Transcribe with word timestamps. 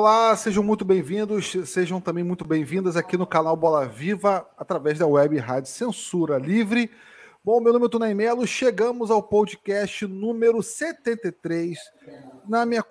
Olá, 0.00 0.34
sejam 0.34 0.62
muito 0.62 0.82
bem-vindos, 0.82 1.52
sejam 1.66 2.00
também 2.00 2.24
muito 2.24 2.42
bem-vindas 2.42 2.96
aqui 2.96 3.18
no 3.18 3.26
canal 3.26 3.54
Bola 3.54 3.86
Viva, 3.86 4.48
através 4.56 4.98
da 4.98 5.06
web 5.06 5.36
Rádio 5.36 5.70
Censura 5.70 6.38
Livre. 6.38 6.90
Bom, 7.44 7.60
meu 7.60 7.70
nome 7.70 7.84
é 7.84 7.88
Tunay 7.90 8.14
Melo, 8.14 8.46
chegamos 8.46 9.10
ao 9.10 9.22
podcast 9.22 10.06
número 10.06 10.62
73, 10.62 11.78
na 12.48 12.64
minha 12.64 12.82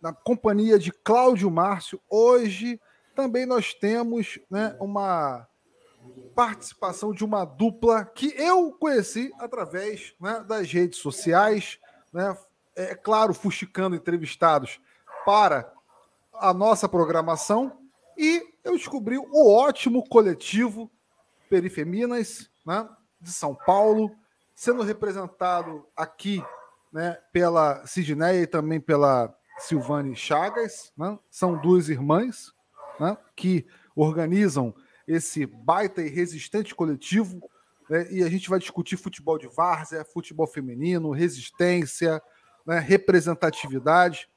na 0.00 0.14
companhia 0.14 0.78
de 0.78 0.90
Cláudio 0.90 1.50
Márcio. 1.50 2.00
Hoje 2.08 2.80
também 3.14 3.44
nós 3.44 3.74
temos 3.74 4.38
né, 4.50 4.74
uma 4.80 5.46
participação 6.34 7.12
de 7.12 7.22
uma 7.22 7.44
dupla 7.44 8.02
que 8.02 8.32
eu 8.34 8.72
conheci 8.72 9.30
através 9.38 10.14
né, 10.18 10.42
das 10.48 10.72
redes 10.72 11.00
sociais, 11.00 11.78
né, 12.10 12.34
é 12.74 12.94
claro, 12.94 13.34
fuxicando 13.34 13.94
entrevistados 13.94 14.80
para 15.26 15.75
a 16.40 16.52
nossa 16.52 16.88
programação 16.88 17.78
e 18.16 18.42
eu 18.64 18.72
descobri 18.72 19.18
o 19.18 19.52
ótimo 19.52 20.06
coletivo 20.08 20.90
Perifeminas, 21.48 22.50
né, 22.66 22.88
de 23.20 23.32
São 23.32 23.54
Paulo, 23.54 24.10
sendo 24.54 24.82
representado 24.82 25.86
aqui 25.96 26.42
né, 26.92 27.18
pela 27.32 27.86
Sidneia 27.86 28.42
e 28.42 28.46
também 28.46 28.80
pela 28.80 29.32
Silvane 29.58 30.16
Chagas. 30.16 30.92
Né, 30.96 31.18
são 31.30 31.60
duas 31.60 31.88
irmãs 31.88 32.52
né, 32.98 33.16
que 33.36 33.66
organizam 33.94 34.74
esse 35.06 35.46
baita 35.46 36.02
e 36.02 36.08
resistente 36.08 36.74
coletivo 36.74 37.48
né, 37.88 38.10
e 38.10 38.24
a 38.24 38.28
gente 38.28 38.48
vai 38.48 38.58
discutir 38.58 38.96
futebol 38.96 39.38
de 39.38 39.46
várzea, 39.46 40.04
futebol 40.04 40.46
feminino, 40.46 41.10
resistência, 41.10 42.20
né, 42.66 42.78
representatividade. 42.78 44.28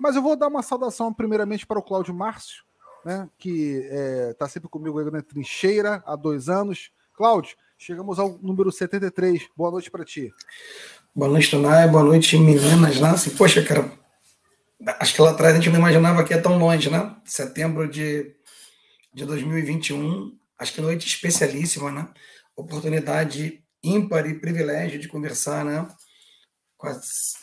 Mas 0.00 0.16
eu 0.16 0.22
vou 0.22 0.36
dar 0.36 0.48
uma 0.48 0.62
saudação 0.62 1.12
primeiramente 1.12 1.66
para 1.66 1.78
o 1.78 1.82
Cláudio 1.82 2.14
Márcio, 2.14 2.64
né, 3.04 3.28
que 3.38 3.78
está 3.78 3.94
é, 3.94 4.34
tá 4.34 4.48
sempre 4.48 4.68
comigo 4.68 5.02
na 5.10 5.22
trincheira 5.22 6.02
há 6.06 6.16
dois 6.16 6.48
anos. 6.48 6.90
Cláudio, 7.14 7.56
chegamos 7.78 8.18
ao 8.18 8.38
número 8.38 8.70
73. 8.70 9.48
Boa 9.56 9.70
noite 9.70 9.90
para 9.90 10.04
ti. 10.04 10.32
Boa 11.14 11.30
noite, 11.30 11.50
Tonai. 11.50 11.88
Boa 11.88 12.02
noite, 12.02 12.36
meninas. 12.36 13.00
Né? 13.00 13.08
Assim, 13.08 13.30
poxa, 13.30 13.62
cara, 13.64 13.90
acho 15.00 15.14
que 15.14 15.22
lá 15.22 15.30
atrás 15.30 15.54
a 15.54 15.56
gente 15.56 15.70
não 15.70 15.78
imaginava 15.78 16.22
que 16.24 16.34
é 16.34 16.38
tão 16.38 16.58
longe, 16.58 16.90
né? 16.90 17.16
Setembro 17.24 17.88
de, 17.88 18.34
de 19.14 19.24
2021. 19.24 20.36
Acho 20.58 20.74
que 20.74 20.80
noite 20.80 21.06
especialíssima, 21.06 21.90
né? 21.90 22.08
Oportunidade 22.54 23.62
ímpar 23.82 24.26
e 24.28 24.38
privilégio 24.38 24.98
de 24.98 25.08
conversar, 25.08 25.64
né? 25.64 25.88
Com 26.76 26.88
as 26.88 27.34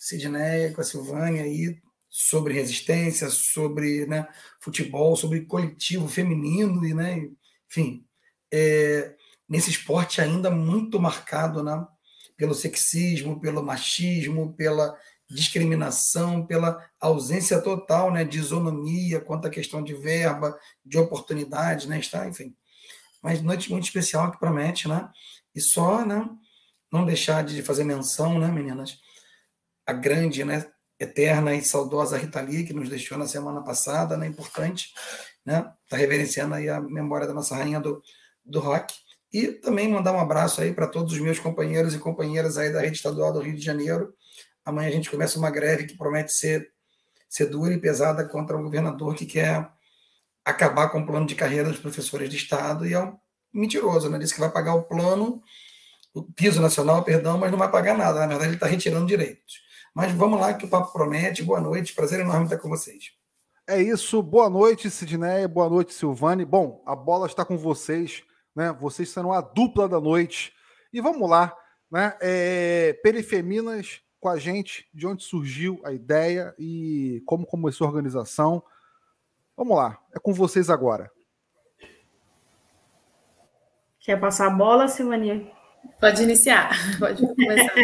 Sidneia, 0.00 0.72
com 0.72 0.80
a 0.80 0.84
Silvânia 0.84 1.42
aí 1.42 1.78
sobre 2.08 2.54
resistência, 2.54 3.28
sobre 3.28 4.06
né, 4.06 4.26
futebol, 4.58 5.14
sobre 5.14 5.42
coletivo 5.42 6.08
feminino 6.08 6.84
e, 6.86 6.94
né, 6.94 7.28
enfim, 7.68 8.04
é, 8.50 9.14
nesse 9.46 9.70
esporte 9.70 10.20
ainda 10.22 10.50
muito 10.50 10.98
marcado, 10.98 11.62
né, 11.62 11.86
pelo 12.34 12.54
sexismo, 12.54 13.38
pelo 13.38 13.62
machismo, 13.62 14.54
pela 14.54 14.98
discriminação, 15.28 16.46
pela 16.46 16.82
ausência 16.98 17.60
total, 17.60 18.10
né, 18.10 18.24
de 18.24 18.38
isonomia 18.38 19.20
quanto 19.20 19.46
à 19.46 19.50
questão 19.50 19.84
de 19.84 19.94
verba, 19.94 20.58
de 20.84 20.96
oportunidade, 20.96 21.86
né, 21.86 22.00
está, 22.00 22.26
enfim. 22.26 22.56
Mas 23.22 23.42
noite 23.42 23.70
muito 23.70 23.84
especial 23.84 24.32
que 24.32 24.40
promete, 24.40 24.88
né? 24.88 25.10
E 25.54 25.60
só, 25.60 26.06
né, 26.06 26.26
não 26.90 27.04
deixar 27.04 27.44
de 27.44 27.62
fazer 27.62 27.84
menção, 27.84 28.38
né, 28.38 28.48
meninas, 28.48 28.98
a 29.90 29.92
grande, 29.92 30.44
né, 30.44 30.64
eterna 30.98 31.54
e 31.54 31.62
saudosa 31.62 32.16
Rita 32.16 32.40
Lee, 32.40 32.64
que 32.64 32.72
nos 32.72 32.88
deixou 32.88 33.18
na 33.18 33.26
semana 33.26 33.62
passada, 33.62 34.16
né, 34.16 34.26
importante, 34.26 34.92
né, 35.44 35.70
tá 35.88 35.96
reverenciando 35.96 36.54
aí 36.54 36.68
a 36.68 36.80
memória 36.80 37.26
da 37.26 37.34
nossa 37.34 37.56
rainha 37.56 37.80
do, 37.80 38.02
do 38.44 38.60
rock. 38.60 38.94
E 39.32 39.48
também 39.48 39.88
mandar 39.88 40.12
um 40.12 40.20
abraço 40.20 40.60
aí 40.60 40.72
para 40.72 40.86
todos 40.86 41.12
os 41.12 41.18
meus 41.20 41.38
companheiros 41.38 41.94
e 41.94 41.98
companheiras 41.98 42.58
aí 42.58 42.72
da 42.72 42.80
Rede 42.80 42.96
Estadual 42.96 43.32
do 43.32 43.40
Rio 43.40 43.54
de 43.54 43.62
Janeiro. 43.62 44.12
Amanhã 44.64 44.88
a 44.88 44.92
gente 44.92 45.10
começa 45.10 45.38
uma 45.38 45.50
greve 45.50 45.86
que 45.86 45.96
promete 45.96 46.32
ser, 46.32 46.70
ser 47.28 47.46
dura 47.46 47.72
e 47.72 47.78
pesada 47.78 48.24
contra 48.24 48.56
um 48.56 48.62
governador 48.62 49.14
que 49.14 49.26
quer 49.26 49.70
acabar 50.44 50.88
com 50.88 51.00
o 51.00 51.06
plano 51.06 51.26
de 51.26 51.34
carreira 51.34 51.68
dos 51.68 51.78
professores 51.78 52.28
de 52.28 52.36
Estado 52.36 52.86
e 52.86 52.92
é 52.92 53.00
um 53.00 53.16
mentiroso, 53.52 54.10
né? 54.10 54.18
Diz 54.18 54.32
que 54.32 54.40
vai 54.40 54.50
pagar 54.50 54.74
o 54.74 54.82
plano, 54.82 55.40
o 56.12 56.22
piso 56.22 56.60
nacional, 56.60 57.04
perdão, 57.04 57.38
mas 57.38 57.50
não 57.50 57.58
vai 57.58 57.70
pagar 57.70 57.96
nada. 57.96 58.20
Na 58.20 58.26
verdade, 58.26 58.48
ele 58.48 58.56
está 58.56 58.66
retirando 58.66 59.06
direitos. 59.06 59.69
Mas 60.00 60.12
vamos 60.12 60.40
lá 60.40 60.54
que 60.54 60.64
o 60.64 60.68
papo 60.68 60.94
promete. 60.94 61.42
Boa 61.42 61.60
noite, 61.60 61.94
prazer 61.94 62.20
enorme 62.20 62.44
estar 62.44 62.56
com 62.56 62.70
vocês. 62.70 63.12
É 63.66 63.82
isso, 63.82 64.22
boa 64.22 64.48
noite, 64.48 64.88
Sidneia, 64.88 65.46
boa 65.46 65.68
noite, 65.68 65.92
Silvane. 65.92 66.42
Bom, 66.42 66.82
a 66.86 66.96
bola 66.96 67.26
está 67.26 67.44
com 67.44 67.58
vocês, 67.58 68.22
né? 68.56 68.72
Vocês 68.80 69.10
serão 69.10 69.30
a 69.30 69.42
dupla 69.42 69.86
da 69.86 70.00
noite. 70.00 70.54
E 70.90 71.02
vamos 71.02 71.28
lá, 71.28 71.54
né? 71.92 72.16
É, 72.22 72.98
Perifeminas 73.02 74.00
com 74.18 74.30
a 74.30 74.38
gente, 74.38 74.88
de 74.94 75.06
onde 75.06 75.22
surgiu 75.22 75.78
a 75.84 75.92
ideia 75.92 76.54
e 76.58 77.22
como 77.26 77.44
começou 77.44 77.86
a 77.86 77.90
organização. 77.90 78.62
Vamos 79.54 79.76
lá, 79.76 79.98
é 80.16 80.18
com 80.18 80.32
vocês 80.32 80.70
agora. 80.70 81.10
Quer 83.98 84.18
passar 84.18 84.46
a 84.46 84.50
bola, 84.50 84.88
Silvani? 84.88 85.52
Pode 86.00 86.22
iniciar, 86.22 86.70
pode 86.98 87.20
começar. 87.20 87.74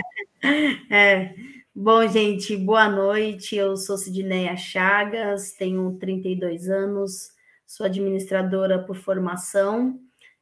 é. 0.90 1.55
Bom, 1.78 2.08
gente, 2.08 2.56
boa 2.56 2.88
noite. 2.88 3.54
Eu 3.54 3.76
sou 3.76 3.98
Sidneia 3.98 4.56
Chagas, 4.56 5.52
tenho 5.52 5.92
32 5.98 6.70
anos, 6.70 7.32
sou 7.66 7.84
administradora 7.84 8.82
por 8.82 8.96
formação, 8.96 10.00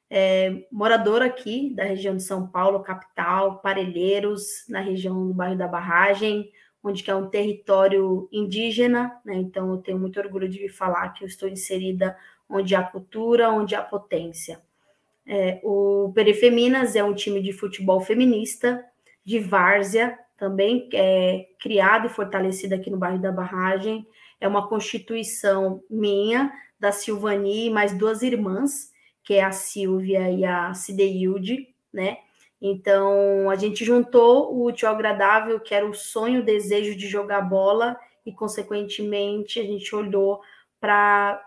é, 0.09 0.65
moradora 0.71 1.27
aqui 1.27 1.75
da 1.75 1.83
região 1.83 2.17
de 2.17 2.23
São 2.23 2.47
Paulo, 2.47 2.85
capital, 2.85 3.59
Parelheiros, 3.59 4.65
na 4.69 4.79
região 4.79 5.27
do 5.27 5.35
bairro 5.35 5.59
da 5.59 5.67
Barragem, 5.67 6.53
onde 6.81 7.03
que 7.03 7.11
é 7.11 7.15
um 7.17 7.29
território 7.29 8.29
indígena, 8.31 9.21
né? 9.25 9.35
Então 9.35 9.73
eu 9.73 9.79
tenho 9.79 9.99
muito 9.99 10.21
orgulho 10.21 10.49
de 10.49 10.69
falar 10.69 11.09
que 11.15 11.25
eu 11.25 11.27
estou 11.27 11.49
inserida 11.49 12.17
onde 12.49 12.77
há 12.77 12.83
cultura, 12.85 13.51
onde 13.51 13.75
há 13.75 13.83
potência. 13.83 14.63
É, 15.27 15.61
o 15.65 16.13
Perifeminas 16.15 16.95
é 16.95 17.03
um 17.03 17.13
time 17.13 17.43
de 17.43 17.53
futebol 17.53 18.01
feminista, 18.01 18.85
de 19.25 19.41
várzea, 19.41 20.17
também 20.37 20.89
é 20.93 21.47
criada 21.61 22.07
e 22.07 22.11
fortalecida 22.11 22.77
aqui 22.77 22.91
no 22.91 22.97
bairro 22.97 23.21
da 23.21 23.33
Barragem. 23.33 24.07
É 24.41 24.49
uma 24.49 24.69
constituição 24.69 25.83
minha, 25.89 26.53
da 26.79 26.93
Silvani, 26.93 27.71
mais 27.71 27.97
duas 27.97 28.23
irmãs, 28.23 28.93
que 29.23 29.35
é 29.35 29.43
a 29.43 29.53
Silvia 29.53 30.31
e 30.31 30.45
a 30.45 30.75
Cideilde, 30.75 31.69
né? 31.93 32.19
Então, 32.61 33.49
a 33.51 33.57
gente 33.57 33.85
juntou 33.85 34.55
o 34.55 34.65
útil 34.65 34.89
ao 34.89 34.95
agradável, 34.95 35.61
que 35.61 35.75
era 35.75 35.87
o 35.87 35.95
sonho, 35.95 36.41
o 36.41 36.45
desejo 36.45 36.97
de 36.97 37.07
jogar 37.07 37.43
bola, 37.43 37.97
e, 38.25 38.33
consequentemente, 38.33 39.61
a 39.61 39.63
gente 39.63 39.95
olhou 39.95 40.41
para 40.81 41.43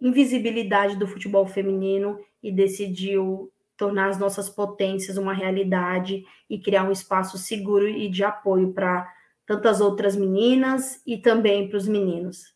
invisibilidade 0.00 0.96
do 0.96 1.06
futebol 1.06 1.46
feminino 1.46 2.18
e 2.42 2.52
decidiu 2.52 3.50
tornar 3.76 4.08
as 4.08 4.18
nossas 4.18 4.48
potências 4.48 5.16
uma 5.16 5.32
realidade 5.32 6.24
e 6.48 6.58
criar 6.58 6.84
um 6.84 6.92
espaço 6.92 7.36
seguro 7.38 7.88
e 7.88 8.08
de 8.08 8.22
apoio 8.22 8.72
para 8.72 9.12
tantas 9.46 9.80
outras 9.80 10.16
meninas 10.16 11.00
e 11.06 11.18
também 11.18 11.68
para 11.68 11.76
os 11.76 11.86
meninos. 11.86 12.54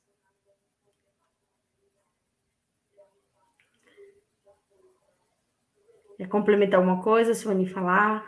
Quer 6.16 6.28
complementar 6.28 6.80
alguma 6.80 7.02
coisa, 7.02 7.32
Suane, 7.32 7.64
falar? 7.64 8.24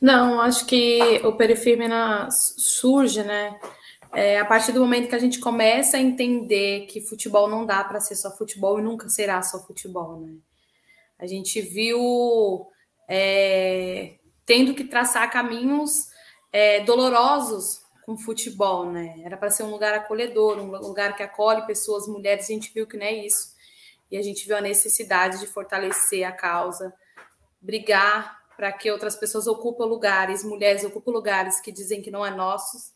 Não, 0.00 0.40
acho 0.40 0.66
que 0.66 1.20
o 1.24 1.36
Perifirmina 1.36 2.28
surge, 2.30 3.22
né? 3.22 3.58
É, 4.12 4.38
a 4.38 4.44
partir 4.44 4.72
do 4.72 4.80
momento 4.80 5.08
que 5.08 5.14
a 5.14 5.20
gente 5.20 5.38
começa 5.40 5.96
a 5.96 6.00
entender 6.00 6.86
que 6.86 7.00
futebol 7.00 7.48
não 7.48 7.66
dá 7.66 7.84
para 7.84 8.00
ser 8.00 8.14
só 8.16 8.30
futebol 8.36 8.78
e 8.78 8.82
nunca 8.82 9.08
será 9.08 9.42
só 9.42 9.58
futebol, 9.58 10.20
né? 10.20 10.34
A 11.18 11.26
gente 11.26 11.60
viu 11.60 12.66
é, 13.08 14.16
tendo 14.44 14.74
que 14.74 14.84
traçar 14.84 15.30
caminhos 15.30 16.08
é, 16.52 16.80
dolorosos 16.80 17.80
com 18.04 18.16
futebol, 18.16 18.90
né? 18.90 19.20
Era 19.24 19.36
para 19.36 19.50
ser 19.50 19.64
um 19.64 19.70
lugar 19.70 19.94
acolhedor, 19.94 20.58
um 20.58 20.70
lugar 20.70 21.16
que 21.16 21.22
acolhe 21.22 21.66
pessoas, 21.66 22.06
mulheres, 22.06 22.44
a 22.44 22.52
gente 22.52 22.72
viu 22.72 22.86
que 22.86 22.96
não 22.96 23.04
é 23.04 23.12
isso. 23.12 23.54
E 24.10 24.16
a 24.16 24.22
gente 24.22 24.46
viu 24.46 24.56
a 24.56 24.60
necessidade 24.60 25.40
de 25.40 25.46
fortalecer 25.46 26.24
a 26.24 26.32
causa, 26.32 26.94
brigar 27.60 28.40
para 28.56 28.72
que 28.72 28.90
outras 28.90 29.16
pessoas 29.16 29.46
ocupem 29.46 29.86
lugares, 29.86 30.44
mulheres 30.44 30.84
ocupem 30.84 31.12
lugares 31.12 31.60
que 31.60 31.72
dizem 31.72 32.00
que 32.00 32.10
não 32.10 32.24
é 32.24 32.30
nossos, 32.30 32.92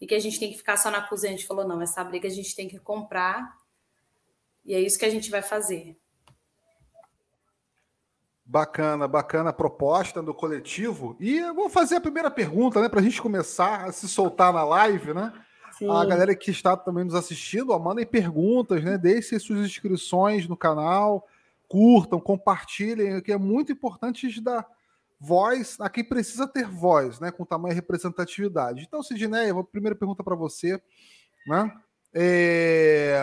e 0.00 0.06
que 0.06 0.14
a 0.14 0.20
gente 0.20 0.38
tem 0.38 0.50
que 0.50 0.58
ficar 0.58 0.76
só 0.76 0.90
na 0.90 1.02
cozinha. 1.02 1.32
A 1.32 1.36
gente 1.36 1.46
falou, 1.46 1.66
não, 1.66 1.80
essa 1.80 2.02
briga 2.02 2.28
a 2.28 2.30
gente 2.30 2.54
tem 2.54 2.68
que 2.68 2.78
comprar, 2.78 3.56
e 4.64 4.74
é 4.74 4.80
isso 4.80 4.98
que 4.98 5.04
a 5.04 5.10
gente 5.10 5.30
vai 5.30 5.42
fazer. 5.42 5.96
Bacana, 8.46 9.08
bacana 9.08 9.50
a 9.50 9.54
proposta 9.54 10.22
do 10.22 10.34
coletivo. 10.34 11.16
E 11.18 11.38
eu 11.38 11.54
vou 11.54 11.68
fazer 11.68 11.96
a 11.96 12.00
primeira 12.00 12.30
pergunta, 12.30 12.80
né, 12.80 12.88
para 12.88 13.00
a 13.00 13.02
gente 13.02 13.20
começar 13.20 13.86
a 13.86 13.92
se 13.92 14.08
soltar 14.08 14.52
na 14.52 14.64
live, 14.64 15.14
né? 15.14 15.32
Sim. 15.78 15.90
A 15.90 16.04
galera 16.04 16.34
que 16.36 16.50
está 16.50 16.76
também 16.76 17.04
nos 17.04 17.14
assistindo, 17.14 17.70
ó, 17.70 17.78
mandem 17.78 18.06
perguntas, 18.06 18.84
né? 18.84 18.96
Deixem 18.96 19.38
suas 19.38 19.60
inscrições 19.60 20.46
no 20.46 20.56
canal, 20.56 21.26
curtam, 21.66 22.20
compartilhem, 22.20 23.20
que 23.20 23.32
é 23.32 23.38
muito 23.38 23.72
importante 23.72 24.40
dar 24.40 24.64
voz 25.24 25.76
a 25.80 25.88
quem 25.88 26.04
precisa 26.04 26.46
ter 26.46 26.66
voz, 26.66 27.18
né? 27.18 27.30
Com 27.30 27.44
tamanho 27.44 27.74
representatividade. 27.74 28.84
Então, 28.86 29.02
Sidney, 29.02 29.50
a 29.50 29.64
primeira 29.64 29.96
pergunta 29.96 30.22
para 30.22 30.36
você, 30.36 30.80
né? 31.46 31.72
É... 32.12 33.16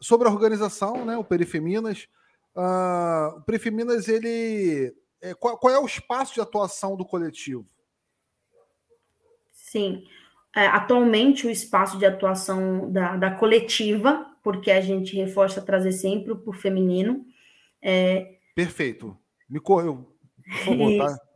Sobre 0.00 0.28
a 0.28 0.30
organização, 0.30 1.04
né? 1.04 1.16
O 1.16 1.24
Perifeminas. 1.24 2.08
Uh, 2.54 3.38
o 3.38 3.42
Perifeminas, 3.42 4.08
ele. 4.08 4.94
É, 5.20 5.34
qual, 5.34 5.56
qual 5.58 5.72
é 5.72 5.78
o 5.78 5.86
espaço 5.86 6.34
de 6.34 6.40
atuação 6.40 6.96
do 6.96 7.04
coletivo? 7.04 7.66
Sim. 9.52 10.04
É, 10.54 10.66
atualmente, 10.66 11.46
o 11.46 11.50
espaço 11.50 11.98
de 11.98 12.06
atuação 12.06 12.90
da, 12.90 13.16
da, 13.16 13.30
coletiva, 13.30 14.26
porque 14.42 14.70
a 14.70 14.80
gente 14.80 15.14
reforça 15.14 15.60
trazer 15.60 15.92
sempre 15.92 16.32
o 16.32 16.52
feminino. 16.52 17.24
É... 17.82 18.38
Perfeito. 18.54 19.16
Me 19.48 19.60
correu. 19.60 20.16
Por 20.42 20.64
favor, 20.64 20.98
tá? 20.98 21.27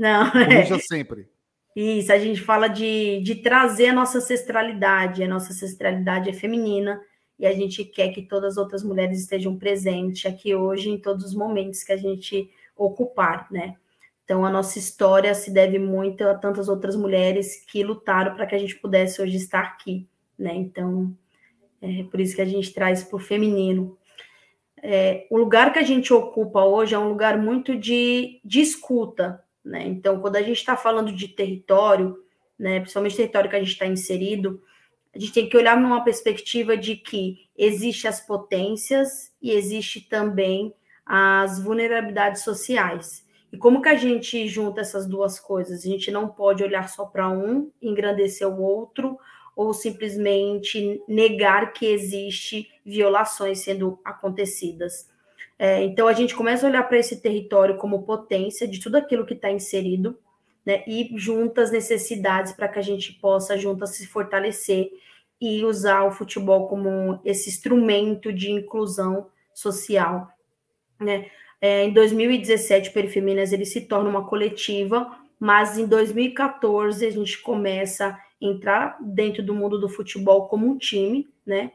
Não, 0.00 0.30
Corrija 0.32 0.76
é... 0.76 0.78
sempre. 0.78 1.28
Isso, 1.76 2.10
a 2.10 2.18
gente 2.18 2.40
fala 2.40 2.68
de, 2.68 3.20
de 3.20 3.34
trazer 3.36 3.88
a 3.88 3.92
nossa 3.92 4.16
ancestralidade. 4.16 5.22
A 5.22 5.28
nossa 5.28 5.52
ancestralidade 5.52 6.30
é 6.30 6.32
feminina 6.32 6.98
e 7.38 7.46
a 7.46 7.52
gente 7.52 7.84
quer 7.84 8.08
que 8.08 8.22
todas 8.22 8.52
as 8.52 8.56
outras 8.56 8.82
mulheres 8.82 9.20
estejam 9.20 9.56
presentes 9.58 10.24
aqui 10.24 10.54
hoje, 10.54 10.88
em 10.88 10.98
todos 10.98 11.26
os 11.26 11.34
momentos 11.34 11.84
que 11.84 11.92
a 11.92 11.98
gente 11.98 12.50
ocupar, 12.74 13.46
né? 13.50 13.76
Então, 14.24 14.44
a 14.44 14.50
nossa 14.50 14.78
história 14.78 15.34
se 15.34 15.50
deve 15.50 15.78
muito 15.78 16.26
a 16.26 16.34
tantas 16.34 16.68
outras 16.68 16.96
mulheres 16.96 17.64
que 17.66 17.82
lutaram 17.82 18.34
para 18.34 18.46
que 18.46 18.54
a 18.54 18.58
gente 18.58 18.76
pudesse 18.76 19.20
hoje 19.20 19.36
estar 19.36 19.60
aqui, 19.60 20.08
né? 20.38 20.54
Então, 20.54 21.14
é 21.82 22.04
por 22.04 22.20
isso 22.20 22.36
que 22.36 22.42
a 22.42 22.46
gente 22.46 22.72
traz 22.72 23.04
para 23.04 23.16
o 23.16 23.20
feminino. 23.20 23.98
É, 24.82 25.26
o 25.30 25.36
lugar 25.36 25.72
que 25.72 25.78
a 25.78 25.84
gente 25.84 26.12
ocupa 26.12 26.64
hoje 26.64 26.94
é 26.94 26.98
um 26.98 27.08
lugar 27.08 27.36
muito 27.36 27.76
de, 27.76 28.40
de 28.44 28.60
escuta, 28.60 29.42
né? 29.70 29.86
Então, 29.86 30.20
quando 30.20 30.36
a 30.36 30.42
gente 30.42 30.58
está 30.58 30.76
falando 30.76 31.12
de 31.12 31.28
território, 31.28 32.18
né, 32.58 32.80
principalmente 32.80 33.16
território 33.16 33.48
que 33.48 33.56
a 33.56 33.60
gente 33.60 33.72
está 33.72 33.86
inserido, 33.86 34.60
a 35.14 35.18
gente 35.18 35.32
tem 35.32 35.48
que 35.48 35.56
olhar 35.56 35.80
numa 35.80 36.02
perspectiva 36.02 36.76
de 36.76 36.96
que 36.96 37.48
existe 37.56 38.06
as 38.06 38.20
potências 38.20 39.32
e 39.40 39.52
existe 39.52 40.00
também 40.00 40.74
as 41.06 41.62
vulnerabilidades 41.62 42.42
sociais. 42.42 43.24
E 43.52 43.56
como 43.56 43.80
que 43.80 43.88
a 43.88 43.96
gente 43.96 44.46
junta 44.48 44.80
essas 44.80 45.06
duas 45.06 45.38
coisas? 45.40 45.84
A 45.84 45.88
gente 45.88 46.10
não 46.10 46.28
pode 46.28 46.62
olhar 46.62 46.88
só 46.88 47.04
para 47.04 47.28
um, 47.28 47.70
engrandecer 47.80 48.48
o 48.48 48.60
outro, 48.60 49.18
ou 49.56 49.72
simplesmente 49.72 51.02
negar 51.06 51.72
que 51.72 51.86
existe 51.86 52.68
violações 52.84 53.60
sendo 53.60 53.98
acontecidas. 54.04 55.08
É, 55.58 55.82
então 55.84 56.08
a 56.08 56.12
gente 56.12 56.34
começa 56.34 56.66
a 56.66 56.70
olhar 56.70 56.82
para 56.84 56.98
esse 56.98 57.20
território 57.20 57.76
como 57.76 58.02
potência 58.02 58.66
de 58.66 58.80
tudo 58.80 58.96
aquilo 58.96 59.26
que 59.26 59.34
está 59.34 59.50
inserido, 59.50 60.18
né? 60.64 60.82
E 60.86 61.12
junta 61.16 61.62
as 61.62 61.70
necessidades 61.70 62.52
para 62.52 62.68
que 62.68 62.78
a 62.78 62.82
gente 62.82 63.12
possa 63.14 63.58
juntas 63.58 63.90
se 63.90 64.06
fortalecer 64.06 64.90
e 65.40 65.64
usar 65.64 66.04
o 66.04 66.10
futebol 66.10 66.68
como 66.68 67.20
esse 67.24 67.48
instrumento 67.48 68.32
de 68.32 68.50
inclusão 68.50 69.26
social, 69.54 70.28
né? 70.98 71.30
É, 71.60 71.84
em 71.84 71.92
2017, 71.92 72.88
o 72.88 72.92
Perifeminas 72.92 73.52
ele 73.52 73.66
se 73.66 73.82
torna 73.82 74.08
uma 74.08 74.26
coletiva, 74.26 75.14
mas 75.38 75.76
em 75.76 75.86
2014 75.86 77.04
a 77.04 77.10
gente 77.10 77.42
começa 77.42 78.06
a 78.06 78.20
entrar 78.40 78.96
dentro 79.00 79.42
do 79.42 79.54
mundo 79.54 79.78
do 79.78 79.88
futebol 79.88 80.48
como 80.48 80.66
um 80.66 80.78
time, 80.78 81.28
né? 81.44 81.72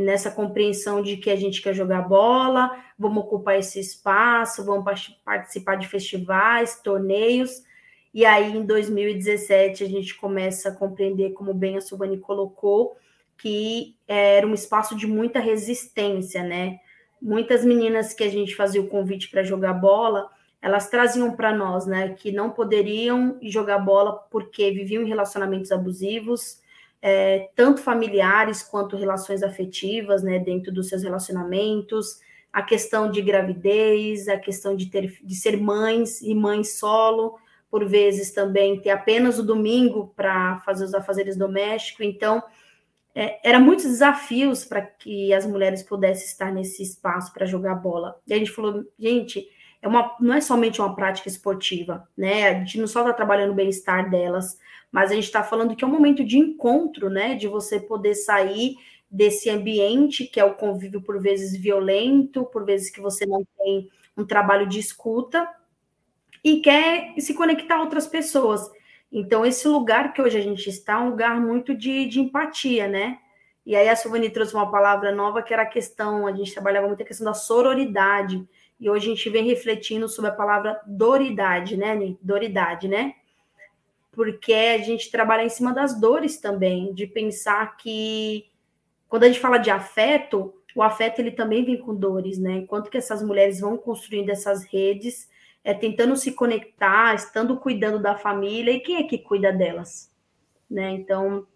Nessa 0.00 0.30
compreensão 0.30 1.02
de 1.02 1.16
que 1.16 1.30
a 1.30 1.36
gente 1.36 1.62
quer 1.62 1.74
jogar 1.74 2.02
bola, 2.02 2.70
vamos 2.98 3.24
ocupar 3.24 3.58
esse 3.58 3.80
espaço, 3.80 4.64
vamos 4.64 4.84
participar 5.24 5.76
de 5.76 5.88
festivais, 5.88 6.80
torneios. 6.82 7.62
E 8.12 8.24
aí, 8.24 8.56
em 8.56 8.64
2017, 8.64 9.84
a 9.84 9.88
gente 9.88 10.14
começa 10.14 10.68
a 10.68 10.74
compreender, 10.74 11.32
como 11.32 11.54
bem 11.54 11.76
a 11.76 11.80
Silvani 11.80 12.18
colocou, 12.18 12.96
que 13.38 13.96
era 14.06 14.46
um 14.46 14.54
espaço 14.54 14.96
de 14.96 15.06
muita 15.06 15.38
resistência, 15.40 16.42
né? 16.42 16.80
muitas 17.20 17.64
meninas 17.64 18.12
que 18.12 18.24
a 18.24 18.30
gente 18.30 18.54
fazia 18.54 18.80
o 18.80 18.88
convite 18.88 19.28
para 19.28 19.42
jogar 19.42 19.74
bola, 19.74 20.30
elas 20.60 20.88
traziam 20.88 21.34
para 21.34 21.54
nós, 21.54 21.86
né, 21.86 22.10
que 22.10 22.32
não 22.32 22.50
poderiam 22.50 23.38
jogar 23.42 23.78
bola 23.78 24.12
porque 24.30 24.70
viviam 24.70 25.02
em 25.02 25.08
relacionamentos 25.08 25.70
abusivos, 25.70 26.60
é, 27.08 27.50
tanto 27.54 27.80
familiares 27.80 28.64
quanto 28.64 28.96
relações 28.96 29.40
afetivas, 29.40 30.24
né, 30.24 30.40
dentro 30.40 30.72
dos 30.72 30.88
seus 30.88 31.04
relacionamentos, 31.04 32.18
a 32.52 32.62
questão 32.62 33.08
de 33.08 33.22
gravidez, 33.22 34.26
a 34.26 34.36
questão 34.36 34.74
de 34.74 34.86
ter 34.86 35.16
de 35.22 35.34
ser 35.36 35.56
mães 35.56 36.20
e 36.20 36.34
mães 36.34 36.80
solo, 36.80 37.38
por 37.70 37.86
vezes 37.86 38.32
também 38.32 38.80
ter 38.80 38.90
apenas 38.90 39.38
o 39.38 39.44
domingo 39.44 40.12
para 40.16 40.58
fazer 40.66 40.82
os 40.82 40.94
afazeres 40.94 41.36
domésticos, 41.36 42.04
então 42.04 42.42
é, 43.14 43.38
era 43.48 43.60
muitos 43.60 43.84
desafios 43.84 44.64
para 44.64 44.82
que 44.82 45.32
as 45.32 45.46
mulheres 45.46 45.84
pudessem 45.84 46.26
estar 46.26 46.52
nesse 46.52 46.82
espaço 46.82 47.32
para 47.32 47.46
jogar 47.46 47.76
bola. 47.76 48.20
E 48.26 48.34
a 48.34 48.36
gente 48.36 48.50
falou, 48.50 48.84
gente, 48.98 49.46
é 49.80 49.86
uma, 49.86 50.16
não 50.20 50.34
é 50.34 50.40
somente 50.40 50.80
uma 50.80 50.96
prática 50.96 51.28
esportiva, 51.28 52.08
né? 52.16 52.48
A 52.48 52.54
gente 52.54 52.80
não 52.80 52.88
só 52.88 53.02
está 53.02 53.12
trabalhando 53.12 53.52
o 53.52 53.54
bem-estar 53.54 54.10
delas, 54.10 54.58
mas 54.90 55.10
a 55.10 55.14
gente 55.14 55.24
está 55.24 55.42
falando 55.42 55.74
que 55.76 55.84
é 55.84 55.86
um 55.86 55.90
momento 55.90 56.24
de 56.24 56.38
encontro, 56.38 57.10
né? 57.10 57.34
De 57.34 57.48
você 57.48 57.78
poder 57.80 58.14
sair 58.14 58.76
desse 59.10 59.48
ambiente 59.48 60.26
que 60.26 60.40
é 60.40 60.44
o 60.44 60.54
convívio 60.54 61.00
por 61.00 61.20
vezes 61.20 61.56
violento, 61.60 62.44
por 62.46 62.64
vezes 62.64 62.90
que 62.90 63.00
você 63.00 63.24
não 63.24 63.46
tem 63.58 63.88
um 64.16 64.24
trabalho 64.24 64.66
de 64.66 64.78
escuta 64.78 65.48
e 66.42 66.60
quer 66.60 67.14
se 67.18 67.34
conectar 67.34 67.76
a 67.76 67.82
outras 67.82 68.06
pessoas. 68.06 68.70
Então, 69.10 69.46
esse 69.46 69.66
lugar 69.68 70.12
que 70.12 70.20
hoje 70.20 70.36
a 70.36 70.42
gente 70.42 70.68
está 70.68 70.94
é 70.94 70.98
um 70.98 71.10
lugar 71.10 71.40
muito 71.40 71.74
de, 71.74 72.06
de 72.06 72.20
empatia, 72.20 72.88
né? 72.88 73.18
E 73.64 73.74
aí 73.74 73.88
a 73.88 73.96
Silvani 73.96 74.30
trouxe 74.30 74.54
uma 74.54 74.70
palavra 74.70 75.12
nova 75.12 75.42
que 75.42 75.52
era 75.52 75.62
a 75.62 75.66
questão, 75.66 76.26
a 76.26 76.32
gente 76.32 76.52
trabalhava 76.52 76.86
muito 76.86 77.02
a 77.02 77.06
questão 77.06 77.24
da 77.24 77.34
sororidade. 77.34 78.46
E 78.78 78.88
hoje 78.88 79.06
a 79.06 79.14
gente 79.14 79.30
vem 79.30 79.44
refletindo 79.46 80.08
sobre 80.08 80.30
a 80.30 80.34
palavra 80.34 80.80
doridade, 80.86 81.76
né, 81.76 82.16
Doridade, 82.20 82.86
né? 82.86 83.14
Porque 84.16 84.54
a 84.54 84.78
gente 84.78 85.10
trabalha 85.10 85.44
em 85.44 85.50
cima 85.50 85.74
das 85.74 86.00
dores 86.00 86.40
também, 86.40 86.92
de 86.94 87.06
pensar 87.06 87.76
que 87.76 88.46
quando 89.06 89.24
a 89.24 89.26
gente 89.28 89.38
fala 89.38 89.58
de 89.58 89.70
afeto, 89.70 90.54
o 90.74 90.82
afeto 90.82 91.20
ele 91.20 91.30
também 91.30 91.62
vem 91.62 91.76
com 91.76 91.94
dores, 91.94 92.38
né? 92.38 92.52
Enquanto 92.52 92.90
que 92.90 92.96
essas 92.96 93.22
mulheres 93.22 93.60
vão 93.60 93.76
construindo 93.76 94.30
essas 94.30 94.64
redes, 94.64 95.28
é, 95.62 95.74
tentando 95.74 96.16
se 96.16 96.32
conectar, 96.32 97.14
estando 97.14 97.58
cuidando 97.58 98.00
da 98.00 98.16
família, 98.16 98.72
e 98.72 98.80
quem 98.80 98.96
é 98.96 99.02
que 99.02 99.18
cuida 99.18 99.52
delas? 99.52 100.10
Né? 100.70 100.92
Então, 100.92 101.46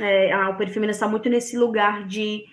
é, 0.00 0.32
a, 0.32 0.50
o 0.50 0.56
Perfil 0.56 0.84
está 0.84 1.06
muito 1.06 1.28
nesse 1.28 1.56
lugar 1.56 2.06
de, 2.08 2.44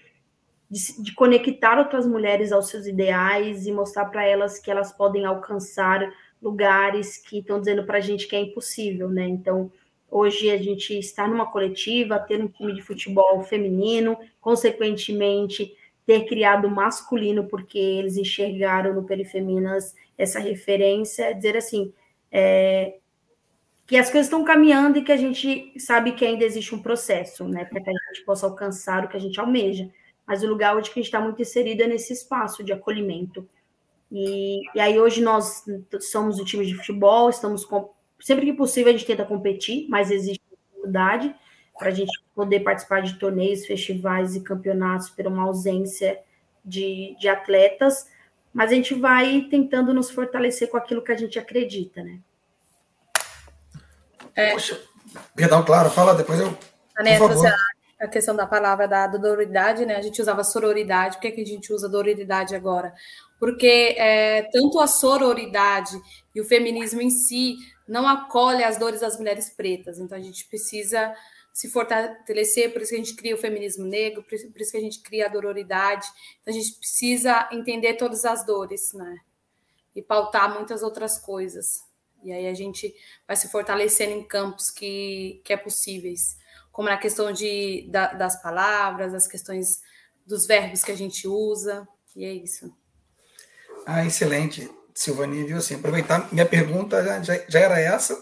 de, 0.70 1.02
de, 1.02 1.16
conectar 1.16 1.80
outras 1.80 2.06
mulheres 2.06 2.52
aos 2.52 2.70
seus 2.70 2.86
ideais 2.86 3.66
e 3.66 3.72
mostrar 3.72 4.06
para 4.06 4.24
elas 4.24 4.60
que 4.60 4.70
elas 4.70 4.92
podem 4.92 5.26
alcançar 5.26 6.08
lugares 6.42 7.18
que 7.18 7.40
estão 7.40 7.60
dizendo 7.60 7.86
para 7.86 7.98
a 7.98 8.02
gente 8.02 8.28
que 8.28 8.36
é 8.36 8.42
impossível, 8.42 9.10
né? 9.10 9.28
Então, 9.28 9.72
hoje 10.10 10.50
a 10.50 10.58
gente 10.58 10.98
está 10.98 11.28
numa 11.28 11.46
coletiva, 11.46 12.20
ter 12.20 12.44
um 12.44 12.48
time 12.48 12.74
de 12.74 12.82
futebol 12.82 13.44
feminino, 13.44 14.18
consequentemente 14.40 15.76
ter 16.06 16.26
criado 16.26 16.70
masculino, 16.70 17.48
porque 17.48 17.78
eles 17.78 18.18
enxergaram 18.18 18.94
no 18.94 19.04
Perifeminas 19.04 19.96
essa 20.18 20.40
referência, 20.40 21.34
dizer 21.34 21.56
assim, 21.56 21.94
é, 22.32 22.96
que 23.86 23.98
as 23.98 24.10
coisas 24.10 24.28
estão 24.28 24.44
caminhando 24.44 24.98
e 24.98 25.04
que 25.04 25.12
a 25.12 25.18
gente 25.18 25.74
sabe 25.80 26.14
que 26.14 26.26
ainda 26.26 26.44
existe 26.44 26.74
um 26.74 26.82
processo, 26.82 27.48
né, 27.48 27.66
para 27.66 27.82
que 27.82 27.90
a 27.90 27.94
gente 27.94 28.26
possa 28.26 28.46
alcançar 28.46 29.06
o 29.06 29.10
que 29.10 29.18
a 29.18 29.20
gente 29.20 29.40
almeja. 29.40 29.90
Mas 30.26 30.44
o 30.44 30.48
lugar 30.48 30.76
onde 30.76 30.90
a 30.90 30.94
gente 30.94 31.06
está 31.06 31.20
muito 31.20 31.42
inserido 31.42 31.84
é 31.84 31.88
nesse 31.88 32.14
espaço 32.14 32.64
de 32.64 32.72
acolhimento. 32.72 33.48
E, 34.12 34.62
e 34.76 34.80
aí 34.80 35.00
hoje 35.00 35.22
nós 35.22 35.64
somos 36.02 36.40
o 36.40 36.46
time 36.46 36.66
de 36.66 36.76
futebol, 36.76 37.30
estamos 37.30 37.64
com, 37.64 37.94
sempre 38.20 38.46
que 38.46 38.54
possível 38.54 38.90
a 38.90 38.98
gente 38.98 39.08
tenta 39.08 39.24
competir, 39.24 39.88
mas 39.90 40.12
existe 40.12 40.42
dificuldade 40.52 41.34
para 41.78 41.88
a 41.88 41.94
gente 41.94 42.12
poder 42.36 42.60
participar 42.60 43.02
de 43.02 43.18
torneios, 43.18 43.66
festivais 43.66 44.36
e 44.36 44.42
campeonatos 44.42 45.10
por 45.10 45.26
uma 45.28 45.44
ausência 45.44 46.20
de, 46.64 47.16
de 47.20 47.28
atletas 47.30 48.08
mas 48.54 48.72
a 48.72 48.76
gente 48.76 48.94
vai 48.94 49.48
tentando 49.50 49.94
nos 49.94 50.12
fortalecer 50.12 50.70
com 50.70 50.78
aquilo 50.78 51.02
que 51.02 51.12
a 51.12 51.18
gente 51.18 51.40
acredita, 51.40 52.04
né? 52.04 52.20
É. 54.36 54.52
Poxa, 54.52 54.80
perdão, 55.36 55.64
claro, 55.64 55.90
fala, 55.90 56.14
depois 56.14 56.40
eu. 56.40 56.58
A, 56.98 58.06
a 58.06 58.08
questão 58.08 58.36
da 58.36 58.46
palavra 58.46 58.88
da 58.88 59.08
dororidade, 59.08 59.86
né? 59.86 59.96
A 59.96 60.02
gente 60.02 60.22
usava 60.22 60.44
sororidade, 60.44 61.16
por 61.16 61.22
que, 61.22 61.32
que 61.32 61.42
a 61.42 61.46
gente 61.46 61.72
usa 61.72 61.88
dororidade 61.88 62.54
agora? 62.54 62.94
Porque 63.42 63.96
é, 63.98 64.44
tanto 64.52 64.80
a 64.80 64.86
sororidade 64.86 66.00
e 66.36 66.40
o 66.40 66.46
feminismo 66.46 67.02
em 67.02 67.10
si 67.10 67.56
não 67.88 68.08
acolhe 68.08 68.64
as 68.64 68.78
dores 68.78 69.02
das 69.02 69.18
mulheres 69.18 69.50
pretas, 69.50 69.98
então 69.98 70.16
a 70.16 70.22
gente 70.22 70.46
precisa 70.46 71.12
se 71.52 71.68
fortalecer, 71.68 72.72
por 72.72 72.84
isso 72.84 72.92
que 72.92 72.98
a 72.98 73.00
gente 73.00 73.16
cria 73.16 73.34
o 73.34 73.40
feminismo 73.40 73.84
negro, 73.84 74.22
por 74.22 74.36
isso 74.36 74.72
que 74.72 74.78
a 74.78 74.82
gente 74.82 75.02
cria 75.02 75.26
a 75.26 75.30
dororidade. 75.30 76.06
Então, 76.40 76.54
a 76.54 76.56
gente 76.56 76.78
precisa 76.78 77.50
entender 77.52 77.96
todas 77.96 78.26
as 78.26 78.46
dores, 78.46 78.94
né? 78.94 79.18
E 79.96 80.04
pautar 80.04 80.54
muitas 80.54 80.84
outras 80.84 81.18
coisas. 81.18 81.84
E 82.24 82.32
aí 82.32 82.48
a 82.48 82.54
gente 82.54 82.94
vai 83.28 83.36
se 83.36 83.50
fortalecendo 83.50 84.14
em 84.14 84.24
campos 84.24 84.70
que, 84.70 85.42
que 85.44 85.52
é 85.52 85.58
possíveis, 85.58 86.38
como 86.72 86.90
na 86.90 86.98
questão 86.98 87.32
de, 87.32 87.88
da, 87.90 88.14
das 88.14 88.40
palavras, 88.40 89.16
as 89.16 89.28
questões 89.28 89.82
dos 90.28 90.46
verbos 90.46 90.84
que 90.84 90.92
a 90.92 90.96
gente 90.96 91.28
usa, 91.28 91.88
e 92.16 92.24
é 92.24 92.32
isso. 92.32 92.72
Ah, 93.94 94.06
excelente, 94.06 94.72
Silvani, 94.96 95.44
viu? 95.44 95.58
Assim, 95.58 95.76
aproveitar, 95.76 96.32
minha 96.32 96.46
pergunta 96.46 97.04
já, 97.22 97.44
já 97.46 97.60
era 97.60 97.78
essa, 97.78 98.18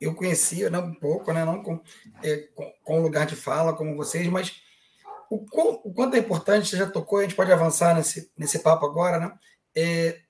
eu 0.00 0.14
conhecia 0.14 0.70
né, 0.70 0.78
um 0.78 0.94
pouco, 0.94 1.32
né, 1.32 1.44
não 1.44 1.60
com, 1.60 1.80
é, 2.22 2.36
com, 2.54 2.72
com 2.84 3.02
lugar 3.02 3.26
de 3.26 3.34
fala 3.34 3.74
como 3.74 3.96
vocês, 3.96 4.28
mas 4.28 4.62
o, 5.28 5.44
o, 5.84 5.92
quanto 5.92 6.14
é 6.14 6.20
importante, 6.20 6.68
você 6.68 6.76
já 6.76 6.88
tocou, 6.88 7.18
a 7.18 7.22
gente 7.22 7.34
pode 7.34 7.50
avançar 7.50 7.96
nesse, 7.96 8.30
nesse 8.38 8.60
papo 8.60 8.86
agora, 8.86 9.18
né? 9.18 9.36
É, 9.76 10.20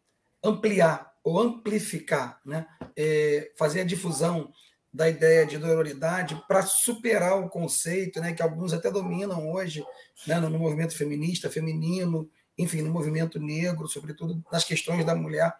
ampliar 0.42 1.12
ou 1.22 1.38
amplificar, 1.38 2.40
né? 2.42 2.66
É, 2.96 3.52
fazer 3.58 3.82
a 3.82 3.84
difusão 3.84 4.50
da 4.90 5.06
ideia 5.06 5.44
de 5.44 5.58
dororidade 5.58 6.42
para 6.48 6.62
superar 6.62 7.38
o 7.38 7.50
conceito, 7.50 8.20
né, 8.20 8.32
que 8.32 8.42
alguns 8.42 8.72
até 8.72 8.90
dominam 8.90 9.52
hoje, 9.52 9.84
né, 10.26 10.40
no, 10.40 10.58
movimento 10.58 10.96
feminista, 10.96 11.50
feminino, 11.50 12.28
enfim, 12.58 12.82
no 12.82 12.90
movimento 12.90 13.38
negro, 13.38 13.88
sobretudo 13.88 14.42
nas 14.50 14.64
questões 14.64 15.04
da 15.04 15.14
mulher. 15.14 15.54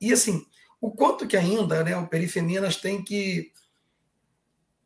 E 0.00 0.12
assim, 0.12 0.44
o 0.80 0.90
quanto 0.90 1.26
que 1.26 1.36
ainda, 1.36 1.84
né, 1.84 1.96
o 1.96 2.08
Perifeminas 2.08 2.76
tem 2.76 3.02
que 3.02 3.52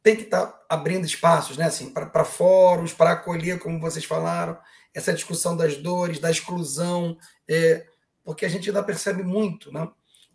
tem 0.03 0.17
que 0.17 0.25
estar 0.25 0.47
tá 0.47 0.67
abrindo 0.69 1.07
espaços, 1.07 1.57
né, 1.57 1.65
assim, 1.65 1.89
para 1.91 2.25
fóruns, 2.27 2.93
para 2.93 3.13
acolher, 3.13 3.59
como 3.59 3.81
vocês 3.81 4.05
falaram, 4.05 4.59
essa 4.93 5.15
discussão 5.15 5.57
das 5.57 5.79
dores, 5.79 6.19
da 6.19 6.31
exclusão, 6.31 7.17
é, 7.49 7.87
porque 8.23 8.45
a 8.45 8.49
gente 8.51 8.69
ainda 8.69 8.83
percebe 8.83 9.23
muito, 9.23 9.73
né, 9.73 9.89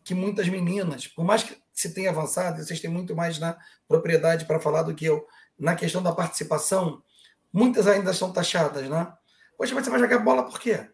que 0.04 0.16
muitas 0.16 0.50
meninas, 0.50 1.06
por 1.06 1.24
mais 1.24 1.44
que 1.44 1.56
se 1.72 1.94
tenha 1.94 2.10
avançado, 2.10 2.64
vocês 2.64 2.80
têm 2.80 2.90
muito 2.90 3.16
mais 3.16 3.38
na 3.38 3.56
propriedade 3.88 4.46
para 4.46 4.60
falar 4.60 4.82
do 4.82 4.96
que 4.96 5.06
eu, 5.06 5.28
na 5.58 5.76
questão 5.76 6.02
da 6.02 6.14
participação, 6.14 7.04
muitas 7.54 7.86
ainda 7.86 8.12
são 8.12 8.34
taxadas, 8.34 8.90
né? 8.90 9.14
Mas 9.60 9.70
você 9.70 9.90
vai 9.90 10.00
jogar 10.00 10.20
bola 10.20 10.44
por 10.44 10.60
quê? 10.60 10.90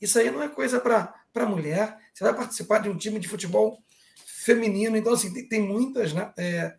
Isso 0.00 0.18
aí 0.18 0.30
não 0.30 0.42
é 0.42 0.48
coisa 0.48 0.80
para 0.80 1.46
mulher. 1.46 1.96
Você 2.12 2.24
vai 2.24 2.34
participar 2.34 2.78
de 2.78 2.88
um 2.88 2.96
time 2.96 3.18
de 3.18 3.28
futebol 3.28 3.82
feminino. 4.24 4.96
Então, 4.96 5.12
assim, 5.12 5.32
tem, 5.32 5.48
tem 5.48 5.60
muitas, 5.60 6.12
né? 6.12 6.32
É, 6.36 6.74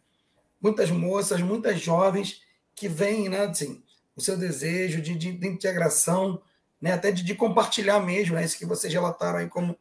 muitas 0.61 0.89
moças, 0.89 1.41
muitas 1.41 1.79
jovens 1.79 2.41
que 2.75 2.87
vêm, 2.87 3.29
né? 3.29 3.45
Assim, 3.45 3.83
o 4.15 4.21
seu 4.21 4.37
desejo 4.37 5.01
de, 5.01 5.15
de, 5.15 5.33
de 5.33 5.47
integração, 5.47 6.41
né? 6.81 6.93
Até 6.93 7.11
de, 7.11 7.23
de, 7.23 7.35
compartilhar 7.35 7.99
mesmo, 7.99 8.35
né? 8.35 8.43
Isso 8.43 8.57
que 8.57 8.65
vocês 8.65 8.91
relataram 8.91 9.39
aí 9.39 9.47
como 9.47 9.77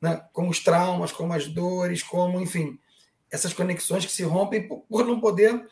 né, 0.00 0.22
como 0.32 0.50
os 0.50 0.60
traumas, 0.60 1.12
como 1.12 1.32
as 1.32 1.46
dores, 1.46 2.02
como, 2.02 2.40
enfim, 2.40 2.78
essas 3.30 3.52
conexões 3.52 4.06
que 4.06 4.12
se 4.12 4.22
rompem 4.22 4.66
por, 4.66 4.80
por 4.88 5.04
não 5.04 5.20
poder 5.20 5.66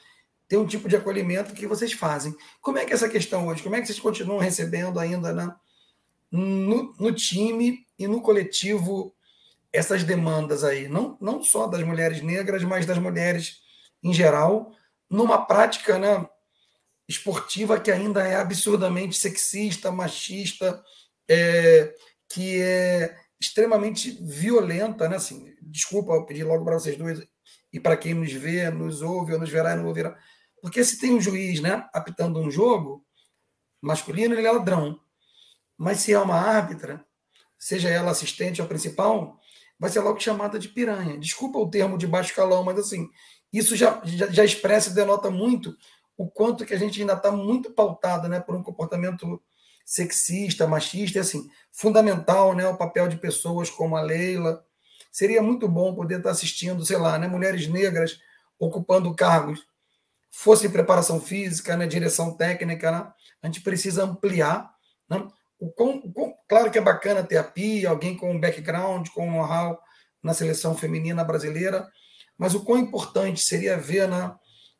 ter 0.46 0.56
um 0.56 0.66
tipo 0.66 0.88
de 0.88 0.96
acolhimento 0.96 1.54
que 1.54 1.66
vocês 1.66 1.92
fazem. 1.92 2.34
Como 2.60 2.78
é 2.78 2.84
que 2.84 2.92
é 2.92 2.94
essa 2.94 3.08
questão 3.08 3.46
hoje? 3.48 3.62
Como 3.62 3.74
é 3.74 3.80
que 3.80 3.86
vocês 3.86 3.98
continuam 3.98 4.38
recebendo 4.38 5.00
ainda 5.00 5.32
né, 5.32 5.54
no, 6.30 6.94
no 6.98 7.12
time 7.12 7.86
e 7.98 8.06
no 8.06 8.20
coletivo 8.20 9.14
essas 9.72 10.04
demandas 10.04 10.64
aí? 10.64 10.88
Não, 10.88 11.16
não 11.20 11.42
só 11.42 11.66
das 11.66 11.82
mulheres 11.82 12.22
negras, 12.22 12.62
mas 12.64 12.86
das 12.86 12.98
mulheres 12.98 13.60
em 14.02 14.12
geral, 14.12 14.72
numa 15.10 15.44
prática 15.44 15.98
né, 15.98 16.28
esportiva 17.08 17.80
que 17.80 17.90
ainda 17.90 18.22
é 18.22 18.36
absurdamente 18.36 19.18
sexista, 19.18 19.90
machista, 19.90 20.82
é, 21.28 21.94
que 22.28 22.60
é 22.60 23.16
extremamente 23.40 24.18
violenta, 24.22 25.08
né? 25.08 25.16
Assim, 25.16 25.54
desculpa 25.62 26.12
eu 26.12 26.26
pedir 26.26 26.44
logo 26.44 26.64
para 26.64 26.78
vocês 26.78 26.96
dois 26.96 27.26
e 27.72 27.78
para 27.78 27.96
quem 27.96 28.14
nos 28.14 28.32
vê, 28.32 28.70
nos 28.70 29.02
ouve 29.02 29.32
ou 29.32 29.38
nos 29.38 29.50
verá 29.50 29.72
e 29.72 29.76
não 29.76 29.86
ouvirá. 29.86 30.16
Porque 30.60 30.82
se 30.84 30.98
tem 30.98 31.14
um 31.14 31.20
juiz, 31.20 31.60
né, 31.60 31.88
apitando 31.92 32.40
um 32.40 32.50
jogo 32.50 33.04
masculino, 33.80 34.34
ele 34.34 34.46
é 34.46 34.52
ladrão. 34.52 35.00
Mas 35.78 36.00
se 36.00 36.12
é 36.12 36.18
uma 36.18 36.34
árbitra, 36.34 37.04
seja 37.56 37.88
ela 37.88 38.10
assistente 38.10 38.60
ou 38.60 38.68
principal, 38.68 39.38
vai 39.78 39.88
ser 39.88 40.00
logo 40.00 40.18
chamada 40.18 40.58
de 40.58 40.68
piranha. 40.68 41.18
Desculpa 41.18 41.58
o 41.58 41.70
termo 41.70 41.96
de 41.96 42.06
baixo 42.06 42.34
calão, 42.34 42.64
mas 42.64 42.78
assim, 42.78 43.08
isso 43.52 43.76
já, 43.76 44.00
já, 44.04 44.26
já 44.26 44.44
expressa 44.44 44.90
e 44.90 44.94
denota 44.94 45.30
muito 45.30 45.76
o 46.16 46.28
quanto 46.28 46.66
que 46.66 46.74
a 46.74 46.78
gente 46.78 47.00
ainda 47.00 47.12
está 47.12 47.30
muito 47.30 47.70
pautado 47.70 48.28
né, 48.28 48.40
por 48.40 48.56
um 48.56 48.62
comportamento 48.62 49.40
sexista, 49.84 50.66
machista, 50.66 51.20
assim, 51.20 51.48
fundamental, 51.70 52.54
né, 52.54 52.68
o 52.68 52.76
papel 52.76 53.08
de 53.08 53.16
pessoas 53.16 53.70
como 53.70 53.96
a 53.96 54.02
Leila. 54.02 54.64
Seria 55.10 55.40
muito 55.40 55.68
bom 55.68 55.94
poder 55.94 56.18
estar 56.18 56.30
assistindo, 56.30 56.84
sei 56.84 56.98
lá, 56.98 57.18
né, 57.18 57.28
mulheres 57.28 57.68
negras 57.68 58.18
ocupando 58.58 59.14
cargos, 59.14 59.64
fosse 60.30 60.68
preparação 60.68 61.20
física, 61.20 61.76
né, 61.76 61.86
direção 61.86 62.36
técnica, 62.36 62.90
né? 62.90 63.12
A 63.40 63.46
gente 63.46 63.60
precisa 63.60 64.02
ampliar, 64.02 64.74
né? 65.08 65.26
O 65.58 65.70
com, 65.70 65.96
o 66.14 66.34
claro 66.48 66.70
que 66.70 66.78
é 66.78 66.80
bacana 66.80 67.22
ter 67.22 67.36
a 67.36 67.44
Pia, 67.44 67.90
alguém 67.90 68.16
com 68.16 68.30
um 68.30 68.40
background, 68.40 69.08
com 69.08 69.28
um 69.28 69.32
know-how 69.32 69.78
na 70.22 70.34
seleção 70.34 70.76
feminina 70.76 71.24
brasileira, 71.24 71.88
mas 72.36 72.54
o 72.54 72.64
quão 72.64 72.78
importante 72.78 73.42
seria 73.42 73.76
ver, 73.76 74.08
né, 74.08 74.34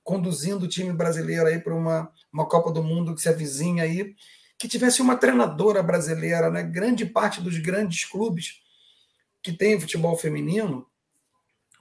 conduzindo 0.04 0.64
o 0.64 0.68
time 0.68 0.92
brasileiro 0.92 1.46
aí 1.46 1.58
para 1.60 1.74
uma, 1.74 2.12
uma 2.32 2.48
Copa 2.48 2.70
do 2.70 2.82
Mundo 2.82 3.14
que 3.14 3.20
se 3.20 3.28
avizinha 3.28 3.82
aí 3.82 4.14
que 4.58 4.66
tivesse 4.66 5.00
uma 5.00 5.16
treinadora 5.16 5.82
brasileira, 5.82 6.50
né? 6.50 6.64
Grande 6.64 7.06
parte 7.06 7.40
dos 7.40 7.56
grandes 7.58 8.04
clubes 8.04 8.60
que 9.40 9.52
tem 9.52 9.80
futebol 9.80 10.16
feminino, 10.16 10.84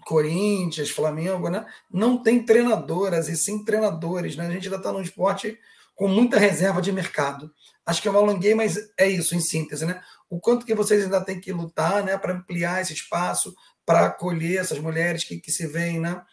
Corinthians, 0.05 0.91
Flamengo, 0.91 1.49
né? 1.49 1.65
Não 1.91 2.21
tem 2.21 2.45
treinadoras 2.45 3.27
e 3.29 3.35
sim 3.35 3.63
treinadores, 3.63 4.35
né? 4.35 4.45
A 4.45 4.51
gente 4.51 4.65
ainda 4.65 4.77
está 4.77 4.91
num 4.91 5.01
esporte 5.01 5.59
com 5.97 6.07
muita 6.07 6.37
reserva 6.37 6.79
de 6.81 6.91
mercado. 6.91 7.51
Acho 7.83 8.01
que 8.01 8.07
eu 8.07 8.15
alonguei, 8.15 8.53
mas 8.53 8.77
é 8.97 9.07
isso, 9.09 9.35
em 9.35 9.41
síntese, 9.41 9.83
né? 9.85 10.01
O 10.29 10.39
quanto 10.39 10.65
que 10.65 10.75
vocês 10.75 11.03
ainda 11.03 11.25
têm 11.25 11.41
que 11.41 11.51
lutar, 11.51 12.03
né, 12.03 12.17
para 12.17 12.33
ampliar 12.33 12.81
esse 12.81 12.93
espaço, 12.93 13.55
para 13.83 14.05
acolher 14.05 14.59
essas 14.59 14.77
mulheres 14.77 15.23
que, 15.23 15.39
que 15.39 15.51
se 15.51 15.65
veem, 15.65 15.99
né, 15.99 16.23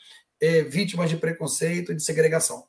é, 0.41 0.63
vítimas 0.63 1.09
de 1.09 1.17
preconceito 1.17 1.93
e 1.93 1.95
de 1.95 2.05
segregação. 2.05 2.67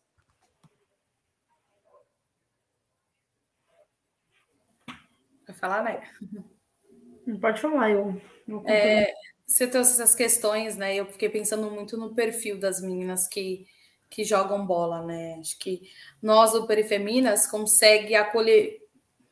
falar, 5.60 5.84
né? 5.84 6.02
Pode 7.42 7.60
falar, 7.60 7.90
eu. 7.90 8.22
eu 8.48 8.64
é, 8.68 9.12
você 9.48 9.68
trouxe 9.68 9.94
essas 9.94 10.14
questões, 10.14 10.76
né? 10.76 10.96
Eu 10.96 11.08
fiquei 11.08 11.30
pensando 11.30 11.70
muito 11.72 11.98
no 11.98 12.14
perfil 12.14 12.60
das 12.60 12.82
meninas 12.82 13.28
que, 13.28 13.66
que 14.16 14.24
jogam 14.24 14.66
bola, 14.66 15.02
né? 15.02 15.36
Acho 15.42 15.60
que 15.60 15.82
nós, 16.22 16.54
do 16.54 16.66
Perifeminas, 16.66 17.48
consegue 17.48 18.16
acolher 18.16 18.82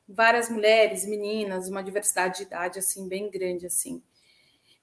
várias 0.06 0.50
mulheres, 0.50 1.06
meninas, 1.06 1.70
uma 1.70 1.82
diversidade 1.82 2.40
de 2.40 2.44
idade, 2.44 2.80
assim, 2.80 3.08
bem 3.08 3.32
grande, 3.32 3.66
assim. 3.66 4.04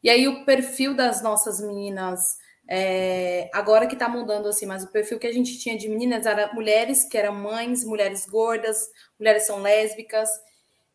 E 0.02 0.08
aí 0.08 0.26
o 0.26 0.46
perfil 0.46 0.94
das 0.94 1.22
nossas 1.22 1.60
meninas, 1.60 2.38
é, 2.66 3.50
agora 3.52 3.86
que 3.86 3.94
tá 3.94 4.08
mudando, 4.08 4.48
assim, 4.48 4.64
mas 4.64 4.84
o 4.84 4.90
perfil 4.90 5.18
que 5.18 5.26
a 5.26 5.32
gente 5.32 5.58
tinha 5.58 5.76
de 5.76 5.86
meninas 5.86 6.24
era 6.24 6.50
mulheres 6.54 7.04
que 7.04 7.18
eram 7.18 7.34
mães, 7.34 7.84
mulheres 7.84 8.24
gordas, 8.24 8.90
mulheres 9.18 9.42
são 9.42 9.60
lésbicas, 9.60 10.30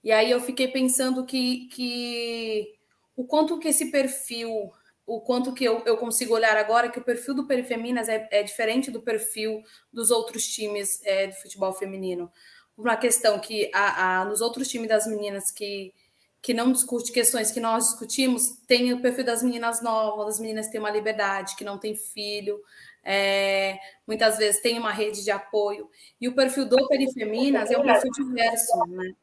e 0.03 0.11
aí 0.11 0.31
eu 0.31 0.41
fiquei 0.41 0.69
pensando 0.69 1.23
que, 1.27 1.67
que 1.67 2.73
o 3.15 3.23
quanto 3.23 3.59
que 3.59 3.67
esse 3.67 3.91
perfil, 3.91 4.71
o 5.05 5.21
quanto 5.21 5.53
que 5.53 5.63
eu, 5.63 5.83
eu 5.85 5.97
consigo 5.97 6.33
olhar 6.33 6.57
agora, 6.57 6.89
que 6.89 6.99
o 6.99 7.03
perfil 7.03 7.35
do 7.35 7.45
Perifeminas 7.45 8.09
é, 8.09 8.27
é 8.31 8.41
diferente 8.41 8.89
do 8.89 9.01
perfil 9.01 9.63
dos 9.93 10.09
outros 10.09 10.47
times 10.47 10.99
é, 11.03 11.27
de 11.27 11.41
futebol 11.41 11.73
feminino. 11.73 12.31
Uma 12.77 12.97
questão 12.97 13.39
que 13.39 13.69
a, 13.73 14.21
a, 14.21 14.25
nos 14.25 14.41
outros 14.41 14.67
times 14.67 14.89
das 14.89 15.05
meninas 15.05 15.51
que, 15.51 15.93
que 16.41 16.53
não 16.53 16.71
discute 16.71 17.11
questões 17.11 17.51
que 17.51 17.59
nós 17.59 17.85
discutimos, 17.85 18.57
tem 18.67 18.93
o 18.93 19.01
perfil 19.01 19.23
das 19.23 19.43
meninas 19.43 19.81
novas, 19.81 20.25
das 20.25 20.39
meninas 20.39 20.65
que 20.65 20.73
têm 20.73 20.81
uma 20.81 20.91
liberdade, 20.91 21.55
que 21.55 21.63
não 21.63 21.77
tem 21.77 21.95
filho, 21.95 22.59
é, 23.03 23.77
muitas 24.07 24.37
vezes 24.37 24.61
tem 24.61 24.79
uma 24.79 24.91
rede 24.91 25.23
de 25.23 25.29
apoio. 25.29 25.87
E 26.19 26.27
o 26.27 26.33
perfil 26.33 26.65
do 26.65 26.87
Perifeminas 26.87 27.69
é 27.69 27.77
um 27.77 27.83
perfil 27.83 28.11
diverso, 28.11 28.85
né? 28.87 29.13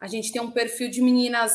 a 0.00 0.08
gente 0.08 0.32
tem 0.32 0.42
um 0.42 0.50
perfil 0.50 0.90
de 0.90 1.00
meninas 1.00 1.52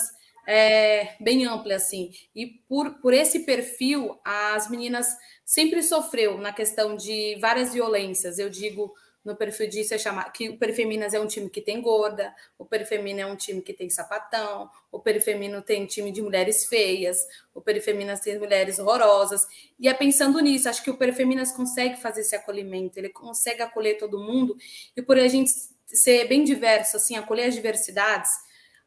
é, 0.47 1.15
bem 1.19 1.45
amplo, 1.45 1.73
assim. 1.73 2.09
E 2.33 2.47
por, 2.47 3.01
por 3.01 3.13
esse 3.13 3.39
perfil, 3.39 4.17
as 4.23 4.69
meninas 4.69 5.13
sempre 5.43 5.83
sofreu 5.83 6.37
na 6.37 6.53
questão 6.53 6.95
de 6.95 7.35
várias 7.41 7.73
violências. 7.73 8.39
Eu 8.39 8.49
digo 8.49 8.93
no 9.25 9.35
perfil 9.35 9.67
disso 9.67 9.93
é 9.93 9.97
chamar 9.97 10.31
que 10.31 10.47
o 10.47 10.57
Perifeminas 10.57 11.13
é 11.13 11.19
um 11.19 11.27
time 11.27 11.49
que 11.49 11.59
tem 11.59 11.81
gorda, 11.81 12.33
o 12.57 12.63
Perifemina 12.63 13.23
é 13.23 13.25
um 13.25 13.35
time 13.35 13.61
que 13.61 13.73
tem 13.73 13.89
sapatão, 13.89 14.69
o 14.89 15.01
Perifemino 15.01 15.61
tem 15.61 15.85
time 15.85 16.13
de 16.13 16.21
mulheres 16.21 16.65
feias, 16.65 17.17
o 17.53 17.59
Perifeminas 17.59 18.21
tem 18.21 18.39
mulheres 18.39 18.79
horrorosas. 18.79 19.45
E 19.77 19.89
é 19.89 19.93
pensando 19.93 20.39
nisso, 20.39 20.69
acho 20.69 20.81
que 20.81 20.89
o 20.89 20.95
Perifeminas 20.97 21.51
consegue 21.51 21.99
fazer 21.99 22.21
esse 22.21 22.37
acolhimento, 22.37 22.97
ele 22.97 23.09
consegue 23.09 23.61
acolher 23.61 23.97
todo 23.97 24.17
mundo, 24.17 24.55
e 24.95 25.01
por 25.01 25.17
a 25.17 25.27
gente 25.27 25.51
ser 25.87 26.25
bem 26.29 26.45
diverso, 26.45 26.95
assim, 26.95 27.17
acolher 27.17 27.47
as 27.47 27.53
diversidades, 27.53 28.31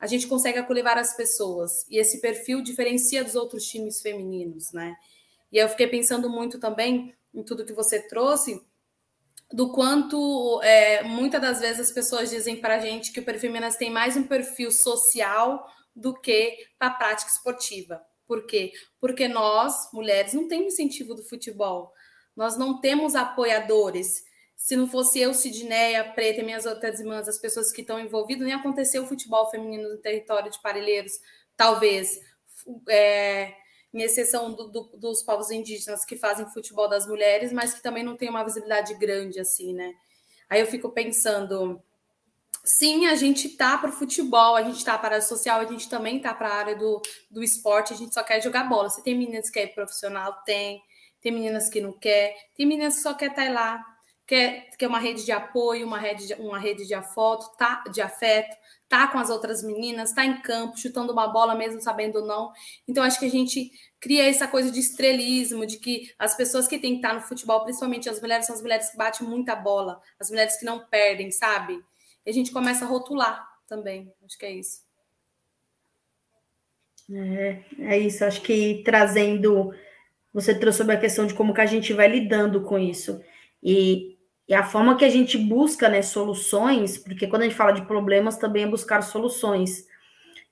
a 0.00 0.06
gente 0.06 0.26
consegue 0.26 0.58
acolher 0.58 0.82
várias 0.82 1.14
pessoas. 1.14 1.86
E 1.88 1.98
esse 1.98 2.20
perfil 2.20 2.62
diferencia 2.62 3.22
dos 3.22 3.34
outros 3.34 3.66
times 3.66 4.00
femininos, 4.00 4.72
né? 4.72 4.96
E 5.52 5.58
eu 5.58 5.68
fiquei 5.68 5.86
pensando 5.86 6.30
muito 6.30 6.58
também 6.58 7.14
em 7.34 7.42
tudo 7.42 7.64
que 7.64 7.72
você 7.72 8.00
trouxe, 8.00 8.60
do 9.52 9.72
quanto 9.72 10.60
é, 10.62 11.02
muitas 11.02 11.40
das 11.40 11.60
vezes 11.60 11.88
as 11.88 11.92
pessoas 11.92 12.30
dizem 12.30 12.60
para 12.60 12.76
a 12.76 12.80
gente 12.80 13.12
que 13.12 13.20
o 13.20 13.24
perfil 13.24 13.52
Minas 13.52 13.76
tem 13.76 13.90
mais 13.90 14.16
um 14.16 14.22
perfil 14.22 14.70
social 14.70 15.66
do 15.94 16.14
que 16.14 16.56
para 16.78 16.88
a 16.88 16.94
prática 16.94 17.30
esportiva. 17.30 18.00
Por 18.26 18.46
quê? 18.46 18.72
Porque 19.00 19.26
nós, 19.26 19.90
mulheres, 19.92 20.32
não 20.32 20.46
temos 20.46 20.74
incentivo 20.74 21.14
do 21.14 21.24
futebol. 21.24 21.92
Nós 22.36 22.56
não 22.56 22.80
temos 22.80 23.16
apoiadores. 23.16 24.24
Se 24.60 24.76
não 24.76 24.86
fosse 24.86 25.18
eu, 25.18 25.32
Sidneia, 25.32 26.04
Preta 26.12 26.42
e 26.42 26.44
minhas 26.44 26.66
outras 26.66 27.00
irmãs, 27.00 27.26
as 27.26 27.38
pessoas 27.38 27.72
que 27.72 27.80
estão 27.80 27.98
envolvidas, 27.98 28.44
nem 28.44 28.54
aconteceu 28.54 29.02
o 29.02 29.06
futebol 29.06 29.50
feminino 29.50 29.88
no 29.88 29.96
território 29.96 30.50
de 30.50 30.60
Parelheiros, 30.60 31.18
talvez. 31.56 32.20
É, 32.90 33.54
em 33.92 34.02
exceção 34.02 34.52
do, 34.52 34.68
do, 34.68 34.82
dos 34.98 35.22
povos 35.22 35.50
indígenas 35.50 36.04
que 36.04 36.14
fazem 36.14 36.46
futebol 36.50 36.90
das 36.90 37.06
mulheres, 37.06 37.54
mas 37.54 37.72
que 37.72 37.82
também 37.82 38.04
não 38.04 38.18
tem 38.18 38.28
uma 38.28 38.44
visibilidade 38.44 38.92
grande 38.98 39.40
assim, 39.40 39.72
né? 39.72 39.94
Aí 40.50 40.60
eu 40.60 40.66
fico 40.66 40.90
pensando, 40.90 41.82
sim, 42.62 43.06
a 43.06 43.14
gente 43.14 43.48
tá 43.56 43.78
para 43.78 43.88
o 43.88 43.94
futebol, 43.94 44.56
a 44.56 44.62
gente 44.62 44.84
tá 44.84 44.98
para 44.98 45.16
a 45.16 45.22
social, 45.22 45.58
a 45.58 45.64
gente 45.64 45.88
também 45.88 46.20
tá 46.20 46.34
para 46.34 46.50
a 46.50 46.54
área 46.54 46.76
do, 46.76 47.00
do 47.30 47.42
esporte, 47.42 47.94
a 47.94 47.96
gente 47.96 48.12
só 48.12 48.22
quer 48.22 48.42
jogar 48.42 48.64
bola. 48.64 48.90
Se 48.90 49.02
tem 49.02 49.16
meninas 49.16 49.46
que 49.46 49.54
querem 49.54 49.74
profissional, 49.74 50.34
tem. 50.44 50.82
Tem 51.22 51.32
meninas 51.32 51.70
que 51.70 51.80
não 51.80 51.92
quer, 51.92 52.34
tem 52.54 52.66
meninas 52.66 52.96
que 52.96 53.02
só 53.02 53.14
quer 53.14 53.30
estar 53.30 53.46
tá 53.46 53.52
lá, 53.52 53.84
quer, 54.30 54.70
quer 54.78 54.86
uma 54.86 55.00
rede 55.00 55.24
de 55.24 55.32
apoio, 55.32 55.84
uma 55.84 55.98
rede 55.98 56.28
de, 56.28 56.34
uma 56.34 56.56
rede 56.56 56.86
de 56.86 56.94
afeto, 56.94 57.50
tá, 57.58 57.82
de 57.92 58.00
afeto, 58.00 58.56
tá 58.88 59.08
com 59.08 59.18
as 59.18 59.28
outras 59.28 59.60
meninas, 59.60 60.12
tá 60.12 60.24
em 60.24 60.40
campo, 60.40 60.78
chutando 60.78 61.12
uma 61.12 61.26
bola 61.26 61.56
mesmo 61.56 61.80
sabendo 61.80 62.24
não. 62.24 62.52
Então 62.86 63.02
acho 63.02 63.18
que 63.18 63.24
a 63.24 63.30
gente 63.30 63.72
cria 63.98 64.28
essa 64.28 64.46
coisa 64.46 64.70
de 64.70 64.78
estrelismo, 64.78 65.66
de 65.66 65.78
que 65.78 66.14
as 66.16 66.36
pessoas 66.36 66.68
que 66.68 66.78
têm 66.78 66.92
que 66.92 66.98
estar 66.98 67.12
no 67.12 67.22
futebol, 67.22 67.64
principalmente 67.64 68.08
as 68.08 68.20
mulheres, 68.20 68.46
são 68.46 68.54
as 68.54 68.62
mulheres 68.62 68.90
que 68.90 68.96
batem 68.96 69.26
muita 69.26 69.56
bola, 69.56 70.00
as 70.20 70.30
mulheres 70.30 70.56
que 70.56 70.64
não 70.64 70.86
perdem, 70.86 71.32
sabe? 71.32 71.82
E 72.24 72.30
a 72.30 72.32
gente 72.32 72.52
começa 72.52 72.84
a 72.84 72.88
rotular 72.88 73.44
também. 73.66 74.12
Acho 74.24 74.38
que 74.38 74.46
é 74.46 74.52
isso. 74.52 74.82
É, 77.12 77.64
é 77.80 77.98
isso, 77.98 78.24
acho 78.24 78.40
que 78.42 78.80
trazendo, 78.84 79.74
você 80.32 80.56
trouxe 80.56 80.78
sobre 80.78 80.94
a 80.94 81.00
questão 81.00 81.26
de 81.26 81.34
como 81.34 81.52
que 81.52 81.60
a 81.60 81.66
gente 81.66 81.92
vai 81.92 82.06
lidando 82.06 82.62
com 82.62 82.78
isso. 82.78 83.20
E 83.60 84.19
e 84.50 84.54
a 84.54 84.64
forma 84.64 84.96
que 84.96 85.04
a 85.04 85.08
gente 85.08 85.38
busca 85.38 85.88
né, 85.88 86.02
soluções, 86.02 86.98
porque 86.98 87.28
quando 87.28 87.42
a 87.42 87.44
gente 87.44 87.54
fala 87.54 87.70
de 87.70 87.86
problemas, 87.86 88.36
também 88.36 88.64
é 88.64 88.66
buscar 88.66 89.00
soluções. 89.00 89.86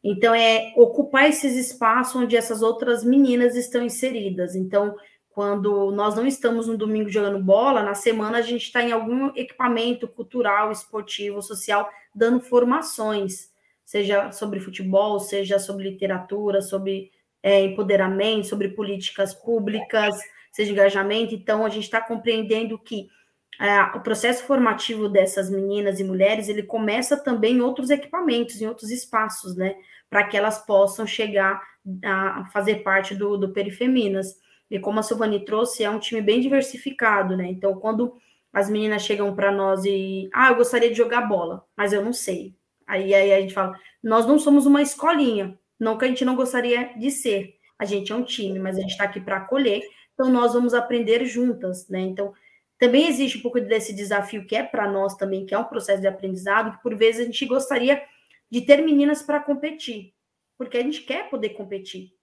Então, 0.05 0.33
é 0.33 0.73
ocupar 0.77 1.29
esses 1.29 1.57
espaços 1.57 2.15
onde 2.15 2.37
essas 2.37 2.63
outras 2.63 3.03
meninas 3.03 3.57
estão 3.57 3.83
inseridas. 3.83 4.55
Então, 4.55 4.95
quando 5.31 5.91
nós 5.91 6.15
não 6.15 6.25
estamos 6.25 6.69
no 6.69 6.79
domingo 6.79 7.09
jogando 7.09 7.43
bola, 7.43 7.83
na 7.83 7.95
semana 7.95 8.39
a 8.39 8.43
gente 8.43 8.67
está 8.67 8.81
em 8.85 8.93
algum 8.93 9.33
equipamento 9.35 10.07
cultural, 10.07 10.71
esportivo, 10.71 11.43
social, 11.43 11.91
dando 12.15 12.41
formações, 12.41 13.51
seja 13.85 14.31
sobre 14.31 14.61
futebol, 14.61 15.19
seja 15.19 15.59
sobre 15.59 15.91
literatura, 15.91 16.63
sobre 16.63 17.11
é, 17.43 17.65
empoderamento, 17.65 18.47
sobre 18.47 18.69
políticas 18.69 19.35
públicas, 19.35 20.17
seja 20.53 20.71
engajamento. 20.71 21.35
Então, 21.35 21.67
a 21.67 21.69
gente 21.69 21.83
está 21.83 22.01
compreendendo 22.01 22.79
que 22.79 23.09
é, 23.61 23.83
o 23.97 24.01
processo 24.01 24.45
formativo 24.45 25.09
dessas 25.09 25.51
meninas 25.51 25.99
e 25.99 26.05
mulheres, 26.05 26.49
ele 26.49 26.63
começa 26.63 27.17
também 27.17 27.57
em 27.57 27.61
outros 27.61 27.91
equipamentos, 27.91 28.61
em 28.61 28.67
outros 28.67 28.91
espaços, 28.91 29.57
né? 29.57 29.75
Para 30.09 30.25
que 30.25 30.37
elas 30.37 30.65
possam 30.65 31.07
chegar 31.07 31.61
a 32.05 32.47
fazer 32.53 32.77
parte 32.77 33.15
do, 33.15 33.37
do 33.37 33.53
Perifeminas. 33.53 34.37
E 34.71 34.79
como 34.79 35.01
a 35.01 35.03
Silvani 35.03 35.45
trouxe, 35.45 35.83
é 35.83 35.91
um 35.91 35.99
time 35.99 36.21
bem 36.23 36.41
diversificado, 36.41 37.37
né? 37.37 37.49
Então, 37.49 37.75
quando 37.75 38.15
as 38.53 38.71
meninas 38.71 39.03
chegam 39.03 39.35
para 39.35 39.51
nós 39.51 39.85
e, 39.85 40.29
ah, 40.33 40.51
eu 40.51 40.57
gostaria 40.57 40.91
de 40.91 40.97
jogar 40.97 41.23
bola, 41.23 41.65
mas 41.77 41.93
eu 41.93 42.05
não 42.05 42.13
sei. 42.13 42.55
Aí, 42.87 43.13
aí 43.13 43.33
a 43.33 43.41
gente 43.41 43.55
fala, 43.55 43.79
nós 44.03 44.25
não 44.25 44.39
somos 44.39 44.67
uma 44.67 44.81
escolinha, 44.81 45.59
não 45.79 45.99
que 45.99 46.05
a 46.05 46.09
gente 46.09 46.25
não 46.25 46.37
gostaria 46.37 46.93
de 46.97 47.11
ser. 47.11 47.57
A 47.79 47.85
gente 47.85 48.13
é 48.13 48.15
um 48.15 48.23
time, 48.23 48.59
mas 48.59 48.77
a 48.77 48.81
gente 48.81 48.93
está 48.93 49.05
aqui 49.05 49.21
para 49.21 49.37
acolher, 49.37 49.83
então 50.15 50.31
nós 50.31 50.55
vamos 50.55 50.75
aprender 50.75 51.25
juntas, 51.25 51.89
né? 51.89 52.01
Então, 52.01 52.33
também 52.79 53.09
existe 53.09 53.39
um 53.39 53.43
pouco 53.43 53.61
desse 53.61 53.93
desafio 53.93 54.47
que 54.47 54.55
é 54.55 54.63
para 54.63 54.91
nós 54.91 55.17
também, 55.17 55.45
que 55.45 55.55
é 55.55 55.59
um 55.59 55.65
processo 55.65 56.01
de 56.01 56.07
aprendizado, 56.07 56.77
que 56.77 56.83
por 56.83 56.95
vezes 56.95 57.23
a 57.23 57.25
gente 57.25 57.45
gostaria 57.47 58.03
de 58.51 58.61
ter 58.61 58.81
meninas 58.83 59.23
para 59.23 59.41
competir, 59.41 60.15
porque 60.57 60.79
a 60.79 60.83
gente 60.83 61.03
quer 61.03 61.29
poder 61.29 61.51
competir. 61.51 62.17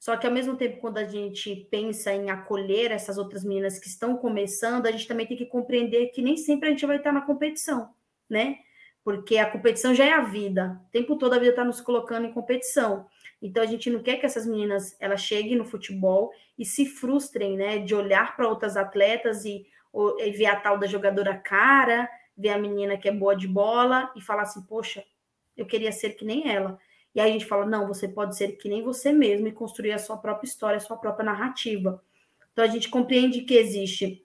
Só 0.00 0.16
que 0.16 0.26
ao 0.26 0.32
mesmo 0.32 0.56
tempo, 0.56 0.78
quando 0.80 0.98
a 0.98 1.04
gente 1.04 1.66
pensa 1.70 2.12
em 2.12 2.30
acolher 2.30 2.92
essas 2.92 3.18
outras 3.18 3.44
meninas 3.44 3.78
que 3.78 3.88
estão 3.88 4.16
começando, 4.16 4.86
a 4.86 4.92
gente 4.92 5.08
também 5.08 5.26
tem 5.26 5.36
que 5.36 5.46
compreender 5.46 6.08
que 6.08 6.22
nem 6.22 6.36
sempre 6.36 6.68
a 6.68 6.70
gente 6.70 6.86
vai 6.86 6.98
estar 6.98 7.12
na 7.12 7.20
competição, 7.20 7.90
né? 8.30 8.58
Porque 9.02 9.38
a 9.38 9.50
competição 9.50 9.94
já 9.94 10.04
é 10.04 10.12
a 10.12 10.22
vida. 10.22 10.80
O 10.86 10.90
tempo 10.90 11.16
todo 11.16 11.32
a 11.32 11.38
vida 11.38 11.50
está 11.50 11.64
nos 11.64 11.80
colocando 11.80 12.26
em 12.26 12.32
competição. 12.32 13.06
Então 13.42 13.62
a 13.62 13.66
gente 13.66 13.90
não 13.90 14.02
quer 14.02 14.18
que 14.18 14.26
essas 14.26 14.46
meninas 14.46 14.96
elas 15.00 15.20
cheguem 15.20 15.56
no 15.56 15.64
futebol 15.64 16.30
e 16.56 16.64
se 16.64 16.86
frustrem, 16.86 17.56
né, 17.56 17.78
de 17.78 17.94
olhar 17.94 18.36
para 18.36 18.48
outras 18.48 18.76
atletas 18.76 19.44
e 19.44 19.66
ou 19.92 20.16
ver 20.16 20.46
a 20.46 20.56
tal 20.56 20.78
da 20.78 20.86
jogadora 20.86 21.36
cara, 21.36 22.08
ver 22.36 22.50
a 22.50 22.58
menina 22.58 22.96
que 22.96 23.08
é 23.08 23.12
boa 23.12 23.34
de 23.34 23.48
bola 23.48 24.12
e 24.14 24.20
falar 24.20 24.42
assim, 24.42 24.62
poxa, 24.62 25.04
eu 25.56 25.66
queria 25.66 25.90
ser 25.90 26.10
que 26.10 26.24
nem 26.24 26.48
ela. 26.48 26.78
E 27.14 27.20
aí 27.20 27.30
a 27.30 27.32
gente 27.32 27.46
fala, 27.46 27.66
não, 27.66 27.88
você 27.88 28.06
pode 28.06 28.36
ser 28.36 28.52
que 28.52 28.68
nem 28.68 28.82
você 28.82 29.12
mesmo 29.12 29.48
e 29.48 29.52
construir 29.52 29.92
a 29.92 29.98
sua 29.98 30.16
própria 30.16 30.46
história, 30.46 30.76
a 30.76 30.80
sua 30.80 30.96
própria 30.96 31.24
narrativa. 31.24 32.00
Então 32.52 32.64
a 32.64 32.68
gente 32.68 32.88
compreende 32.88 33.40
que 33.40 33.54
existe 33.54 34.24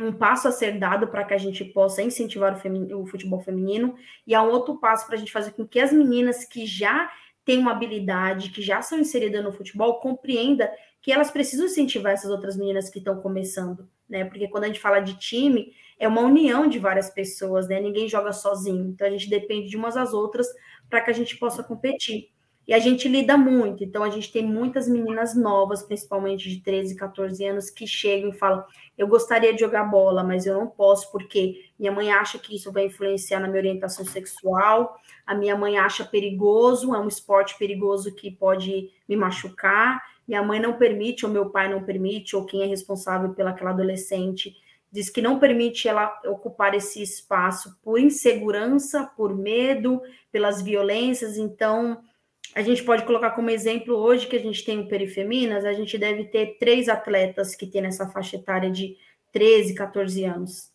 um 0.00 0.12
passo 0.12 0.48
a 0.48 0.52
ser 0.52 0.78
dado 0.78 1.08
para 1.08 1.24
que 1.24 1.34
a 1.34 1.38
gente 1.38 1.64
possa 1.64 2.02
incentivar 2.02 2.58
o, 2.64 3.02
o 3.02 3.06
futebol 3.06 3.40
feminino 3.40 3.94
e 4.26 4.34
há 4.34 4.42
um 4.42 4.50
outro 4.50 4.78
passo 4.78 5.06
para 5.06 5.16
a 5.16 5.18
gente 5.18 5.32
fazer 5.32 5.52
com 5.52 5.66
que 5.66 5.78
as 5.78 5.92
meninas 5.92 6.44
que 6.44 6.64
já 6.64 7.10
têm 7.44 7.58
uma 7.58 7.72
habilidade, 7.72 8.50
que 8.50 8.62
já 8.62 8.80
são 8.80 8.98
inseridas 8.98 9.44
no 9.44 9.52
futebol, 9.52 10.00
compreenda 10.00 10.72
que 11.02 11.12
elas 11.12 11.30
precisam 11.30 11.66
incentivar 11.66 12.12
essas 12.12 12.30
outras 12.30 12.56
meninas 12.56 12.88
que 12.88 12.98
estão 12.98 13.20
começando 13.20 13.88
né? 14.10 14.24
Porque 14.24 14.48
quando 14.48 14.64
a 14.64 14.66
gente 14.66 14.80
fala 14.80 15.00
de 15.00 15.16
time, 15.16 15.72
é 15.98 16.08
uma 16.08 16.22
união 16.22 16.66
de 16.66 16.78
várias 16.78 17.08
pessoas, 17.10 17.68
né? 17.68 17.80
Ninguém 17.80 18.08
joga 18.08 18.32
sozinho. 18.32 18.90
Então 18.90 19.06
a 19.06 19.10
gente 19.10 19.30
depende 19.30 19.68
de 19.68 19.76
umas 19.76 19.96
às 19.96 20.12
outras 20.12 20.48
para 20.88 21.00
que 21.00 21.10
a 21.10 21.14
gente 21.14 21.36
possa 21.38 21.62
competir. 21.62 22.28
E 22.70 22.74
a 22.74 22.78
gente 22.78 23.08
lida 23.08 23.36
muito, 23.36 23.82
então 23.82 24.04
a 24.04 24.10
gente 24.10 24.30
tem 24.30 24.46
muitas 24.46 24.88
meninas 24.88 25.34
novas, 25.34 25.82
principalmente 25.82 26.48
de 26.48 26.60
13, 26.60 26.94
14 26.94 27.44
anos, 27.44 27.68
que 27.68 27.84
chegam 27.84 28.30
e 28.30 28.38
falam: 28.38 28.64
Eu 28.96 29.08
gostaria 29.08 29.52
de 29.52 29.58
jogar 29.58 29.84
bola, 29.84 30.22
mas 30.22 30.46
eu 30.46 30.54
não 30.54 30.68
posso, 30.68 31.10
porque 31.10 31.68
minha 31.76 31.90
mãe 31.90 32.12
acha 32.12 32.38
que 32.38 32.54
isso 32.54 32.70
vai 32.70 32.86
influenciar 32.86 33.40
na 33.40 33.48
minha 33.48 33.58
orientação 33.58 34.04
sexual, 34.04 34.96
a 35.26 35.34
minha 35.34 35.56
mãe 35.56 35.78
acha 35.78 36.04
perigoso, 36.04 36.94
é 36.94 36.98
um 37.00 37.08
esporte 37.08 37.58
perigoso 37.58 38.14
que 38.14 38.30
pode 38.30 38.90
me 39.08 39.16
machucar, 39.16 40.00
minha 40.30 40.44
mãe 40.44 40.60
não 40.60 40.78
permite, 40.78 41.26
ou 41.26 41.32
meu 41.32 41.50
pai 41.50 41.68
não 41.68 41.82
permite, 41.82 42.36
ou 42.36 42.46
quem 42.46 42.62
é 42.62 42.66
responsável 42.66 43.34
pelaquela 43.34 43.70
adolescente 43.70 44.54
diz 44.92 45.10
que 45.10 45.20
não 45.20 45.40
permite 45.40 45.88
ela 45.88 46.20
ocupar 46.24 46.72
esse 46.72 47.02
espaço 47.02 47.76
por 47.82 47.98
insegurança, 47.98 49.10
por 49.16 49.36
medo, 49.36 50.00
pelas 50.30 50.62
violências. 50.62 51.36
Então, 51.36 52.00
a 52.54 52.62
gente 52.62 52.84
pode 52.84 53.04
colocar 53.04 53.30
como 53.32 53.50
exemplo 53.50 53.96
hoje 53.96 54.28
que 54.28 54.36
a 54.36 54.40
gente 54.40 54.64
tem 54.64 54.78
o 54.78 54.88
Perifeminas, 54.88 55.64
a 55.64 55.72
gente 55.72 55.98
deve 55.98 56.24
ter 56.24 56.58
três 56.58 56.88
atletas 56.88 57.56
que 57.56 57.66
tem 57.66 57.82
nessa 57.82 58.08
faixa 58.08 58.36
etária 58.36 58.70
de 58.70 58.96
13, 59.32 59.74
14 59.74 60.24
anos. 60.24 60.69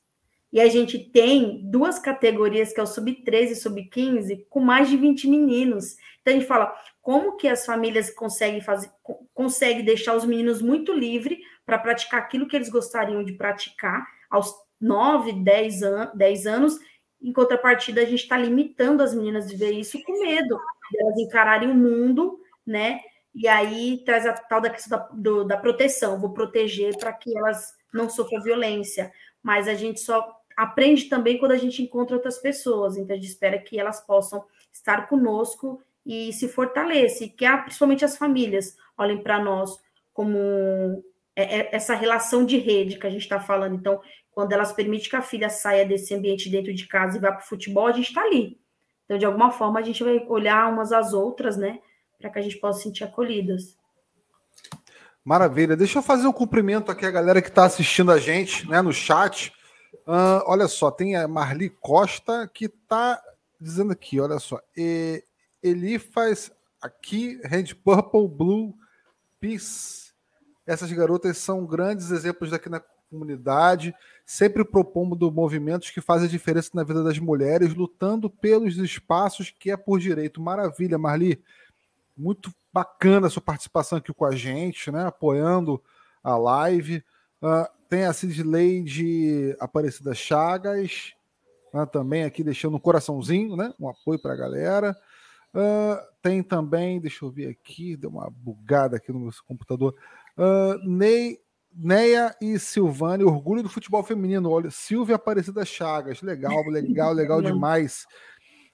E 0.55 0.61
a 0.61 0.69
gente 0.69 0.97
tem 0.97 1.59
duas 1.65 1.99
categorias, 1.99 2.71
que 2.71 2.79
é 2.79 2.83
o 2.83 2.87
sub-13 2.87 3.51
e 3.51 3.55
sub-15, 3.55 4.45
com 4.49 4.61
mais 4.61 4.89
de 4.89 4.95
20 4.95 5.27
meninos. 5.27 5.97
Então 6.21 6.33
a 6.33 6.37
gente 6.37 6.47
fala, 6.47 6.73
como 7.01 7.35
que 7.35 7.49
as 7.49 7.65
famílias 7.65 8.09
conseguem 8.09 8.61
fazer, 8.61 8.89
conseguem 9.33 9.83
deixar 9.83 10.15
os 10.15 10.23
meninos 10.23 10.61
muito 10.61 10.93
livres 10.93 11.39
para 11.65 11.77
praticar 11.77 12.21
aquilo 12.21 12.47
que 12.47 12.55
eles 12.55 12.69
gostariam 12.69 13.21
de 13.21 13.33
praticar 13.33 14.07
aos 14.29 14.55
9, 14.79 15.33
10, 15.43 15.83
an 15.83 16.11
10 16.15 16.47
anos, 16.47 16.79
em 17.21 17.33
contrapartida, 17.33 17.99
a 17.99 18.05
gente 18.05 18.23
está 18.23 18.37
limitando 18.37 19.03
as 19.03 19.13
meninas 19.13 19.49
de 19.49 19.57
ver 19.57 19.71
isso 19.71 20.01
com 20.03 20.21
medo, 20.21 20.57
de 20.89 21.01
elas 21.01 21.17
encararem 21.17 21.69
o 21.69 21.75
mundo, 21.75 22.39
né? 22.65 23.01
E 23.33 23.45
aí 23.45 24.01
traz 24.05 24.25
a 24.25 24.31
tal 24.31 24.61
da 24.61 24.69
questão 24.69 24.97
da, 24.97 25.09
do, 25.11 25.43
da 25.43 25.57
proteção, 25.57 26.17
vou 26.17 26.31
proteger 26.31 26.95
para 26.97 27.11
que 27.11 27.37
elas 27.37 27.73
não 27.93 28.09
sofram 28.09 28.41
violência. 28.41 29.11
Mas 29.45 29.67
a 29.67 29.75
gente 29.75 29.99
só 29.99 30.34
aprende 30.55 31.05
também 31.05 31.37
quando 31.37 31.51
a 31.51 31.57
gente 31.57 31.81
encontra 31.81 32.15
outras 32.15 32.37
pessoas. 32.37 32.97
Então, 32.97 33.15
a 33.15 33.19
gente 33.19 33.29
espera 33.29 33.59
que 33.59 33.79
elas 33.79 33.99
possam 34.01 34.43
estar 34.71 35.07
conosco 35.07 35.81
e 36.05 36.31
se 36.33 36.47
fortaleça, 36.47 37.23
e 37.23 37.29
que 37.29 37.45
principalmente 37.63 38.05
as 38.05 38.17
famílias 38.17 38.75
olhem 38.97 39.21
para 39.21 39.39
nós 39.39 39.79
como 40.13 40.37
é, 41.35 41.59
é, 41.59 41.75
essa 41.75 41.95
relação 41.95 42.45
de 42.45 42.57
rede 42.57 42.97
que 42.97 43.07
a 43.07 43.09
gente 43.09 43.23
está 43.23 43.39
falando. 43.39 43.75
Então, 43.75 43.99
quando 44.31 44.53
elas 44.53 44.71
permitem 44.71 45.09
que 45.09 45.15
a 45.15 45.21
filha 45.21 45.49
saia 45.49 45.85
desse 45.85 46.13
ambiente 46.13 46.49
dentro 46.49 46.73
de 46.73 46.87
casa 46.87 47.17
e 47.17 47.21
vá 47.21 47.31
para 47.31 47.43
o 47.43 47.47
futebol, 47.47 47.87
a 47.87 47.91
gente 47.91 48.09
está 48.09 48.21
ali. 48.21 48.59
Então, 49.05 49.17
de 49.17 49.25
alguma 49.25 49.51
forma, 49.51 49.79
a 49.79 49.83
gente 49.83 50.03
vai 50.03 50.25
olhar 50.27 50.71
umas 50.71 50.91
às 50.91 51.13
outras, 51.13 51.57
né? 51.57 51.79
Para 52.19 52.29
que 52.29 52.39
a 52.39 52.41
gente 52.41 52.57
possa 52.57 52.79
se 52.79 52.85
sentir 52.85 53.03
acolhidas. 53.03 53.77
Maravilha. 55.23 55.75
Deixa 55.75 55.99
eu 55.99 56.03
fazer 56.03 56.27
um 56.27 56.31
cumprimento 56.33 56.91
aqui 56.91 57.05
a 57.05 57.11
galera 57.11 57.41
que 57.41 57.49
está 57.49 57.65
assistindo 57.65 58.11
a 58.11 58.19
gente, 58.19 58.69
né, 58.69 58.81
no 58.81 58.93
chat. 58.93 59.51
Uh, 60.07 60.43
olha 60.45 60.67
só, 60.67 60.91
tem 60.91 61.15
a 61.15 61.27
Marli 61.27 61.69
Costa 61.69 62.47
que 62.47 62.65
está 62.65 63.21
dizendo 63.59 63.91
aqui, 63.91 64.19
olha 64.19 64.37
só. 64.39 64.61
E, 64.77 65.23
ele 65.63 65.97
faz 65.97 66.51
aqui 66.79 67.39
Red 67.43 67.73
Purple 67.73 68.27
Blue 68.27 68.75
Peace. 69.39 70.13
Essas 70.67 70.91
garotas 70.91 71.39
são 71.39 71.65
grandes 71.65 72.11
exemplos 72.11 72.51
daqui 72.51 72.69
na 72.69 72.81
comunidade, 73.09 73.95
sempre 74.25 74.63
propondo 74.63 75.31
movimentos 75.31 75.89
que 75.89 76.01
fazem 76.01 76.27
diferença 76.27 76.69
na 76.73 76.83
vida 76.83 77.03
das 77.03 77.17
mulheres, 77.17 77.73
lutando 77.73 78.29
pelos 78.29 78.77
espaços 78.77 79.49
que 79.57 79.71
é 79.71 79.77
por 79.77 79.99
direito. 79.99 80.41
Maravilha, 80.41 80.97
Marli. 80.97 81.41
Muito 82.15 82.53
bacana 82.71 83.27
a 83.27 83.29
sua 83.29 83.41
participação 83.41 83.97
aqui 83.97 84.13
com 84.13 84.25
a 84.25 84.35
gente, 84.35 84.91
né? 84.91 85.07
Apoiando 85.07 85.81
a 86.23 86.37
live. 86.37 87.03
Uh, 87.41 87.67
tem 87.89 88.05
a 88.05 88.13
Cidleide 88.13 89.55
Aparecida 89.59 90.13
Chagas, 90.13 91.13
né? 91.73 91.85
também 91.85 92.23
aqui 92.23 92.43
deixando 92.43 92.77
um 92.77 92.79
coraçãozinho, 92.79 93.55
né? 93.55 93.73
Um 93.79 93.89
apoio 93.89 94.19
para 94.19 94.33
a 94.33 94.37
galera. 94.37 94.95
Uh, 95.53 95.97
tem 96.21 96.43
também, 96.43 96.99
deixa 96.99 97.23
eu 97.23 97.31
ver 97.31 97.47
aqui, 97.47 97.95
deu 97.95 98.09
uma 98.09 98.29
bugada 98.29 98.97
aqui 98.97 99.11
no 99.11 99.19
meu 99.19 99.31
computador. 99.47 99.95
Uh, 100.37 100.77
Ney, 100.85 101.39
Neia 101.73 102.35
e 102.41 102.59
Silvane, 102.59 103.23
orgulho 103.23 103.63
do 103.63 103.69
futebol 103.69 104.03
feminino. 104.03 104.49
Olha, 104.49 104.69
Silvia 104.69 105.15
Aparecida 105.15 105.63
Chagas, 105.63 106.21
legal, 106.21 106.63
legal, 106.67 107.13
legal 107.13 107.41
demais. 107.43 108.05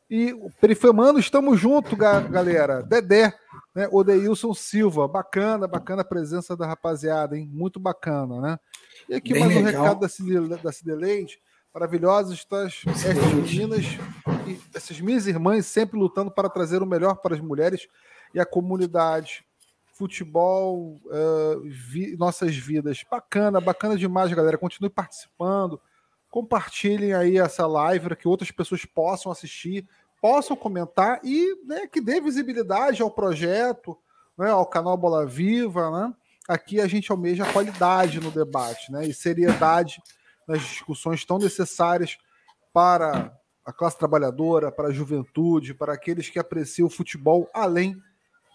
E 0.09 0.35
Perifemano, 0.59 1.19
estamos 1.19 1.59
juntos, 1.59 1.93
galera. 1.93 2.81
Dedé, 2.83 3.33
né? 3.73 3.87
Odeilson 3.91 4.53
Silva, 4.53 5.07
bacana, 5.07 5.67
bacana 5.67 6.01
a 6.01 6.05
presença 6.05 6.55
da 6.55 6.67
rapaziada, 6.67 7.37
hein? 7.37 7.49
Muito 7.51 7.79
bacana, 7.79 8.39
né? 8.41 8.59
E 9.09 9.15
aqui 9.15 9.33
Bem 9.33 9.43
mais 9.43 9.55
um 9.55 9.63
legal. 9.63 9.83
recado 9.83 9.99
da, 10.49 10.55
da 10.57 10.71
Cideleide 10.71 11.39
maravilhosas, 11.73 12.39
estas, 12.39 12.81
estas 12.85 13.33
meninas 13.33 13.85
e 14.47 14.59
essas 14.75 14.99
minhas 14.99 15.25
irmãs 15.25 15.65
sempre 15.65 15.97
lutando 15.97 16.29
para 16.29 16.49
trazer 16.49 16.81
o 16.83 16.85
melhor 16.85 17.15
para 17.15 17.33
as 17.33 17.41
mulheres 17.41 17.87
e 18.33 18.39
a 18.39 18.45
comunidade. 18.45 19.43
Futebol, 19.93 20.99
uh, 21.05 21.61
vi, 21.63 22.17
nossas 22.17 22.55
vidas. 22.55 23.03
Bacana, 23.09 23.61
bacana 23.61 23.95
demais, 23.95 24.33
galera. 24.33 24.57
Continue 24.57 24.89
participando. 24.89 25.79
Compartilhem 26.29 27.13
aí 27.13 27.37
essa 27.37 27.67
live 27.67 28.05
para 28.05 28.15
que 28.15 28.27
outras 28.27 28.51
pessoas 28.51 28.83
possam 28.83 29.31
assistir, 29.31 29.87
possam 30.21 30.55
comentar 30.55 31.19
e 31.23 31.57
né, 31.65 31.87
que 31.87 31.99
dê 31.99 32.21
visibilidade 32.21 33.01
ao 33.01 33.09
projeto, 33.09 33.97
né, 34.37 34.51
ao 34.51 34.65
canal 34.65 34.95
Bola 34.95 35.25
Viva. 35.25 35.89
Né? 35.89 36.13
Aqui 36.47 36.79
a 36.79 36.87
gente 36.87 37.11
almeja 37.11 37.51
qualidade 37.51 38.19
no 38.19 38.29
debate 38.29 38.91
né, 38.91 39.05
e 39.05 39.13
seriedade 39.13 40.01
nas 40.47 40.61
discussões 40.61 41.25
tão 41.25 41.39
necessárias 41.39 42.17
para 42.71 43.35
a 43.65 43.73
classe 43.73 43.97
trabalhadora, 43.97 44.71
para 44.71 44.89
a 44.89 44.93
juventude, 44.93 45.73
para 45.73 45.93
aqueles 45.93 46.29
que 46.29 46.39
apreciam 46.39 46.87
o 46.87 46.91
futebol 46.91 47.49
além 47.53 47.95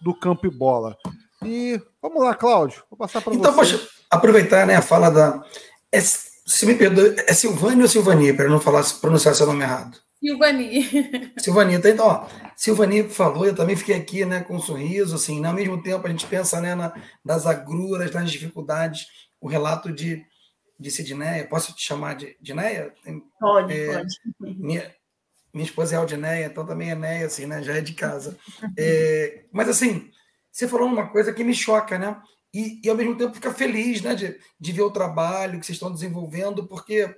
do 0.01 0.13
campo 0.13 0.47
e 0.47 0.49
bola. 0.49 0.97
E 1.43 1.81
vamos 2.01 2.23
lá, 2.23 2.33
Cláudio, 2.33 2.83
vou 2.89 2.97
passar 2.97 3.21
para 3.21 3.33
então, 3.33 3.53
você. 3.53 3.75
Então, 3.75 3.87
aproveitar 4.09 4.65
né, 4.65 4.75
a 4.75 4.81
fala 4.81 5.09
da. 5.09 5.43
É, 5.91 5.99
se 6.01 6.65
me 6.65 6.75
perdoe, 6.75 7.15
é 7.27 7.33
Silvânia 7.33 7.83
ou 7.83 7.89
Silvania, 7.89 8.35
para 8.35 8.49
não 8.49 8.59
falar, 8.59 8.83
pronunciar 8.99 9.35
seu 9.35 9.45
nome 9.45 9.63
errado? 9.63 9.97
Silvani. 10.19 10.83
Silvani, 11.37 11.75
então, 11.75 12.07
ó, 12.07 12.27
Silvani 12.55 13.03
falou, 13.09 13.45
eu 13.45 13.55
também 13.55 13.75
fiquei 13.75 13.95
aqui, 13.95 14.25
né, 14.25 14.41
com 14.41 14.55
um 14.55 14.61
sorriso, 14.61 15.15
assim, 15.15 15.39
né, 15.39 15.47
ao 15.47 15.53
mesmo 15.53 15.81
tempo 15.81 16.05
a 16.05 16.09
gente 16.09 16.25
pensa, 16.25 16.59
né, 16.59 16.73
na, 16.75 16.93
nas 17.23 17.45
agruras, 17.45 18.11
nas 18.11 18.31
dificuldades, 18.31 19.07
o 19.39 19.47
relato 19.47 19.91
de 19.91 20.25
de 20.79 20.91
Sidneia, 20.91 21.47
posso 21.47 21.73
te 21.73 21.81
chamar 21.81 22.15
de 22.15 22.37
Dineia? 22.39 22.93
Pode, 23.39 23.73
é, 23.73 23.93
pode. 23.93 24.15
Minha, 24.39 24.95
minha 25.53 25.65
esposa 25.65 25.95
é 25.95 25.97
Aldineia, 25.97 26.45
então 26.45 26.65
também 26.65 26.91
é 26.91 26.95
Neia, 26.95 27.25
assim, 27.25 27.45
né? 27.45 27.63
Já 27.63 27.77
é 27.77 27.81
de 27.81 27.93
casa. 27.93 28.37
É, 28.77 29.45
mas 29.51 29.67
assim, 29.69 30.11
você 30.51 30.67
falou 30.67 30.87
uma 30.87 31.07
coisa 31.09 31.33
que 31.33 31.43
me 31.43 31.53
choca, 31.53 31.97
né? 31.97 32.21
E, 32.53 32.79
e 32.83 32.89
ao 32.89 32.95
mesmo 32.95 33.17
tempo 33.17 33.33
fica 33.33 33.53
feliz, 33.53 34.01
né? 34.01 34.13
De, 34.13 34.39
de 34.59 34.71
ver 34.71 34.83
o 34.83 34.91
trabalho 34.91 35.59
que 35.59 35.65
vocês 35.65 35.75
estão 35.75 35.91
desenvolvendo, 35.91 36.67
porque 36.67 37.13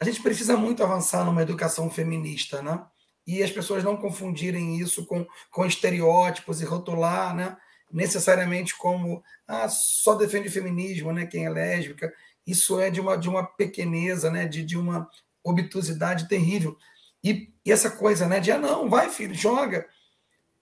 a 0.00 0.04
gente 0.04 0.22
precisa 0.22 0.56
muito 0.56 0.82
avançar 0.82 1.24
numa 1.24 1.42
educação 1.42 1.90
feminista, 1.90 2.62
né? 2.62 2.84
E 3.26 3.42
as 3.42 3.50
pessoas 3.50 3.82
não 3.82 3.96
confundirem 3.96 4.78
isso 4.78 5.04
com, 5.06 5.26
com 5.50 5.66
estereótipos 5.66 6.60
e 6.60 6.64
rotular, 6.64 7.34
né? 7.34 7.56
Necessariamente 7.92 8.76
como 8.76 9.22
ah, 9.46 9.68
só 9.68 10.14
defende 10.14 10.48
o 10.48 10.52
feminismo, 10.52 11.12
né? 11.12 11.26
Quem 11.26 11.46
é 11.46 11.50
lésbica 11.50 12.12
isso 12.46 12.78
é 12.78 12.90
de 12.90 13.00
uma, 13.00 13.18
de 13.18 13.28
uma 13.28 13.44
pequeneza, 13.44 14.30
né? 14.30 14.46
de, 14.46 14.62
de 14.62 14.78
uma 14.78 15.10
obtusidade 15.42 16.28
terrível. 16.28 16.78
E, 17.22 17.52
e, 17.64 17.72
essa 17.72 17.90
coisa 17.90 18.28
né? 18.28 18.38
de, 18.38 18.52
ah, 18.52 18.58
não, 18.58 18.88
vai, 18.88 19.10
filho, 19.10 19.34
joga. 19.34 19.86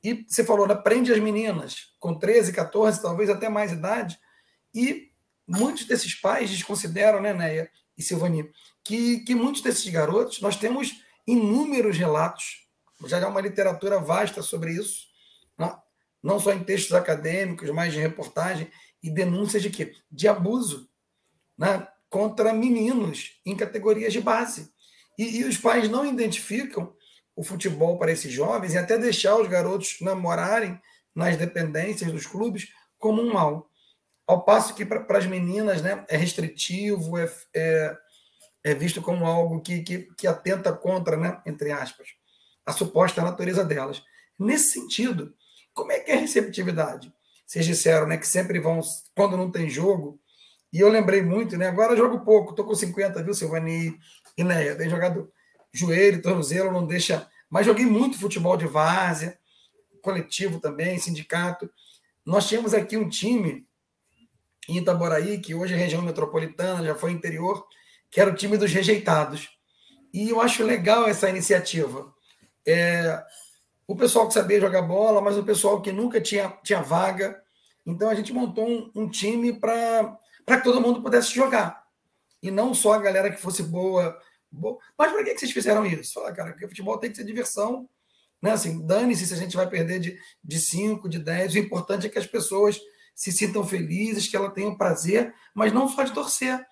E 0.03 0.25
você 0.27 0.43
falou, 0.43 0.67
né? 0.67 0.75
prende 0.75 1.13
as 1.13 1.19
meninas 1.19 1.95
com 2.01 2.15
13, 2.15 2.53
14, 2.53 3.03
talvez 3.03 3.29
até 3.29 3.49
mais 3.49 3.73
idade. 3.73 4.19
E 4.75 5.11
muitos 5.47 5.85
desses 5.85 6.15
pais 6.15 6.51
desconsideram, 6.51 7.21
né, 7.21 7.35
Neia 7.35 7.71
e 7.97 8.03
Silvani, 8.03 8.51
que, 8.85 9.21
que 9.21 9.35
muitos 9.35 9.63
desses 9.63 9.89
garotos, 9.91 10.41
nós 10.41 10.57
temos 10.57 11.03
inúmeros 11.27 11.97
relatos, 11.97 12.67
já 13.07 13.25
há 13.25 13.29
uma 13.29 13.41
literatura 13.41 13.99
vasta 13.99 14.43
sobre 14.43 14.73
isso, 14.73 15.07
não, 15.59 15.83
não 16.23 16.39
só 16.39 16.53
em 16.53 16.63
textos 16.63 16.95
acadêmicos, 16.95 17.69
mas 17.71 17.93
de 17.93 18.01
reportagem 18.01 18.71
e 19.03 19.11
denúncias 19.11 19.63
de 19.63 19.71
quê? 19.71 19.95
De 20.11 20.29
abuso 20.29 20.89
né, 21.57 21.87
contra 22.09 22.53
meninos 22.53 23.41
em 23.45 23.57
categorias 23.57 24.13
de 24.13 24.21
base. 24.21 24.73
E, 25.19 25.41
e, 25.41 25.45
os 25.45 25.57
pais 25.57 25.89
não 25.89 26.07
identificam 26.07 26.95
o 27.37 27.45
futebol 27.45 27.99
para 27.99 28.13
esses 28.13 28.33
jovens 28.33 28.75
e 28.75 28.79
até 28.79 28.99
deixar 28.99 29.37
os 29.37 29.49
garotos 29.49 29.97
namorarem 30.01 30.81
nas 31.15 31.37
dependências 31.37 32.11
dos 32.11 32.27
clubes 32.27 32.69
como 32.99 33.23
um 33.23 33.33
mal. 33.33 33.71
Ao 34.27 34.43
passo 34.43 34.75
que 34.75 34.85
para 34.85 35.19
as 35.19 35.27
meninas 35.27 35.83
né, 35.83 36.05
é 36.09 36.17
restritivo, 36.17 37.19
é, 37.19 37.31
é, 37.55 37.99
é 38.65 38.75
visto 38.75 39.03
como 39.03 39.27
algo 39.27 39.61
que, 39.61 39.83
que, 39.83 40.09
que 40.17 40.27
atenta 40.27 40.73
contra, 40.73 41.17
né, 41.17 41.41
entre 41.45 41.71
aspas, 41.71 42.09
a 42.65 42.73
suposta 42.73 43.23
natureza 43.23 43.63
delas. 43.63 44.03
Nesse 44.39 44.73
sentido, 44.73 45.35
como 45.75 45.93
é 45.93 46.01
que 46.01 46.11
é 46.11 46.17
a 46.17 46.21
receptividade? 46.21 47.13
Vocês 47.47 47.67
disseram 47.67 48.07
né, 48.07 48.17
que 48.17 48.27
sempre 48.27 48.59
vão, 48.59 48.81
quando 49.15 49.37
não 49.37 49.51
tem 49.51 49.69
jogo, 49.69 50.19
e 50.73 50.81
eu 50.81 50.89
lembrei 50.89 51.23
muito, 51.23 51.57
né? 51.57 51.69
Agora 51.69 51.93
eu 51.93 51.97
jogo 51.97 52.25
pouco, 52.25 52.53
tô 52.53 52.65
com 52.65 52.75
50, 52.75 53.23
viu, 53.23 53.33
Silvani 53.33 53.97
e 54.37 54.43
Neia? 54.43 54.75
Tem 54.75 54.91
jogado 54.91 55.31
joelho, 55.73 56.21
tornozelo, 56.21 56.73
não 56.73 56.85
deixa. 56.85 57.29
Mas 57.49 57.67
joguei 57.67 57.87
muito 57.87 58.19
futebol 58.19 58.57
de 58.57 58.67
várzea, 58.67 59.39
coletivo 60.03 60.59
também, 60.59 60.99
sindicato. 60.99 61.71
Nós 62.27 62.49
tínhamos 62.49 62.75
aqui 62.75 62.97
um 62.97 63.09
time 63.09 63.65
em 64.69 64.79
Itaboraí, 64.79 65.39
que 65.39 65.55
hoje 65.55 65.75
é 65.75 65.77
região 65.77 66.03
metropolitana, 66.03 66.85
já 66.85 66.95
foi 66.97 67.13
interior, 67.13 67.65
que 68.15 68.21
era 68.21 68.31
o 68.31 68.35
time 68.37 68.57
dos 68.57 68.71
rejeitados. 68.73 69.49
E 70.13 70.31
eu 70.31 70.41
acho 70.41 70.63
legal 70.63 71.09
essa 71.09 71.29
iniciativa. 71.29 72.15
É, 72.65 73.21
o 73.89 73.97
pessoal 73.97 74.29
que 74.29 74.35
sabia 74.35 74.61
jogar 74.61 74.83
bola, 74.83 75.21
mas 75.21 75.37
o 75.37 75.43
pessoal 75.43 75.83
que 75.83 75.91
nunca 75.91 76.21
tinha, 76.21 76.49
tinha 76.63 76.81
vaga. 76.81 77.43
Então 77.85 78.09
a 78.09 78.15
gente 78.15 78.33
montou 78.33 78.69
um, 78.69 78.89
um 78.95 79.11
time 79.11 79.53
para 79.53 80.17
que 80.47 80.63
todo 80.63 80.81
mundo 80.81 81.03
pudesse 81.03 81.35
jogar. 81.35 81.83
E 82.41 82.53
não 82.53 82.73
só 82.73 82.93
a 82.93 83.01
galera 83.01 83.33
que 83.33 83.43
fosse 83.43 83.65
boa. 83.65 84.17
boa. 84.49 84.79
Mas 84.97 85.11
para 85.11 85.25
que, 85.25 85.35
que 85.35 85.41
vocês 85.41 85.51
fizeram 85.51 85.85
isso? 85.85 86.15
Fala, 86.15 86.33
cara, 86.33 86.53
porque 86.53 86.69
futebol 86.69 86.97
tem 86.99 87.11
que 87.11 87.17
ser 87.17 87.25
diversão. 87.25 87.89
Né? 88.41 88.53
Assim, 88.53 88.87
dane-se 88.87 89.27
se 89.27 89.35
a 89.35 89.39
gente 89.39 89.57
vai 89.57 89.69
perder 89.69 89.99
de, 89.99 90.17
de 90.43 90.61
5, 90.61 91.09
de 91.09 91.19
10. 91.19 91.55
O 91.55 91.59
importante 91.59 92.07
é 92.07 92.11
que 92.11 92.19
as 92.21 92.29
pessoas 92.29 92.81
se 93.13 93.33
sintam 93.33 93.67
felizes, 93.67 94.29
que 94.29 94.37
elas 94.37 94.53
tenham 94.53 94.77
prazer, 94.77 95.35
mas 95.53 95.73
não 95.73 95.89
só 95.89 96.05
de 96.05 96.13
torcer, 96.13 96.65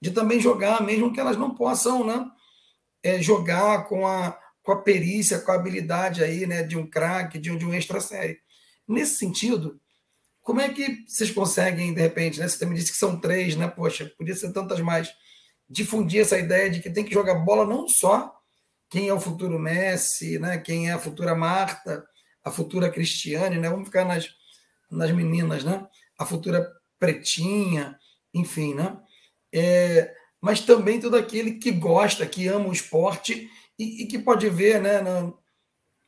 de 0.00 0.10
também 0.10 0.40
jogar, 0.40 0.82
mesmo 0.82 1.12
que 1.12 1.20
elas 1.20 1.36
não 1.36 1.54
possam 1.54 2.04
né? 2.04 2.26
É, 3.02 3.22
jogar 3.22 3.84
com 3.88 4.06
a, 4.06 4.38
com 4.62 4.72
a 4.72 4.82
perícia, 4.82 5.38
com 5.40 5.52
a 5.52 5.54
habilidade 5.54 6.22
aí, 6.22 6.46
né, 6.46 6.62
de 6.62 6.76
um 6.76 6.88
craque, 6.88 7.38
de, 7.38 7.56
de 7.56 7.64
um 7.64 7.72
extra 7.72 8.00
série. 8.00 8.38
Nesse 8.86 9.16
sentido, 9.16 9.80
como 10.40 10.60
é 10.60 10.68
que 10.68 11.04
vocês 11.06 11.30
conseguem, 11.30 11.92
de 11.92 12.00
repente, 12.00 12.40
né? 12.40 12.48
Você 12.48 12.58
também 12.58 12.74
disse 12.74 12.90
que 12.90 12.98
são 12.98 13.20
três, 13.20 13.54
né? 13.54 13.68
Poxa, 13.68 14.10
podia 14.16 14.34
ser 14.34 14.52
tantas 14.52 14.80
mais. 14.80 15.12
difundir 15.68 16.22
essa 16.22 16.38
ideia 16.38 16.70
de 16.70 16.80
que 16.80 16.90
tem 16.90 17.04
que 17.04 17.12
jogar 17.12 17.34
bola 17.34 17.66
não 17.66 17.86
só 17.86 18.34
quem 18.88 19.08
é 19.08 19.12
o 19.12 19.20
futuro 19.20 19.58
Messi, 19.58 20.38
né? 20.38 20.58
quem 20.58 20.88
é 20.88 20.92
a 20.92 20.98
futura 20.98 21.34
Marta, 21.34 22.04
a 22.42 22.50
futura 22.50 22.90
Cristiane, 22.90 23.58
né? 23.58 23.68
vamos 23.68 23.86
ficar 23.86 24.04
nas, 24.04 24.28
nas 24.90 25.10
meninas, 25.10 25.64
né? 25.64 25.86
a 26.18 26.24
futura 26.24 26.66
Pretinha, 26.98 27.98
enfim, 28.34 28.74
né? 28.74 28.98
É, 29.52 30.14
mas 30.40 30.60
também 30.60 31.00
todo 31.00 31.16
aquele 31.16 31.52
que 31.52 31.70
gosta, 31.70 32.26
que 32.26 32.46
ama 32.46 32.68
o 32.68 32.72
esporte 32.72 33.50
e, 33.78 34.02
e 34.02 34.06
que 34.06 34.18
pode 34.18 34.48
ver 34.48 34.80
né, 34.80 35.00
no, 35.00 35.38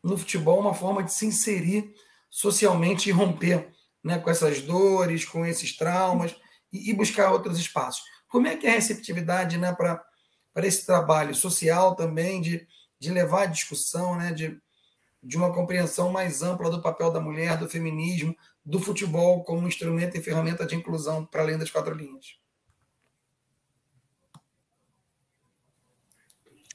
no, 0.03 0.17
futebol 0.17 0.61
uma 0.61 0.75
forma 0.75 1.03
de 1.03 1.13
se 1.13 1.27
inserir 1.27 1.93
socialmente 2.29 3.09
e 3.09 3.13
romper 3.13 3.73
né, 4.03 4.19
com 4.19 4.31
essas 4.31 4.61
dores, 4.63 5.25
com 5.25 5.45
esses 5.45 5.77
traumas 5.77 6.35
e, 6.73 6.91
e 6.91 6.95
buscar 6.95 7.33
outros 7.33 7.59
espaços. 7.59 8.05
Como 8.29 8.47
é 8.47 8.57
que 8.57 8.67
é 8.67 8.71
a 8.71 8.75
receptividade 8.75 9.59
né, 9.59 9.73
para 9.73 10.05
esse 10.67 10.87
trabalho 10.87 11.35
social 11.35 11.97
também, 11.97 12.41
de, 12.41 12.67
de 12.99 13.11
levar 13.11 13.43
a 13.43 13.47
discussão, 13.47 14.17
né, 14.17 14.33
de, 14.33 14.57
de 15.23 15.37
uma 15.37 15.53
compreensão 15.53 16.13
mais 16.13 16.43
ampla 16.43 16.71
do 16.71 16.81
papel 16.81 17.11
da 17.11 17.21
mulher, 17.21 17.57
do 17.57 17.69
feminismo, 17.69 18.37
do 18.65 18.79
futebol 18.79 19.43
como 19.43 19.67
instrumento 19.67 20.17
e 20.17 20.23
ferramenta 20.23 20.65
de 20.65 20.77
inclusão 20.77 21.27
para 21.27 21.43
além 21.43 21.59
das 21.59 21.71
quatro 21.71 21.95
linhas? 21.95 22.39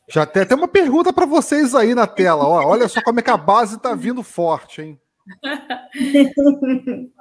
Já 0.08 0.26
tem 0.26 0.44
até 0.44 0.54
uma 0.54 0.68
pergunta 0.68 1.12
para 1.12 1.26
vocês 1.26 1.74
aí 1.74 1.96
na 1.96 2.06
tela. 2.06 2.46
Ó, 2.46 2.64
olha 2.68 2.88
só 2.88 3.02
como 3.02 3.20
é 3.20 3.24
que 3.24 3.32
a 3.32 3.38
base 3.38 3.76
está 3.78 3.96
vindo 3.96 4.22
forte, 4.22 4.82
hein? 4.82 5.00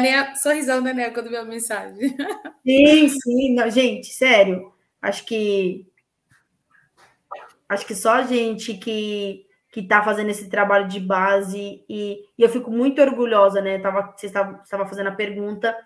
Minha 0.00 0.34
sorrisão 0.36 0.82
da 0.82 0.94
Nea 0.94 1.12
quando 1.12 1.28
viu 1.28 1.40
a 1.40 1.44
mensagem. 1.44 2.16
Sim, 2.64 3.08
sim. 3.08 3.54
Não, 3.54 3.68
gente, 3.70 4.12
sério. 4.12 4.72
Acho 5.02 5.24
que 5.24 5.86
acho 7.68 7.86
que 7.86 7.94
só 7.94 8.14
a 8.14 8.22
gente 8.22 8.74
que 8.74 9.46
que 9.72 9.80
está 9.80 10.02
fazendo 10.02 10.30
esse 10.30 10.48
trabalho 10.48 10.88
de 10.88 10.98
base 10.98 11.84
e, 11.88 12.24
e, 12.36 12.42
eu 12.42 12.48
fico 12.48 12.72
muito 12.72 13.00
orgulhosa, 13.00 13.60
né? 13.62 13.78
Tava, 13.78 14.12
você 14.16 14.26
estava 14.26 14.86
fazendo 14.86 15.06
a 15.06 15.12
pergunta 15.12 15.76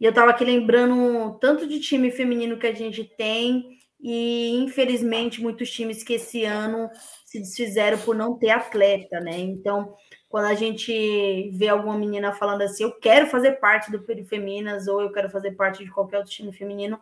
e 0.00 0.04
eu 0.04 0.10
estava 0.10 0.32
aqui 0.32 0.44
lembrando 0.44 1.38
tanto 1.40 1.66
de 1.66 1.78
time 1.78 2.10
feminino 2.10 2.58
que 2.58 2.66
a 2.66 2.74
gente 2.74 3.04
tem 3.04 3.79
e 4.02 4.50
infelizmente 4.56 5.42
muitos 5.42 5.70
times 5.70 6.02
que 6.02 6.14
esse 6.14 6.44
ano 6.44 6.90
se 7.24 7.38
desfizeram 7.38 7.98
por 7.98 8.14
não 8.14 8.38
ter 8.38 8.50
atleta, 8.50 9.20
né? 9.20 9.38
Então, 9.38 9.94
quando 10.28 10.46
a 10.46 10.54
gente 10.54 11.50
vê 11.52 11.68
alguma 11.68 11.98
menina 11.98 12.32
falando 12.32 12.62
assim, 12.62 12.84
eu 12.84 12.92
quero 12.98 13.26
fazer 13.26 13.52
parte 13.52 13.90
do 13.90 14.02
Perifeminas 14.02 14.88
ou 14.88 15.02
eu 15.02 15.12
quero 15.12 15.28
fazer 15.28 15.52
parte 15.52 15.84
de 15.84 15.90
qualquer 15.90 16.18
outro 16.18 16.32
time 16.32 16.52
feminino, 16.52 16.98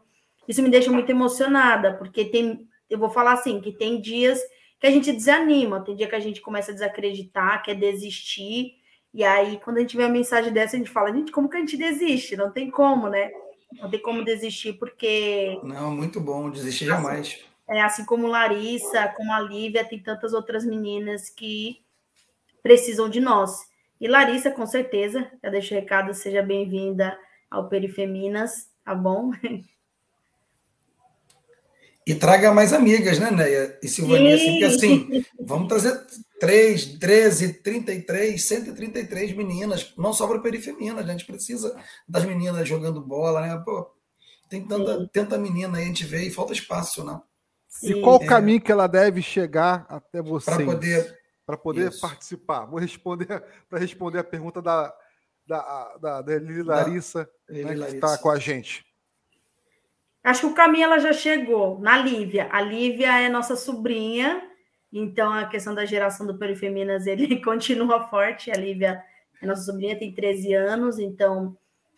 isso 0.47 0.63
me 0.63 0.71
deixa 0.71 0.91
muito 0.91 1.11
emocionada, 1.11 1.95
porque 1.95 2.25
tem, 2.25 2.67
eu 2.89 2.99
vou 2.99 3.11
falar 3.11 3.33
assim, 3.33 3.61
que 3.61 3.73
tem 3.73 4.01
dias 4.01 4.41
que 4.81 4.87
a 4.87 4.91
gente 4.91 5.13
desanima, 5.13 5.85
tem 5.85 5.95
dia 5.95 6.09
que 6.09 6.15
a 6.15 6.21
gente 6.21 6.41
começa 6.41 6.71
a 6.71 6.75
desacreditar, 6.75 7.63
quer 7.63 7.75
desistir, 7.75 8.73
e 9.13 9.25
aí 9.25 9.61
quando 9.63 9.79
a 9.79 9.81
gente 9.81 9.97
vê 9.97 10.05
a 10.05 10.09
mensagem 10.09 10.53
dessa, 10.53 10.77
a 10.77 10.79
gente 10.79 10.91
fala, 10.91 11.13
gente, 11.13 11.33
como 11.33 11.49
que 11.49 11.57
a 11.57 11.61
gente 11.61 11.77
desiste? 11.77 12.37
Não 12.37 12.51
tem 12.51 12.71
como, 12.71 13.09
né? 13.09 13.31
Não 13.73 13.91
tem 13.91 14.01
como 14.01 14.25
desistir, 14.25 14.75
porque. 14.75 15.59
Não, 15.63 15.95
muito 15.95 16.21
bom, 16.21 16.51
desistir 16.51 16.87
jamais. 16.87 17.45
É, 17.69 17.83
assim 17.83 18.05
como 18.05 18.27
Larissa, 18.27 19.09
como 19.09 19.33
a 19.33 19.41
Lívia, 19.41 19.85
tem 19.85 19.99
tantas 19.99 20.33
outras 20.33 20.65
meninas 20.65 21.29
que 21.29 21.83
precisam 22.63 23.09
de 23.09 23.21
nós. 23.21 23.69
E 24.01 24.09
Larissa, 24.09 24.51
com 24.51 24.67
certeza, 24.67 25.31
já 25.43 25.51
deixo 25.51 25.75
o 25.75 25.77
recado, 25.77 26.15
seja 26.15 26.43
bem-vinda 26.43 27.19
ao 27.51 27.69
Perifeminas, 27.69 28.71
tá 28.85 28.95
bom? 28.95 29.33
E 32.09 32.15
traga 32.15 32.55
mais 32.55 32.73
amigas, 32.73 33.19
né, 33.19 33.31
Neia? 33.31 33.79
E 33.83 33.87
Silvania, 33.87 34.35
assim, 34.35 34.51
porque 34.53 34.65
assim, 34.65 35.25
vamos 35.39 35.69
trazer 35.69 35.95
3, 36.41 36.99
13, 36.99 37.53
33, 37.63 38.43
133 38.43 39.37
meninas, 39.37 39.93
não 39.95 40.15
sobra 40.15 40.41
perifemina, 40.41 41.03
a 41.03 41.05
gente 41.05 41.27
precisa 41.27 41.77
das 42.09 42.25
meninas 42.25 42.67
jogando 42.67 42.99
bola, 43.03 43.43
né? 43.43 43.63
Pô, 43.63 43.91
tem 44.49 44.67
tanta, 44.67 45.07
tanta 45.13 45.37
menina 45.37 45.77
aí, 45.77 45.85
a 45.85 45.87
gente 45.87 46.07
vê 46.07 46.23
e 46.23 46.31
falta 46.31 46.55
espaço, 46.55 47.05
né? 47.05 47.21
Sim. 47.69 47.99
E 47.99 48.01
qual 48.01 48.19
o 48.19 48.25
é, 48.25 48.27
caminho 48.27 48.63
que 48.63 48.73
ela 48.73 48.87
deve 48.87 49.21
chegar 49.21 49.85
até 49.87 50.23
você? 50.23 50.51
Para 50.51 50.65
poder, 50.65 51.19
pra 51.45 51.57
poder 51.59 52.01
participar. 52.01 52.65
Vou 52.65 52.81
responder 52.81 53.45
para 53.69 53.79
responder 53.79 54.21
a 54.21 54.25
pergunta 54.25 54.63
da, 54.63 54.95
da, 55.47 55.97
da, 56.01 56.23
da 56.23 56.39
Lili 56.39 56.63
Larissa, 56.63 57.29
da, 57.47 57.55
né, 57.55 57.87
que 57.87 57.97
está 57.97 58.17
com 58.17 58.31
a 58.31 58.39
gente. 58.39 58.88
Acho 60.29 60.41
que 60.43 60.47
o 60.49 60.55
caminho 60.55 60.85
ela 60.85 60.99
já 60.99 61.11
chegou 61.11 61.81
na 61.81 61.97
Lívia. 61.97 62.49
A 62.53 62.61
Lívia 62.61 63.19
é 63.19 63.31
nossa 63.31 63.57
sobrinha, 63.57 64.43
então, 64.93 65.33
a 65.33 65.47
questão 65.47 65.75
da 65.75 65.87
geração 65.87 66.27
do 66.27 66.37
Perifeminas, 66.37 67.07
ele 67.07 67.41
continua 67.43 68.09
forte. 68.09 68.51
A 68.51 68.55
Lívia, 68.55 69.03
a 69.43 69.47
nossa 69.47 69.63
sobrinha, 69.63 69.99
tem 69.99 70.13
13 70.13 70.53
anos, 70.53 70.99
então, 70.99 71.57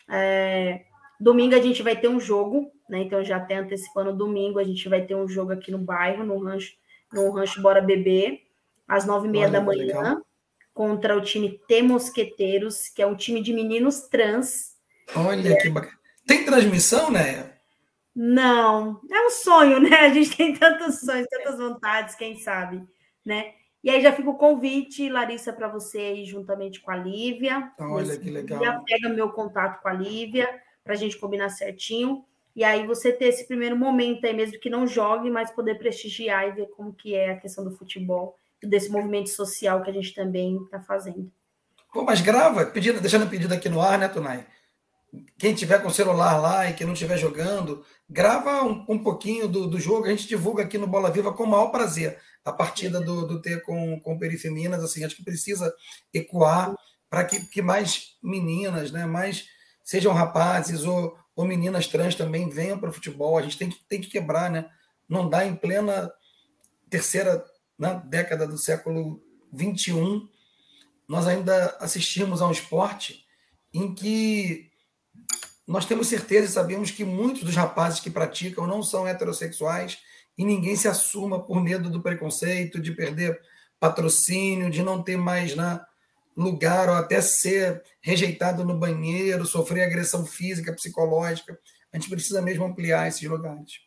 é, 0.09 0.83
domingo 1.19 1.57
a 1.57 1.61
gente 1.61 1.83
vai 1.83 1.97
ter 1.97 2.07
um 2.07 2.21
jogo, 2.21 2.71
né? 2.89 3.01
Então, 3.01 3.25
já 3.25 3.37
até 3.37 3.57
antecipando, 3.57 4.17
domingo 4.17 4.61
a 4.61 4.65
gente 4.65 4.89
vai 4.89 5.03
ter 5.03 5.17
um 5.17 5.27
jogo 5.27 5.51
aqui 5.51 5.73
no 5.73 5.79
bairro, 5.79 6.23
no 6.23 6.39
rancho, 6.39 6.75
no 7.13 7.33
rancho 7.33 7.61
Bora 7.61 7.81
Beber, 7.81 8.43
às 8.87 9.05
nove 9.05 9.27
e 9.27 9.31
meia 9.33 9.49
da 9.49 9.61
manhã, 9.61 9.87
legal. 9.87 10.27
contra 10.73 11.17
o 11.17 11.21
time 11.21 11.61
T 11.67 11.83
Mosqueteiros, 11.83 12.89
que 12.89 13.03
é 13.03 13.07
um 13.09 13.17
time 13.17 13.43
de 13.43 13.53
meninos 13.53 14.03
trans. 14.03 14.77
Olha 15.17 15.57
que 15.59 15.69
bacana. 15.69 15.99
Tem 16.25 16.45
transmissão, 16.45 17.11
né? 17.11 17.50
Não, 18.15 19.01
é 19.11 19.27
um 19.27 19.31
sonho, 19.31 19.81
né? 19.81 19.97
A 20.01 20.09
gente 20.13 20.37
tem 20.37 20.55
tantos 20.55 21.01
sonhos, 21.01 21.27
tantas 21.29 21.59
vontades, 21.59 22.15
quem 22.15 22.37
sabe, 22.39 22.83
né? 23.25 23.53
E 23.83 23.89
aí 23.89 24.03
já 24.03 24.13
fica 24.13 24.29
o 24.29 24.37
convite, 24.37 25.09
Larissa, 25.09 25.53
para 25.53 25.69
você 25.69 26.15
ir 26.15 26.27
juntamente 26.27 26.81
com 26.81 26.91
a 26.91 26.97
Lívia. 26.97 27.73
Olha 27.79 28.19
que 28.19 28.31
legal. 28.31 28.59
Dia, 28.59 28.81
pega 28.85 29.09
meu 29.09 29.31
contato 29.31 29.81
com 29.81 29.89
a 29.89 29.93
Lívia 29.93 30.49
para 30.85 30.93
a 30.93 30.97
gente 30.97 31.17
combinar 31.17 31.49
certinho. 31.49 32.25
E 32.55 32.63
aí 32.63 32.87
você 32.87 33.13
ter 33.13 33.27
esse 33.27 33.47
primeiro 33.47 33.77
momento 33.77 34.27
aí, 34.27 34.35
mesmo 34.35 34.59
que 34.59 34.69
não 34.69 34.87
jogue, 34.87 35.31
mas 35.31 35.51
poder 35.51 35.79
prestigiar 35.79 36.49
e 36.49 36.53
ver 36.53 36.67
como 36.77 36.93
que 36.93 37.15
é 37.15 37.31
a 37.31 37.37
questão 37.39 37.65
do 37.65 37.77
futebol 37.77 38.37
e 38.63 38.67
desse 38.67 38.91
movimento 38.91 39.31
social 39.31 39.83
que 39.83 39.89
a 39.89 39.95
gente 39.95 40.13
também 40.13 40.57
está 40.65 40.81
fazendo. 40.81 41.31
Pô, 41.93 42.03
mas 42.03 42.21
grava, 42.21 42.67
pedindo, 42.67 43.01
deixando 43.01 43.25
o 43.25 43.31
pedido 43.31 43.55
aqui 43.55 43.69
no 43.69 43.81
ar, 43.81 43.99
né, 43.99 44.09
Tunai? 44.09 44.47
Quem 45.39 45.55
tiver 45.55 45.83
com 45.83 45.91
celular 45.91 46.41
lá 46.41 46.71
e 46.71 46.75
que 46.75 46.85
não 46.85 46.93
estiver 46.93 47.19
jogando, 47.19 47.85
grava 48.09 48.63
um, 48.63 48.85
um 48.89 48.99
pouquinho 49.03 49.49
do, 49.49 49.67
do, 49.67 49.81
jogo, 49.81 50.07
a 50.07 50.11
gente 50.11 50.29
divulga 50.29 50.63
aqui 50.63 50.79
no 50.79 50.87
Bola 50.87 51.11
Viva 51.11 51.33
com 51.33 51.45
o 51.45 51.49
maior 51.49 51.69
prazer. 51.69 52.19
A 52.45 52.53
partida 52.53 53.01
do, 53.01 53.27
do 53.27 53.43
T 53.43 53.59
com, 53.61 54.01
com 54.01 54.15
o 54.15 54.19
Perifeminas, 54.19 54.83
assim, 54.83 55.05
acho 55.05 55.17
que 55.17 55.25
precisa 55.25 55.75
ecoar 56.15 56.75
para 57.09 57.25
que, 57.25 57.41
que 57.47 57.61
mais 57.61 58.17
meninas, 58.23 58.93
né, 58.93 59.05
mais 59.05 59.47
sejam 59.83 60.13
rapazes 60.13 60.85
ou, 60.85 61.17
ou 61.35 61.45
meninas 61.45 61.89
trans 61.89 62.15
também 62.15 62.49
venham 62.49 62.79
para 62.79 62.91
o 62.91 62.93
futebol. 62.93 63.37
A 63.37 63.43
gente 63.43 63.59
tem 63.59 63.69
que, 63.69 63.85
tem 63.89 64.01
que 64.01 64.09
quebrar, 64.09 64.51
né? 64.51 64.71
Não 65.09 65.29
dá 65.29 65.45
em 65.45 65.57
plena 65.57 66.11
terceira 66.89 67.45
né, 67.79 68.03
década 68.07 68.47
do 68.47 68.59
século 68.59 69.23
XXI, 69.53 70.29
nós 71.09 71.27
ainda 71.27 71.77
assistimos 71.81 72.43
a 72.43 72.47
um 72.47 72.53
esporte 72.53 73.25
em 73.73 73.95
que 73.95 74.70
nós 75.71 75.87
temos 75.87 76.09
certeza 76.09 76.47
e 76.47 76.49
sabemos 76.49 76.91
que 76.91 77.05
muitos 77.05 77.45
dos 77.45 77.55
rapazes 77.55 78.01
que 78.01 78.11
praticam 78.11 78.67
não 78.67 78.83
são 78.83 79.07
heterossexuais 79.07 79.99
e 80.37 80.45
ninguém 80.45 80.75
se 80.75 80.89
assuma 80.89 81.41
por 81.41 81.63
medo 81.63 81.89
do 81.89 82.03
preconceito, 82.03 82.81
de 82.81 82.91
perder 82.91 83.41
patrocínio, 83.79 84.69
de 84.69 84.83
não 84.83 85.01
ter 85.01 85.17
mais 85.17 85.55
né, 85.55 85.81
lugar 86.37 86.89
ou 86.89 86.97
até 86.97 87.21
ser 87.21 87.85
rejeitado 88.01 88.65
no 88.65 88.77
banheiro, 88.77 89.47
sofrer 89.47 89.85
agressão 89.85 90.27
física, 90.27 90.73
psicológica. 90.73 91.57
A 91.93 91.97
gente 91.97 92.11
precisa 92.11 92.43
mesmo 92.43 92.65
ampliar 92.65 93.07
esses 93.07 93.29
lugares. 93.29 93.81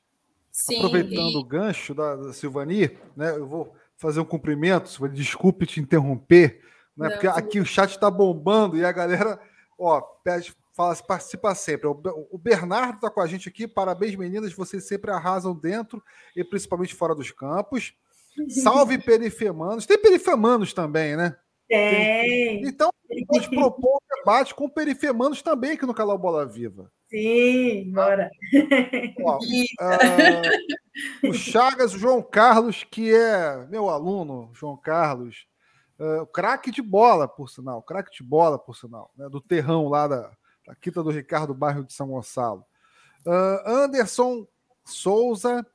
Sim, 0.49 0.77
Aproveitando 0.77 1.31
e... 1.31 1.37
o 1.37 1.43
gancho 1.43 1.93
da, 1.93 2.15
da 2.15 2.31
Silvani, 2.31 2.97
né, 3.13 3.31
eu 3.31 3.45
vou 3.45 3.75
fazer 3.97 4.21
um 4.21 4.25
cumprimento, 4.25 4.87
Silvani, 4.87 5.15
desculpe 5.15 5.65
te 5.65 5.81
interromper, 5.81 6.61
né, 6.95 7.09
não, 7.09 7.11
porque 7.11 7.27
aqui 7.27 7.59
o 7.59 7.65
chat 7.65 7.89
está 7.89 8.09
bombando 8.09 8.77
e 8.77 8.85
a 8.85 8.91
galera 8.93 9.37
ó, 9.77 9.99
pede 9.99 10.55
fala, 10.73 10.95
participa 10.95 11.53
sempre. 11.55 11.87
O 11.87 12.37
Bernardo 12.37 12.95
está 12.95 13.09
com 13.09 13.21
a 13.21 13.27
gente 13.27 13.47
aqui. 13.47 13.67
Parabéns, 13.67 14.15
meninas. 14.15 14.53
Vocês 14.53 14.85
sempre 14.85 15.11
arrasam 15.11 15.55
dentro 15.55 16.03
e 16.35 16.43
principalmente 16.43 16.93
fora 16.93 17.15
dos 17.15 17.31
campos. 17.31 17.93
Salve 18.63 18.97
perifemanos. 18.97 19.85
Tem 19.85 19.97
perifemanos 19.97 20.73
também, 20.73 21.15
né? 21.15 21.35
Tem. 21.67 22.65
Então, 22.67 22.91
pode 23.27 23.49
propor 23.49 23.95
um 23.95 24.17
debate 24.17 24.53
com 24.53 24.69
perifemanos 24.69 25.41
também 25.41 25.71
aqui 25.71 25.85
no 25.85 25.93
canal 25.93 26.17
Bola 26.17 26.45
Viva. 26.45 26.91
Sim, 27.09 27.91
bora. 27.91 28.29
Ó, 29.21 29.37
uh, 29.37 31.29
o 31.29 31.33
Chagas, 31.33 31.93
o 31.93 31.99
João 31.99 32.21
Carlos, 32.23 32.83
que 32.83 33.13
é 33.13 33.67
meu 33.67 33.87
aluno, 33.89 34.49
João 34.53 34.75
Carlos, 34.75 35.45
uh, 35.99 36.25
craque 36.27 36.71
de 36.71 36.81
bola, 36.81 37.27
por 37.27 37.49
sinal, 37.49 37.83
craque 37.83 38.11
de 38.11 38.23
bola, 38.23 38.57
por 38.57 38.75
sinal, 38.75 39.11
né, 39.15 39.29
do 39.29 39.39
terrão 39.39 39.87
lá 39.89 40.07
da, 40.07 40.31
Quinta 40.81 41.03
do 41.03 41.09
Ricardo, 41.09 41.53
bairro 41.53 41.83
de 41.83 41.93
São 41.93 42.07
Gonçalo. 42.07 42.65
Uh, 43.25 43.69
Anderson 43.69 44.47
Souza, 44.85 45.65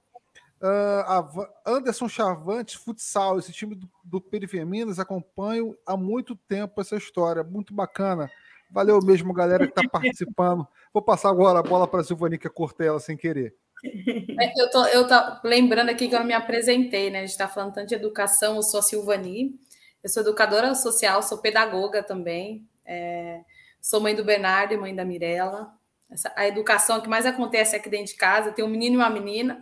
Uh, 0.61 1.46
Anderson 1.64 2.09
Chavante, 2.09 2.77
futsal, 2.77 3.38
esse 3.38 3.53
time 3.53 3.77
do, 3.77 3.88
do 4.03 4.20
Perifeminas, 4.20 4.98
acompanho 4.98 5.77
há 5.87 5.96
muito 5.96 6.35
tempo 6.35 6.81
essa 6.81 6.96
história, 6.96 7.44
muito 7.44 7.72
bacana. 7.72 8.29
Valeu 8.70 9.01
mesmo, 9.01 9.33
galera 9.33 9.66
que 9.66 9.81
está 9.81 9.83
participando. 9.88 10.66
Vou 10.92 11.03
passar 11.03 11.31
agora 11.31 11.61
a 11.61 11.62
bola 11.62 11.87
para 11.87 12.01
a 12.01 12.05
Silvani, 12.05 12.38
que 12.38 12.48
eu 12.48 12.53
cortei 12.53 12.88
ela 12.88 12.98
sem 12.98 13.16
querer. 13.16 13.55
É, 13.85 14.61
eu 14.61 14.70
tô, 14.70 14.85
eu 14.87 15.07
tô 15.07 15.14
lembrando 15.44 15.90
aqui 15.90 16.09
que 16.09 16.16
eu 16.16 16.24
me 16.24 16.35
apresentei, 16.35 17.09
né? 17.09 17.18
A 17.18 17.20
gente 17.22 17.31
está 17.31 17.46
falando 17.46 17.74
tanto 17.74 17.88
de 17.88 17.94
educação, 17.94 18.57
eu 18.57 18.62
sou 18.62 18.81
a 18.81 18.83
Silvani, 18.83 19.55
eu 20.03 20.11
sou 20.11 20.22
educadora 20.24 20.74
social, 20.74 21.22
sou 21.22 21.38
pedagoga 21.38 22.03
também, 22.03 22.66
é, 22.85 23.42
sou 23.80 24.00
mãe 24.00 24.14
do 24.14 24.24
Bernardo 24.24 24.74
e 24.74 24.76
mãe 24.76 24.94
da 24.94 25.04
Mirella. 25.04 25.72
Essa, 26.10 26.32
a 26.36 26.48
educação 26.48 27.00
que 27.00 27.08
mais 27.08 27.26
acontece 27.26 27.76
aqui 27.76 27.88
dentro 27.88 28.12
de 28.12 28.18
casa, 28.18 28.52
tem 28.52 28.64
um 28.64 28.68
menino 28.68 28.94
e 28.94 28.98
uma 28.98 29.10
menina, 29.10 29.60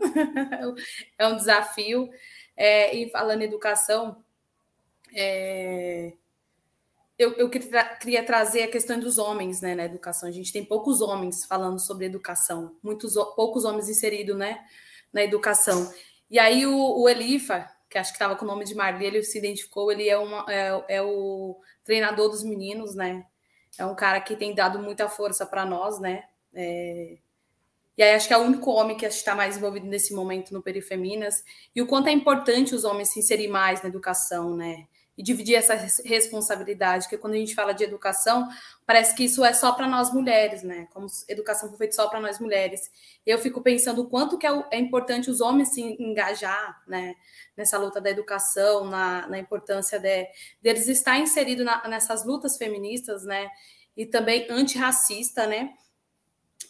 é 1.18 1.26
um 1.26 1.36
desafio. 1.36 2.08
É, 2.56 2.94
e 2.96 3.10
falando 3.10 3.42
em 3.42 3.44
educação, 3.44 4.24
é, 5.14 6.12
eu, 7.18 7.32
eu 7.32 7.48
queria, 7.48 7.84
queria, 7.96 8.24
trazer 8.24 8.62
a 8.62 8.70
questão 8.70 8.98
dos 8.98 9.18
homens 9.18 9.60
né, 9.60 9.74
na 9.74 9.84
educação. 9.84 10.28
A 10.28 10.32
gente 10.32 10.52
tem 10.52 10.64
poucos 10.64 11.00
homens 11.00 11.44
falando 11.44 11.78
sobre 11.78 12.06
educação, 12.06 12.76
muitos 12.82 13.14
poucos 13.34 13.64
homens 13.64 13.88
inseridos 13.88 14.36
né, 14.36 14.64
na 15.12 15.22
educação. 15.22 15.92
E 16.30 16.38
aí 16.38 16.66
o, 16.66 17.00
o 17.00 17.08
Elifa, 17.08 17.68
que 17.88 17.98
acho 17.98 18.12
que 18.12 18.16
estava 18.16 18.36
com 18.36 18.44
o 18.44 18.48
nome 18.48 18.64
de 18.64 18.74
Marli, 18.74 19.06
ele 19.06 19.22
se 19.22 19.38
identificou, 19.38 19.90
ele 19.90 20.08
é, 20.08 20.18
uma, 20.18 20.44
é, 20.48 20.96
é 20.96 21.02
o 21.02 21.58
treinador 21.84 22.28
dos 22.28 22.42
meninos, 22.42 22.94
né? 22.94 23.24
É 23.78 23.84
um 23.84 23.94
cara 23.94 24.20
que 24.20 24.36
tem 24.36 24.54
dado 24.54 24.78
muita 24.78 25.08
força 25.08 25.44
para 25.46 25.64
nós, 25.64 26.00
né? 26.00 26.24
É... 26.54 27.18
E 27.96 28.02
aí 28.02 28.14
acho 28.14 28.28
que 28.28 28.34
é 28.34 28.38
o 28.38 28.42
único 28.42 28.70
homem 28.70 28.96
que 28.96 29.06
está 29.06 29.34
mais 29.34 29.56
envolvido 29.56 29.86
nesse 29.86 30.14
momento 30.14 30.52
no 30.52 30.62
Perifeminas. 30.62 31.42
E 31.74 31.80
o 31.80 31.86
quanto 31.86 32.08
é 32.08 32.12
importante 32.12 32.74
os 32.74 32.84
homens 32.84 33.10
se 33.10 33.18
inserir 33.18 33.48
mais 33.48 33.82
na 33.82 33.88
educação, 33.88 34.54
né? 34.54 34.86
E 35.16 35.22
dividir 35.22 35.54
essa 35.54 35.74
responsabilidade, 36.04 37.04
porque 37.04 37.16
quando 37.16 37.32
a 37.32 37.38
gente 37.38 37.54
fala 37.54 37.72
de 37.72 37.82
educação, 37.82 38.46
parece 38.84 39.14
que 39.14 39.24
isso 39.24 39.42
é 39.42 39.52
só 39.54 39.72
para 39.72 39.88
nós 39.88 40.12
mulheres, 40.12 40.62
né? 40.62 40.86
Como 40.92 41.06
educação 41.26 41.70
foi 41.70 41.78
feita 41.78 41.94
só 41.94 42.08
para 42.08 42.20
nós 42.20 42.38
mulheres. 42.38 42.90
Eu 43.24 43.38
fico 43.38 43.62
pensando 43.62 44.02
o 44.02 44.08
quanto 44.08 44.36
que 44.36 44.46
é, 44.46 44.64
é, 44.70 44.78
importante 44.78 45.30
os 45.30 45.40
homens 45.40 45.72
se 45.72 45.80
engajar, 45.80 46.82
né? 46.86 47.14
Nessa 47.56 47.78
luta 47.78 47.98
da 47.98 48.10
educação, 48.10 48.84
na, 48.84 49.26
na 49.26 49.38
importância 49.38 49.98
de, 49.98 50.28
deles 50.60 50.86
estar 50.86 51.18
inseridos 51.18 51.64
na, 51.64 51.88
nessas 51.88 52.24
lutas 52.24 52.58
feministas, 52.58 53.24
né? 53.24 53.48
E 53.96 54.04
também 54.04 54.46
antirracista, 54.50 55.46
né? 55.46 55.72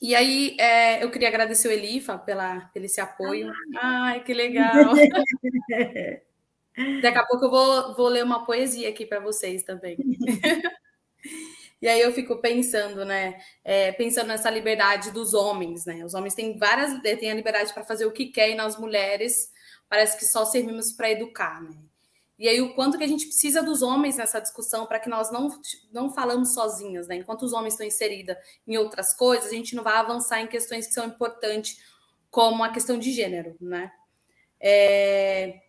E 0.00 0.14
aí, 0.14 0.56
é, 0.61 1.02
eu 1.02 1.11
queria 1.11 1.28
agradecer 1.28 1.68
o 1.68 1.72
Elifa 1.72 2.18
pela, 2.18 2.61
pelo 2.72 2.85
esse 2.85 3.00
apoio. 3.00 3.50
Ah. 3.76 4.04
Ai, 4.04 4.22
que 4.22 4.32
legal! 4.32 4.92
Daqui 7.00 7.18
a 7.18 7.24
pouco 7.24 7.46
eu 7.46 7.50
vou, 7.50 7.94
vou 7.94 8.08
ler 8.08 8.22
uma 8.22 8.44
poesia 8.44 8.88
aqui 8.88 9.06
para 9.06 9.20
vocês 9.20 9.62
também. 9.62 9.96
e 11.80 11.88
aí 11.88 12.00
eu 12.00 12.12
fico 12.12 12.40
pensando, 12.40 13.04
né? 13.04 13.40
É, 13.64 13.92
pensando 13.92 14.28
nessa 14.28 14.50
liberdade 14.50 15.10
dos 15.10 15.32
homens, 15.32 15.86
né? 15.86 16.04
Os 16.04 16.12
homens 16.12 16.34
têm 16.34 16.58
várias, 16.58 17.00
têm 17.00 17.30
a 17.30 17.34
liberdade 17.34 17.72
para 17.72 17.84
fazer 17.84 18.04
o 18.04 18.12
que 18.12 18.26
quer, 18.26 18.50
e 18.50 18.54
nós 18.54 18.78
mulheres 18.78 19.50
parece 19.88 20.18
que 20.18 20.26
só 20.26 20.44
servimos 20.44 20.92
para 20.92 21.10
educar, 21.10 21.62
né? 21.62 21.70
E 22.38 22.48
aí, 22.48 22.60
o 22.60 22.74
quanto 22.74 22.98
que 22.98 23.04
a 23.04 23.08
gente 23.08 23.26
precisa 23.26 23.62
dos 23.62 23.80
homens 23.80 24.18
nessa 24.18 24.38
discussão 24.38 24.84
para 24.84 25.00
que 25.00 25.08
nós 25.08 25.32
não, 25.32 25.48
não 25.90 26.12
falamos 26.12 26.52
sozinhas, 26.52 27.08
né? 27.08 27.16
Enquanto 27.16 27.44
os 27.44 27.54
homens 27.54 27.72
estão 27.72 27.86
inseridos 27.86 28.36
em 28.66 28.76
outras 28.76 29.14
coisas, 29.16 29.50
a 29.50 29.54
gente 29.54 29.74
não 29.74 29.82
vai 29.82 29.96
avançar 29.96 30.42
em 30.42 30.46
questões 30.46 30.86
que 30.86 30.92
são 30.92 31.06
importantes, 31.06 31.78
como 32.30 32.62
a 32.62 32.68
questão 32.68 32.98
de 32.98 33.10
gênero, 33.10 33.56
né? 33.58 33.90
É... 34.60 35.62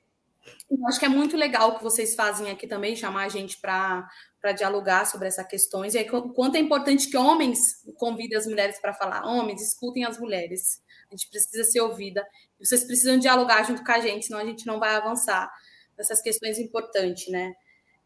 Eu 0.69 0.88
acho 0.88 0.99
que 0.99 1.05
é 1.05 1.10
muito 1.10 1.38
legal 1.38 1.69
o 1.69 1.77
que 1.77 1.83
vocês 1.83 2.15
fazem 2.15 2.49
aqui 2.49 2.67
também, 2.67 2.95
chamar 2.95 3.25
a 3.25 3.29
gente 3.29 3.57
para 3.60 4.07
dialogar 4.55 5.05
sobre 5.05 5.27
essas 5.27 5.47
questões. 5.47 5.93
E 5.93 5.99
aí, 5.99 6.10
o 6.10 6.33
quanto 6.33 6.55
é 6.55 6.60
importante 6.60 7.10
que 7.10 7.17
homens 7.17 7.83
convidem 7.95 8.38
as 8.38 8.45
mulheres 8.45 8.79
para 8.79 8.93
falar. 8.93 9.25
Homens, 9.25 9.62
escutem 9.62 10.05
as 10.05 10.19
mulheres. 10.19 10.81
A 11.10 11.15
gente 11.15 11.29
precisa 11.29 11.63
ser 11.63 11.81
ouvida. 11.81 12.25
Vocês 12.60 12.83
precisam 12.83 13.17
dialogar 13.17 13.63
junto 13.63 13.83
com 13.83 13.91
a 13.91 13.99
gente, 13.99 14.25
senão 14.25 14.39
a 14.39 14.45
gente 14.45 14.65
não 14.65 14.79
vai 14.79 14.95
avançar 14.95 15.49
dessas 15.95 16.21
questões 16.21 16.60
importantes, 16.60 17.27
né? 17.29 17.53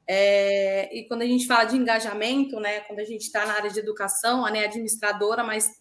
É, 0.07 0.93
e 0.95 1.07
quando 1.07 1.21
a 1.21 1.25
gente 1.25 1.47
fala 1.47 1.65
de 1.65 1.77
engajamento, 1.77 2.59
né? 2.59 2.81
Quando 2.81 2.99
a 2.99 3.05
gente 3.05 3.21
está 3.21 3.45
na 3.45 3.53
área 3.53 3.69
de 3.69 3.79
educação, 3.79 4.45
a 4.45 4.51
né, 4.51 4.65
administradora, 4.65 5.43
mas 5.43 5.71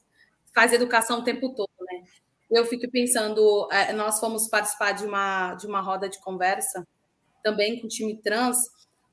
faz 0.55 0.73
educação 0.73 1.21
o 1.21 1.25
tempo 1.25 1.55
todo, 1.55 1.71
né? 1.81 2.05
Eu 2.51 2.65
fico 2.67 2.91
pensando, 2.91 3.69
é, 3.71 3.93
nós 3.93 4.19
fomos 4.19 4.49
participar 4.49 4.93
de 4.93 5.05
uma, 5.05 5.55
de 5.55 5.67
uma 5.67 5.81
roda 5.81 6.09
de 6.09 6.21
conversa 6.21 6.87
também 7.43 7.81
com 7.81 7.87
o 7.87 7.89
time 7.89 8.21
trans, 8.21 8.59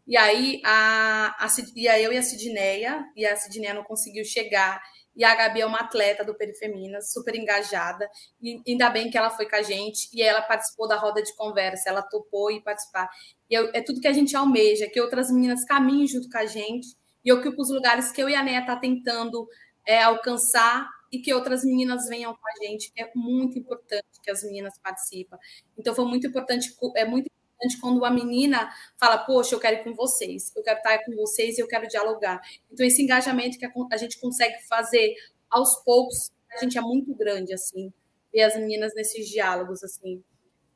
e 0.08 0.16
aí, 0.16 0.62
a, 0.64 1.36
a, 1.38 1.48
e 1.76 1.88
aí 1.88 2.04
eu 2.04 2.14
e 2.14 2.18
a 2.18 2.22
Sidneia, 2.22 3.06
e 3.16 3.26
a 3.26 3.36
Sidneia 3.36 3.74
não 3.74 3.84
conseguiu 3.84 4.24
chegar, 4.24 4.82
e 5.18 5.24
a 5.24 5.36
Gabi 5.36 5.62
é 5.62 5.66
uma 5.66 5.80
atleta 5.80 6.24
do 6.24 6.36
Perifeminas, 6.36 7.12
super 7.12 7.36
engajada. 7.36 8.08
E 8.40 8.62
ainda 8.68 8.88
bem 8.90 9.10
que 9.10 9.18
ela 9.18 9.32
foi 9.32 9.50
com 9.50 9.56
a 9.56 9.64
gente 9.64 10.08
e 10.14 10.22
ela 10.22 10.44
participou 10.44 10.88
da 10.88 10.96
roda 10.96 11.24
de 11.24 11.36
conversa, 11.36 11.90
ela 11.90 12.04
topou 12.04 12.52
e 12.52 12.62
participar. 12.62 13.10
E 13.50 13.56
eu, 13.56 13.72
é 13.74 13.82
tudo 13.82 14.00
que 14.00 14.08
a 14.08 14.14
gente 14.14 14.38
almeja, 14.38 14.88
que 14.88 15.02
outras 15.02 15.32
meninas 15.32 15.66
caminhem 15.66 16.06
junto 16.08 16.30
com 16.30 16.38
a 16.38 16.46
gente 16.46 16.88
e 17.26 17.34
ocupe 17.34 17.60
os 17.60 17.72
lugares 17.72 18.12
que 18.12 18.22
eu 18.22 18.30
e 18.30 18.36
a 18.36 18.44
Neia 18.44 18.64
tá 18.64 18.76
tentando 18.76 19.48
é, 19.88 20.04
alcançar 20.04 20.88
e 21.18 21.22
que 21.22 21.34
outras 21.34 21.64
meninas 21.64 22.08
venham 22.08 22.34
com 22.34 22.48
a 22.48 22.66
gente, 22.66 22.92
que 22.92 23.02
é 23.02 23.12
muito 23.16 23.58
importante 23.58 24.06
que 24.22 24.30
as 24.30 24.44
meninas 24.44 24.78
participem. 24.80 25.38
Então 25.78 25.96
foi 25.96 26.06
muito 26.06 26.28
importante, 26.28 26.76
é 26.96 27.06
muito 27.06 27.28
importante 27.28 27.82
quando 27.82 28.06
a 28.06 28.12
menina 28.12 28.70
fala, 29.00 29.18
poxa, 29.18 29.56
eu 29.56 29.60
quero 29.60 29.78
ir 29.78 29.84
com 29.84 29.96
vocês, 29.96 30.56
eu 30.56 30.64
quero 30.64 30.78
estar 30.78 31.04
com 31.04 31.16
vocês 31.16 31.58
e 31.58 31.62
eu 31.62 31.68
quero 31.68 31.88
dialogar. 31.88 32.40
Então, 32.72 32.86
esse 32.86 33.02
engajamento 33.02 33.58
que 33.58 33.66
a 33.66 33.98
gente 33.98 34.20
consegue 34.20 34.62
fazer 34.68 35.16
aos 35.50 35.84
poucos, 35.84 36.32
a 36.52 36.64
gente 36.64 36.78
é 36.78 36.82
muito 36.82 37.16
grande, 37.16 37.54
assim, 37.54 37.92
ver 38.32 38.44
as 38.44 38.56
meninas 38.56 38.94
nesses 38.94 39.28
diálogos, 39.28 39.84
assim. 39.84 40.24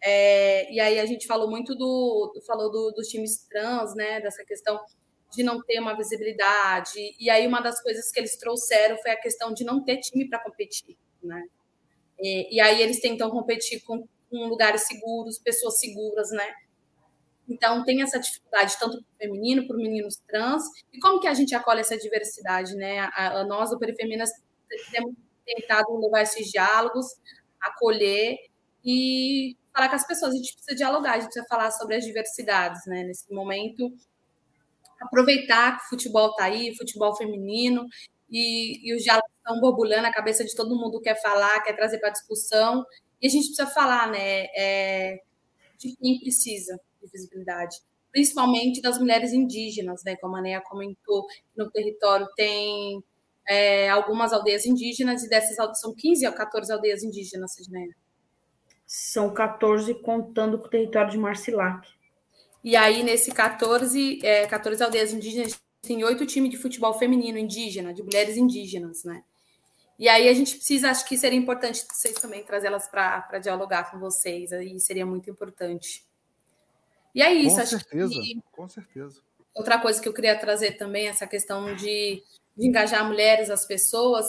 É, 0.03 0.73
e 0.73 0.79
aí 0.79 0.99
a 0.99 1.05
gente 1.05 1.27
falou 1.27 1.47
muito 1.47 1.75
do, 1.75 2.33
falou 2.47 2.71
do, 2.71 2.91
dos 2.91 3.07
times 3.07 3.45
trans, 3.47 3.93
né, 3.93 4.19
dessa 4.19 4.43
questão 4.43 4.79
de 5.31 5.43
não 5.43 5.61
ter 5.61 5.79
uma 5.79 5.95
visibilidade. 5.95 7.15
E 7.19 7.29
aí 7.29 7.47
uma 7.47 7.61
das 7.61 7.81
coisas 7.81 8.11
que 8.11 8.19
eles 8.19 8.37
trouxeram 8.37 8.97
foi 8.97 9.11
a 9.11 9.19
questão 9.19 9.53
de 9.53 9.63
não 9.63 9.83
ter 9.83 9.97
time 9.97 10.27
para 10.27 10.39
competir, 10.39 10.97
né? 11.23 11.43
E, 12.19 12.57
e, 12.57 12.59
aí 12.61 12.81
eles 12.81 12.99
tentam 12.99 13.31
competir 13.31 13.81
com, 13.81 14.07
com 14.29 14.47
lugares 14.47 14.85
seguros, 14.85 15.39
pessoas 15.39 15.79
seguras, 15.79 16.29
né? 16.29 16.47
Então, 17.49 17.83
tem 17.83 18.01
essa 18.03 18.19
dificuldade 18.19 18.77
tanto 18.79 18.97
para 18.97 19.11
o 19.11 19.17
feminino, 19.17 19.67
para 19.67 19.75
os 19.75 19.81
meninos 19.81 20.17
trans. 20.27 20.63
E 20.93 20.99
como 20.99 21.19
que 21.19 21.27
a 21.27 21.33
gente 21.33 21.55
acolhe 21.55 21.81
essa 21.81 21.97
diversidade, 21.97 22.75
né? 22.75 22.99
A, 22.99 23.39
a 23.39 23.43
nós, 23.43 23.71
do 23.71 23.79
Perifeminas, 23.79 24.29
temos 24.91 25.15
tentado 25.45 25.97
levar 25.99 26.21
esses 26.21 26.47
diálogos, 26.49 27.07
acolher 27.59 28.37
e 28.85 29.57
falar 29.73 29.89
com 29.89 29.95
as 29.95 30.07
pessoas. 30.07 30.33
A 30.33 30.37
gente 30.37 30.53
precisa 30.53 30.75
dialogar, 30.75 31.11
a 31.11 31.15
gente 31.15 31.25
precisa 31.25 31.47
falar 31.49 31.71
sobre 31.71 31.95
as 31.95 32.05
diversidades, 32.05 32.81
né? 32.85 33.03
Nesse 33.03 33.33
momento, 33.33 33.91
aproveitar 35.01 35.77
que 35.77 35.85
o 35.85 35.89
futebol 35.89 36.29
está 36.29 36.45
aí, 36.45 36.75
futebol 36.77 37.15
feminino, 37.15 37.85
e, 38.29 38.89
e 38.89 38.95
os 38.95 39.03
diálogos 39.03 39.29
estão 39.37 39.59
borbulhando, 39.59 40.07
a 40.07 40.13
cabeça 40.13 40.45
de 40.45 40.55
todo 40.55 40.77
mundo 40.79 41.01
quer 41.01 41.21
falar, 41.21 41.61
quer 41.63 41.75
trazer 41.75 41.99
para 41.99 42.11
discussão. 42.11 42.85
E 43.21 43.27
a 43.27 43.29
gente 43.29 43.47
precisa 43.47 43.67
falar, 43.67 44.09
né? 44.09 44.45
É, 44.55 45.19
de 45.77 45.95
quem 45.97 46.19
precisa 46.19 46.79
de 47.01 47.09
visibilidade, 47.11 47.75
principalmente 48.11 48.81
das 48.81 48.99
mulheres 48.99 49.33
indígenas, 49.33 50.01
né? 50.05 50.15
Como 50.15 50.35
a 50.37 50.41
Neia 50.41 50.61
comentou, 50.61 51.25
no 51.57 51.69
território 51.71 52.27
tem 52.35 53.03
é, 53.47 53.89
algumas 53.89 54.31
aldeias 54.31 54.65
indígenas, 54.65 55.23
e 55.23 55.29
dessas 55.29 55.57
são 55.79 55.93
15 55.93 56.25
ou 56.25 56.33
14 56.33 56.71
aldeias 56.71 57.03
indígenas, 57.03 57.53
Sidneia? 57.53 57.95
São 58.85 59.33
14 59.33 59.93
contando 59.95 60.59
com 60.59 60.67
o 60.67 60.69
território 60.69 61.11
de 61.11 61.17
Marcilac. 61.17 61.87
E 62.63 62.75
aí, 62.75 63.03
nesse 63.03 63.31
14, 63.31 64.19
é, 64.23 64.45
14 64.47 64.83
aldeias 64.83 65.13
indígenas, 65.13 65.59
tem 65.81 66.03
oito 66.03 66.25
times 66.25 66.51
de 66.51 66.57
futebol 66.57 66.93
feminino 66.93 67.37
indígena, 67.37 67.93
de 67.93 68.03
mulheres 68.03 68.37
indígenas, 68.37 69.03
né? 69.03 69.23
E 69.97 70.09
aí 70.09 70.27
a 70.27 70.33
gente 70.33 70.55
precisa, 70.55 70.89
acho 70.89 71.07
que 71.07 71.17
seria 71.17 71.37
importante 71.37 71.85
vocês 71.91 72.15
também 72.15 72.43
trazê-las 72.43 72.87
para 72.87 73.39
dialogar 73.39 73.91
com 73.91 73.99
vocês, 73.99 74.51
aí 74.51 74.79
seria 74.79 75.05
muito 75.05 75.29
importante. 75.29 76.03
E 77.13 77.21
é 77.21 77.31
isso. 77.33 77.57
Com 77.57 77.65
certeza, 77.65 78.13
que... 78.13 78.41
com 78.51 78.67
certeza. 78.67 79.21
Outra 79.53 79.79
coisa 79.79 80.01
que 80.01 80.07
eu 80.07 80.13
queria 80.13 80.37
trazer 80.37 80.71
também, 80.71 81.07
essa 81.07 81.27
questão 81.27 81.75
de, 81.75 82.23
de 82.57 82.67
engajar 82.67 83.05
mulheres, 83.05 83.49
as 83.49 83.65
pessoas, 83.65 84.25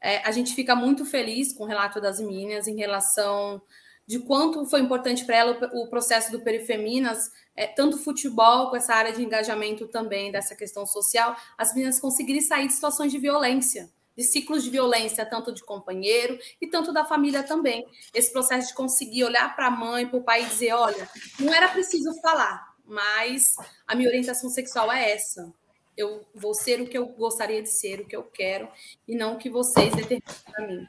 é, 0.00 0.18
a 0.18 0.30
gente 0.30 0.54
fica 0.54 0.74
muito 0.74 1.04
feliz 1.06 1.52
com 1.52 1.64
o 1.64 1.66
relato 1.66 2.00
das 2.00 2.20
meninas 2.20 2.66
em 2.66 2.76
relação 2.76 3.62
de 4.06 4.18
quanto 4.18 4.66
foi 4.66 4.80
importante 4.80 5.24
para 5.24 5.36
ela 5.36 5.70
o, 5.72 5.84
o, 5.84 5.88
processo 5.88 6.30
do 6.30 6.42
Perifeminas, 6.42 7.30
é, 7.56 7.66
tanto 7.66 7.98
futebol 7.98 8.70
com 8.70 8.76
essa 8.76 8.94
área 8.94 9.12
de 9.12 9.22
engajamento 9.22 9.86
também 9.88 10.32
dessa 10.32 10.54
questão 10.54 10.86
social, 10.86 11.36
as 11.56 11.74
meninas 11.74 12.00
conseguirem 12.00 12.40
sair 12.40 12.66
de 12.66 12.72
situações 12.72 13.12
de 13.12 13.18
violência, 13.18 13.90
de 14.16 14.22
ciclos 14.22 14.62
de 14.62 14.70
violência, 14.70 15.26
tanto 15.26 15.52
de 15.52 15.64
companheiro 15.64 16.38
e 16.60 16.66
tanto 16.66 16.92
da 16.92 17.04
família 17.04 17.42
também. 17.42 17.86
Esse 18.12 18.32
processo 18.32 18.68
de 18.68 18.74
conseguir 18.74 19.24
olhar 19.24 19.54
para 19.54 19.66
a 19.66 19.70
mãe, 19.70 20.06
para 20.06 20.18
o 20.18 20.24
pai 20.24 20.42
e 20.42 20.46
dizer: 20.46 20.72
olha, 20.72 21.08
não 21.38 21.52
era 21.52 21.68
preciso 21.68 22.12
falar, 22.20 22.74
mas 22.84 23.56
a 23.86 23.94
minha 23.94 24.08
orientação 24.08 24.50
sexual 24.50 24.90
é 24.92 25.12
essa. 25.12 25.52
Eu 25.96 26.24
vou 26.34 26.54
ser 26.54 26.80
o 26.80 26.88
que 26.88 26.98
eu 26.98 27.06
gostaria 27.06 27.62
de 27.62 27.68
ser, 27.68 28.00
o 28.00 28.06
que 28.06 28.16
eu 28.16 28.24
quero, 28.24 28.68
e 29.06 29.14
não 29.14 29.34
o 29.34 29.38
que 29.38 29.48
vocês 29.48 29.94
determinam 29.94 30.34
para 30.50 30.66
mim. 30.66 30.86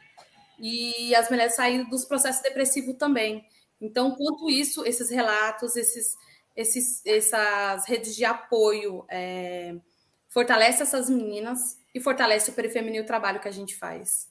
E 0.59 1.13
as 1.13 1.29
mulheres 1.29 1.55
saírem 1.55 1.87
dos 1.87 2.05
processos 2.05 2.41
depressivos 2.41 2.95
também. 2.97 3.45
Então, 3.79 4.15
quanto 4.15 4.49
isso, 4.49 4.85
esses 4.85 5.09
relatos, 5.09 5.75
esses, 5.75 6.15
esses, 6.55 7.05
essas 7.05 7.85
redes 7.85 8.15
de 8.15 8.23
apoio 8.23 9.05
é, 9.09 9.75
fortalece 10.29 10.83
essas 10.83 11.09
meninas 11.09 11.77
e 11.93 11.99
fortalece 11.99 12.49
o 12.49 12.53
perifeminino 12.53 13.03
o 13.03 13.07
trabalho 13.07 13.39
que 13.39 13.47
a 13.47 13.51
gente 13.51 13.75
faz. 13.75 14.27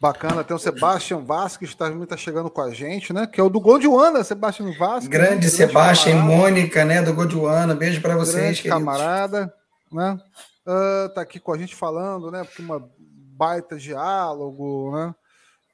Bacana, 0.00 0.42
tem 0.42 0.56
o 0.56 0.58
Sebastião 0.58 1.22
Vasques, 1.22 1.68
está 1.68 1.90
tá 2.06 2.16
chegando 2.16 2.48
com 2.48 2.62
a 2.62 2.72
gente, 2.72 3.12
né? 3.12 3.26
Que 3.26 3.38
é 3.38 3.44
o 3.44 3.50
do 3.50 3.60
Gondwana, 3.60 4.24
Sebastião 4.24 4.72
Vasques. 4.72 5.08
Grande, 5.08 5.28
grande 5.28 5.50
Sebastião 5.50 6.18
e 6.18 6.22
Mônica, 6.22 6.86
né? 6.86 7.02
Do 7.02 7.12
Gondwana. 7.12 7.74
Beijo 7.74 8.00
para 8.00 8.16
vocês, 8.16 8.34
grande 8.34 8.62
queridos. 8.62 8.78
camarada, 8.78 9.54
né? 9.92 10.18
Uh, 10.66 11.08
tá 11.14 11.20
aqui 11.20 11.38
com 11.38 11.52
a 11.52 11.58
gente 11.58 11.76
falando, 11.76 12.30
né? 12.30 12.44
Porque 12.44 12.62
uma 12.62 12.90
baita 12.96 13.76
diálogo, 13.76 14.90
né? 14.96 15.14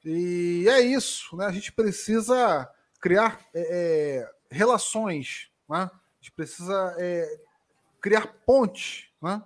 E 0.03 0.65
é 0.67 0.81
isso, 0.81 1.37
né? 1.37 1.45
A 1.45 1.51
gente 1.51 1.71
precisa 1.71 2.69
criar 2.99 3.39
é, 3.53 3.61
é, 3.61 4.29
relações, 4.49 5.49
né? 5.69 5.89
A 5.91 6.19
gente 6.19 6.31
precisa 6.31 6.95
é, 6.97 7.39
criar 8.01 8.27
pontes, 8.45 9.09
né? 9.21 9.41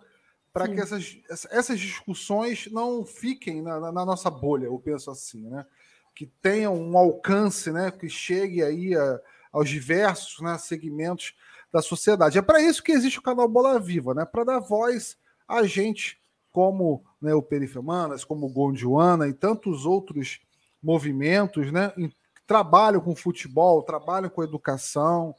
para 0.54 0.68
que 0.68 0.80
essas, 0.80 1.18
essas 1.50 1.80
discussões 1.80 2.68
não 2.72 3.06
fiquem 3.06 3.62
na, 3.62 3.80
na, 3.92 4.06
nossa 4.06 4.30
bolha, 4.30 4.66
eu 4.66 4.78
penso 4.80 5.10
assim, 5.10 5.50
né? 5.50 5.66
Que 6.14 6.26
tenham 6.26 6.76
um 6.76 6.98
alcance, 6.98 7.72
né? 7.72 7.90
Que 7.90 8.10
chegue 8.10 8.62
aí 8.62 8.94
a, 8.96 9.20
aos 9.52 9.70
diversos 9.70 10.42
né, 10.42 10.58
segmentos 10.58 11.34
da 11.72 11.82
sociedade. 11.82 12.38
É 12.38 12.42
para 12.42 12.62
isso 12.62 12.84
que 12.84 12.92
existe 12.92 13.20
o 13.20 13.24
canal 13.24 13.48
Bola 13.48 13.80
Viva, 13.80 14.14
né? 14.14 14.26
Para 14.26 14.44
dar 14.44 14.60
voz 14.60 15.18
a 15.48 15.64
gente 15.64 16.20
como 16.52 17.04
né, 17.22 17.34
o 17.34 17.42
Perifemanas, 17.42 18.26
como 18.26 18.48
o 18.48 18.50
Gondwana 18.50 19.28
e 19.28 19.34
tantos 19.34 19.86
outros 19.86 20.42
movimentos, 20.84 21.72
né? 21.72 21.94
Que 21.96 22.21
trabalham 22.52 23.00
com 23.00 23.16
futebol, 23.16 23.82
trabalham 23.82 24.30
com 24.30 24.44
educação. 24.44 25.34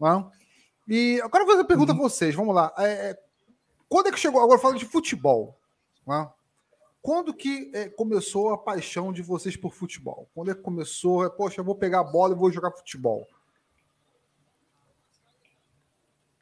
Né? 0.00 0.24
E 0.88 1.20
agora 1.22 1.42
eu 1.42 1.46
vou 1.46 1.54
fazer 1.54 1.62
uma 1.62 1.68
pergunta 1.68 1.92
uhum. 1.92 1.98
a 1.98 2.02
vocês, 2.02 2.34
vamos 2.34 2.54
lá. 2.54 2.72
É, 2.78 3.10
é 3.10 3.18
quando 3.86 4.06
é 4.06 4.10
que 4.10 4.18
chegou? 4.18 4.40
Agora 4.40 4.58
falando 4.58 4.78
de 4.78 4.86
futebol. 4.86 5.58
Né? 6.06 6.26
Quando 7.02 7.34
que 7.34 7.70
é, 7.74 7.90
começou 7.90 8.50
a 8.50 8.56
paixão 8.56 9.12
de 9.12 9.20
vocês 9.20 9.58
por 9.58 9.74
futebol? 9.74 10.26
Quando 10.34 10.52
é 10.52 10.54
que 10.54 10.62
começou? 10.62 11.22
É, 11.22 11.28
Poxa, 11.28 11.60
eu 11.60 11.64
vou 11.64 11.74
pegar 11.74 12.00
a 12.00 12.04
bola 12.04 12.32
e 12.32 12.38
vou 12.38 12.50
jogar 12.50 12.70
futebol. 12.70 13.28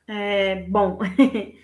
É, 0.06 0.62
bom, 0.68 1.00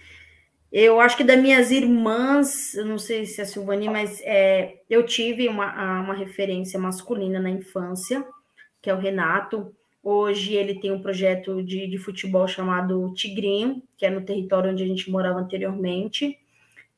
eu 0.73 1.01
acho 1.01 1.17
que 1.17 1.23
das 1.23 1.41
minhas 1.41 1.71
irmãs, 1.71 2.75
eu 2.75 2.85
não 2.85 2.99
sei 2.99 3.25
se 3.25 3.41
é 3.41 3.45
a 3.45 3.47
Silvani, 3.47 3.89
mas 3.89 4.21
é, 4.23 4.83
eu 4.91 5.07
tive 5.07 5.49
uma, 5.49 6.01
uma 6.01 6.15
referência 6.15 6.77
masculina 6.77 7.39
na 7.39 7.51
infância, 7.51 8.27
que 8.81 8.91
é 8.91 8.95
o 8.95 8.99
Renato. 8.99 9.75
Hoje 10.03 10.55
ele 10.55 10.81
tem 10.81 10.93
um 10.93 11.03
projeto 11.03 11.63
de, 11.63 11.87
de 11.87 11.99
futebol 11.99 12.47
chamado 12.47 13.13
Tigrinho, 13.15 13.83
que 13.97 14.07
é 14.07 14.11
no 14.11 14.25
território 14.25 14.71
onde 14.71 14.83
a 14.83 14.87
gente 14.87 15.11
morava 15.11 15.39
anteriormente. 15.39 16.39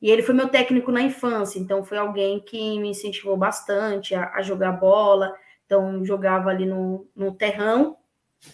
E 0.01 0.09
ele 0.09 0.23
foi 0.23 0.33
meu 0.33 0.49
técnico 0.49 0.91
na 0.91 1.01
infância, 1.01 1.59
então 1.59 1.83
foi 1.83 1.97
alguém 1.97 2.39
que 2.39 2.79
me 2.79 2.89
incentivou 2.89 3.37
bastante 3.37 4.15
a, 4.15 4.31
a 4.33 4.41
jogar 4.41 4.71
bola. 4.73 5.33
Então, 5.65 6.03
jogava 6.03 6.49
ali 6.49 6.65
no, 6.65 7.07
no 7.15 7.33
terrão, 7.33 7.97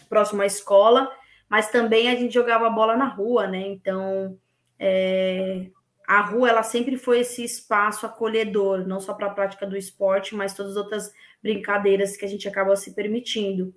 próximo 0.10 0.42
à 0.42 0.46
escola, 0.46 1.10
mas 1.50 1.72
também 1.72 2.10
a 2.10 2.16
gente 2.16 2.34
jogava 2.34 2.70
bola 2.70 2.96
na 2.96 3.06
rua, 3.06 3.48
né? 3.48 3.66
Então, 3.68 4.38
é, 4.78 5.68
a 6.08 6.22
rua 6.22 6.50
ela 6.50 6.64
sempre 6.64 6.98
foi 6.98 7.20
esse 7.20 7.44
espaço 7.44 8.06
acolhedor, 8.06 8.88
não 8.88 9.02
só 9.02 9.14
para 9.14 9.28
a 9.28 9.34
prática 9.34 9.68
do 9.68 9.76
esporte, 9.76 10.34
mas 10.34 10.54
todas 10.54 10.72
as 10.72 10.78
outras 10.78 11.14
brincadeiras 11.44 12.16
que 12.16 12.24
a 12.24 12.28
gente 12.30 12.48
acaba 12.48 12.74
se 12.78 12.96
permitindo. 12.96 13.76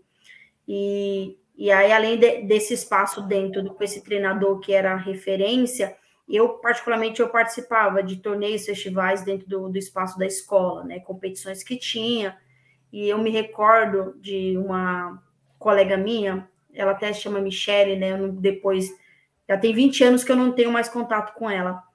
E, 0.67 1.37
e 1.57 1.73
aí, 1.73 1.91
além 1.91 2.17
de, 2.21 2.43
desse 2.43 2.73
espaço 2.73 3.23
dentro 3.23 3.65
do, 3.65 3.75
com 3.75 3.83
esse 3.83 4.05
treinador 4.05 4.61
que 4.61 4.73
era 4.73 4.95
referência, 4.95 5.97
eu, 6.29 6.51
particularmente, 6.51 7.21
eu 7.21 7.29
participava 7.29 8.01
de 8.01 8.19
torneios, 8.19 8.65
festivais 8.65 9.25
dentro 9.25 9.49
do, 9.49 9.69
do 9.69 9.77
espaço 9.77 10.17
da 10.17 10.25
escola, 10.25 10.85
né? 10.85 11.01
Competições 11.01 11.65
que 11.65 11.77
tinha. 11.77 12.39
E 12.93 13.09
eu 13.09 13.19
me 13.19 13.31
recordo 13.31 14.15
de 14.21 14.57
uma 14.57 15.21
colega 15.59 15.97
minha, 15.97 16.49
ela 16.73 16.93
até 16.93 17.13
se 17.13 17.23
chama 17.23 17.41
Michele, 17.41 17.97
né? 17.97 18.17
Depois, 18.35 18.89
já 19.49 19.59
tem 19.59 19.75
20 19.75 20.05
anos 20.05 20.23
que 20.23 20.31
eu 20.31 20.37
não 20.37 20.53
tenho 20.53 20.71
mais 20.71 20.89
contato 20.89 21.35
com 21.35 21.51
ela. 21.51 21.90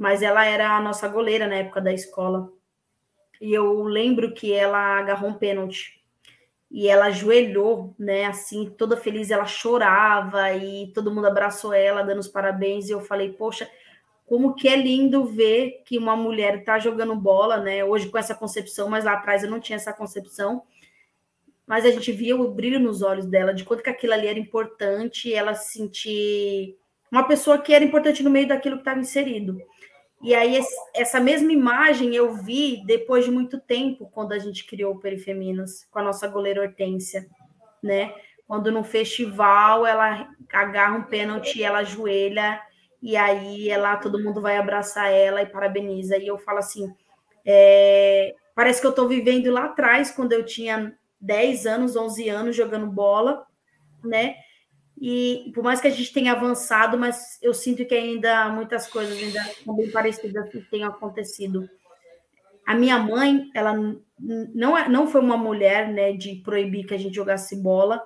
Mas 0.00 0.22
ela 0.22 0.46
era 0.46 0.74
a 0.74 0.80
nossa 0.80 1.06
goleira 1.08 1.46
na 1.46 1.56
época 1.56 1.78
da 1.78 1.92
escola. 1.92 2.50
E 3.38 3.52
eu 3.52 3.82
lembro 3.82 4.32
que 4.32 4.50
ela 4.50 4.98
agarrou 4.98 5.28
um 5.28 5.34
pênalti 5.34 6.02
e 6.70 6.88
ela 6.88 7.06
ajoelhou, 7.06 7.94
né, 7.98 8.24
assim, 8.24 8.72
toda 8.78 8.96
feliz, 8.96 9.30
ela 9.30 9.44
chorava 9.44 10.54
e 10.54 10.90
todo 10.94 11.12
mundo 11.12 11.26
abraçou 11.26 11.74
ela, 11.74 12.02
dando 12.02 12.20
os 12.20 12.28
parabéns, 12.28 12.88
e 12.88 12.92
eu 12.92 13.00
falei, 13.02 13.30
poxa, 13.32 13.70
como 14.24 14.54
que 14.54 14.68
é 14.68 14.76
lindo 14.76 15.26
ver 15.26 15.82
que 15.84 15.98
uma 15.98 16.16
mulher 16.16 16.64
tá 16.64 16.78
jogando 16.78 17.14
bola, 17.14 17.58
né, 17.58 17.84
hoje 17.84 18.08
com 18.08 18.16
essa 18.16 18.34
concepção, 18.34 18.88
mas 18.88 19.04
lá 19.04 19.14
atrás 19.14 19.42
eu 19.42 19.50
não 19.50 19.60
tinha 19.60 19.76
essa 19.76 19.92
concepção, 19.92 20.62
mas 21.66 21.84
a 21.84 21.90
gente 21.90 22.10
via 22.10 22.36
o 22.36 22.50
brilho 22.50 22.80
nos 22.80 23.02
olhos 23.02 23.26
dela, 23.26 23.52
de 23.52 23.64
quanto 23.64 23.82
que 23.82 23.90
aquilo 23.90 24.14
ali 24.14 24.28
era 24.28 24.38
importante, 24.38 25.34
ela 25.34 25.54
se 25.54 25.72
sentir 25.72 26.78
uma 27.12 27.24
pessoa 27.24 27.58
que 27.58 27.74
era 27.74 27.84
importante 27.84 28.22
no 28.22 28.30
meio 28.30 28.48
daquilo 28.48 28.76
que 28.76 28.82
estava 28.82 29.00
inserido. 29.00 29.60
E 30.22 30.34
aí, 30.34 30.60
essa 30.94 31.18
mesma 31.18 31.50
imagem 31.50 32.14
eu 32.14 32.34
vi 32.34 32.84
depois 32.84 33.24
de 33.24 33.30
muito 33.30 33.58
tempo, 33.58 34.10
quando 34.12 34.32
a 34.32 34.38
gente 34.38 34.66
criou 34.66 34.94
o 34.94 34.98
Perifeminas, 34.98 35.86
com 35.90 35.98
a 35.98 36.02
nossa 36.02 36.28
goleira 36.28 36.60
Hortência, 36.60 37.26
né? 37.82 38.14
Quando 38.46 38.70
no 38.70 38.84
festival 38.84 39.86
ela 39.86 40.28
agarra 40.52 40.98
um 40.98 41.04
pênalti, 41.04 41.62
ela 41.62 41.78
ajoelha, 41.78 42.60
e 43.00 43.16
aí 43.16 43.70
ela, 43.70 43.96
todo 43.96 44.22
mundo 44.22 44.42
vai 44.42 44.58
abraçar 44.58 45.10
ela 45.10 45.40
e 45.40 45.46
parabeniza. 45.46 46.18
E 46.18 46.26
eu 46.26 46.36
falo 46.36 46.58
assim: 46.58 46.94
é, 47.46 48.34
parece 48.54 48.80
que 48.80 48.86
eu 48.86 48.90
estou 48.90 49.08
vivendo 49.08 49.50
lá 49.50 49.64
atrás, 49.66 50.10
quando 50.10 50.32
eu 50.32 50.44
tinha 50.44 50.94
10 51.18 51.66
anos, 51.66 51.96
11 51.96 52.28
anos 52.28 52.56
jogando 52.56 52.86
bola, 52.86 53.46
né? 54.04 54.36
E 55.00 55.50
por 55.54 55.64
mais 55.64 55.80
que 55.80 55.88
a 55.88 55.90
gente 55.90 56.12
tenha 56.12 56.32
avançado, 56.32 56.98
mas 56.98 57.38
eu 57.40 57.54
sinto 57.54 57.86
que 57.86 57.94
ainda 57.94 58.50
muitas 58.50 58.86
coisas 58.86 59.16
ainda 59.16 59.42
são 59.64 59.74
bem 59.74 59.90
parecidas 59.90 60.50
que 60.50 60.60
tenham 60.60 60.90
acontecido. 60.90 61.66
A 62.66 62.74
minha 62.74 62.98
mãe, 62.98 63.50
ela 63.54 63.72
não, 64.18 64.76
é, 64.76 64.88
não 64.90 65.08
foi 65.08 65.22
uma 65.22 65.38
mulher 65.38 65.88
né, 65.88 66.12
de 66.12 66.36
proibir 66.44 66.86
que 66.86 66.92
a 66.92 66.98
gente 66.98 67.14
jogasse 67.14 67.56
bola, 67.56 68.04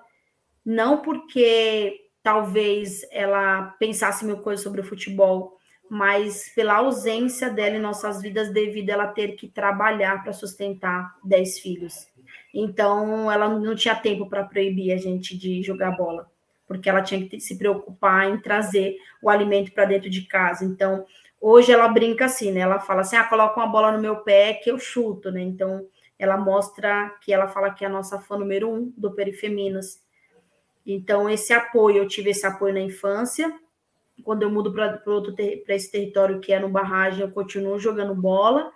não 0.65 1.03
porque 1.03 2.01
talvez 2.23 3.05
ela 3.11 3.75
pensasse 3.81 4.25
mil 4.25 4.39
coisas 4.39 4.63
sobre 4.63 4.81
o 4.81 4.85
futebol, 4.85 5.59
mas 5.91 6.53
pela 6.55 6.77
ausência 6.77 7.51
dela 7.51 7.77
em 7.77 7.81
nossas 7.81 8.23
vidas 8.23 8.53
devido 8.53 8.91
a 8.91 8.93
ela 8.93 9.07
ter 9.09 9.33
que 9.33 9.49
trabalhar 9.49 10.23
para 10.23 10.33
sustentar 10.33 11.13
dez 11.25 11.59
filhos. 11.59 12.07
Então, 12.55 13.31
ela 13.31 13.49
não 13.49 13.75
tinha 13.75 13.97
tempo 13.97 14.29
para 14.29 14.45
proibir 14.45 14.93
a 14.93 14.97
gente 14.97 15.37
de 15.37 15.61
jogar 15.61 15.91
bola 15.97 16.33
porque 16.67 16.89
ela 16.89 17.03
tinha 17.03 17.27
que 17.29 17.41
se 17.41 17.59
preocupar 17.59 18.29
em 18.29 18.39
trazer 18.39 18.97
o 19.23 19.29
alimento 19.29 19.73
para 19.73 19.85
dentro 19.85 20.09
de 20.09 20.23
casa. 20.23 20.65
Então, 20.65 21.05
hoje 21.41 21.73
ela 21.73 21.89
brinca 21.89 22.25
assim, 22.25 22.51
né? 22.53 22.61
Ela 22.61 22.81
fala 22.81 23.03
assim: 23.03 23.17
ah, 23.17 23.25
coloca 23.25 23.59
uma 23.59 23.67
bola 23.67 23.93
no 23.93 24.01
meu 24.01 24.17
pé 24.17 24.55
que 24.55 24.71
eu 24.71 24.79
chuto, 24.79 25.31
né? 25.31 25.43
Então, 25.43 25.87
ela 26.19 26.37
mostra 26.37 27.11
que 27.21 27.33
ela 27.33 27.49
fala 27.49 27.71
que 27.71 27.85
é 27.85 27.89
a 27.89 27.91
nossa 27.91 28.19
fã 28.19 28.39
número 28.39 28.71
um 28.71 28.93
do 28.97 29.13
Perifeminas. 29.13 30.03
Então, 30.87 31.29
esse 31.29 31.53
apoio, 31.53 31.99
eu 31.99 32.09
tive 32.09 32.31
esse 32.31 32.47
apoio 32.47 32.75
na 32.75 32.81
infância. 32.81 33.53
Quando 34.23 34.43
eu 34.43 34.51
mudo 34.51 34.73
para 34.73 35.01
esse 35.75 35.91
território 35.91 36.41
que 36.41 36.53
é 36.53 36.59
no 36.59 36.69
barragem, 36.69 37.23
eu 37.23 37.31
continuo 37.31 37.79
jogando 37.79 38.15
bola. 38.15 38.71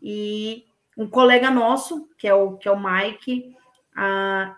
E 0.00 0.64
um 0.96 1.08
colega 1.08 1.50
nosso, 1.50 2.08
que 2.16 2.26
é 2.26 2.34
o, 2.34 2.56
que 2.56 2.68
é 2.68 2.72
o 2.72 2.80
Mike, 2.80 3.54
ah, 3.94 4.56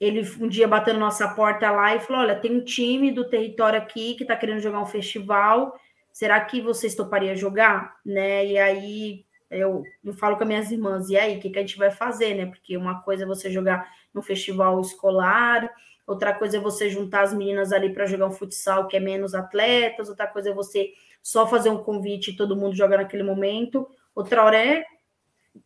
ele 0.00 0.28
um 0.40 0.48
dia 0.48 0.68
bateu 0.68 0.94
na 0.94 1.00
nossa 1.00 1.28
porta 1.28 1.70
lá 1.70 1.94
e 1.94 2.00
falou: 2.00 2.22
Olha, 2.22 2.36
tem 2.38 2.56
um 2.56 2.64
time 2.64 3.10
do 3.12 3.28
território 3.28 3.78
aqui 3.78 4.14
que 4.14 4.24
está 4.24 4.36
querendo 4.36 4.60
jogar 4.60 4.80
um 4.80 4.86
festival. 4.86 5.78
Será 6.12 6.40
que 6.40 6.60
vocês 6.60 6.94
topariam 6.94 7.36
jogar? 7.36 7.96
Né? 8.04 8.46
E 8.46 8.58
aí 8.58 9.24
Eu, 9.50 9.82
eu 10.04 10.12
falo 10.12 10.36
com 10.36 10.42
as 10.42 10.48
minhas 10.48 10.70
irmãs, 10.70 11.08
e 11.08 11.16
aí, 11.16 11.38
o 11.38 11.40
que, 11.40 11.48
que 11.48 11.58
a 11.58 11.62
gente 11.62 11.78
vai 11.78 11.90
fazer, 11.90 12.34
né? 12.34 12.46
Porque 12.46 12.76
uma 12.76 13.00
coisa 13.02 13.24
é 13.24 13.26
você 13.26 13.50
jogar 13.50 13.88
no 14.12 14.20
festival 14.20 14.78
escolar, 14.80 15.70
outra 16.06 16.34
coisa 16.34 16.58
é 16.58 16.60
você 16.60 16.90
juntar 16.90 17.22
as 17.22 17.32
meninas 17.32 17.72
ali 17.72 17.92
para 17.94 18.04
jogar 18.04 18.26
um 18.26 18.32
futsal 18.32 18.86
que 18.88 18.96
é 18.96 19.00
menos 19.00 19.34
atletas, 19.34 20.08
outra 20.10 20.26
coisa 20.26 20.50
é 20.50 20.52
você 20.52 20.92
só 21.22 21.46
fazer 21.46 21.70
um 21.70 21.82
convite 21.82 22.30
e 22.30 22.36
todo 22.36 22.56
mundo 22.56 22.76
jogar 22.76 22.98
naquele 22.98 23.22
momento, 23.22 23.88
outra 24.14 24.44
hora 24.44 24.58
é 24.58 24.84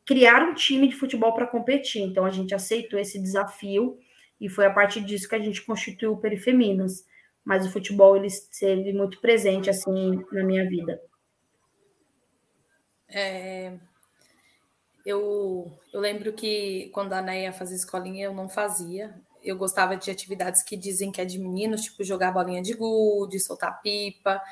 criar 0.07 0.43
um 0.43 0.55
time 0.55 0.87
de 0.89 0.95
futebol 0.95 1.35
para 1.35 1.47
competir. 1.47 2.03
Então 2.03 2.24
a 2.24 2.30
gente 2.30 2.55
aceitou 2.55 3.01
esse 3.01 3.20
desafio 3.20 3.99
e 4.43 4.49
foi 4.49 4.66
a 4.66 4.72
partir 4.72 5.03
disso 5.03 5.28
que 5.28 5.36
a 5.36 5.38
gente 5.38 5.64
constituiu 5.64 6.14
o 6.14 6.16
Perifeminas. 6.16 7.07
Mas 7.45 7.64
o 7.64 7.70
futebol 7.70 8.16
ele 8.16 8.26
esteve 8.26 8.93
muito 8.93 9.20
presente 9.20 9.70
assim 9.70 10.20
na 10.32 10.43
minha 10.43 10.68
vida. 10.68 11.01
É, 13.09 13.78
eu, 15.07 15.70
eu 15.93 16.01
lembro 16.01 16.32
que 16.32 16.90
quando 16.93 17.12
a 17.12 17.22
Neia 17.22 17.53
fazia 17.53 17.76
escolinha, 17.76 18.26
eu 18.26 18.34
não 18.34 18.49
fazia. 18.49 19.14
Eu 19.45 19.57
gostava 19.57 19.97
de 19.97 20.11
atividades 20.11 20.64
que 20.64 20.76
dizem 20.76 21.12
que 21.12 21.20
é 21.20 21.24
de 21.24 21.38
meninos, 21.38 21.82
tipo 21.82 22.03
jogar 22.03 22.32
bolinha 22.32 22.62
de 22.62 22.74
gude, 22.74 23.38
soltar 23.38 23.80
pipa. 23.80 24.43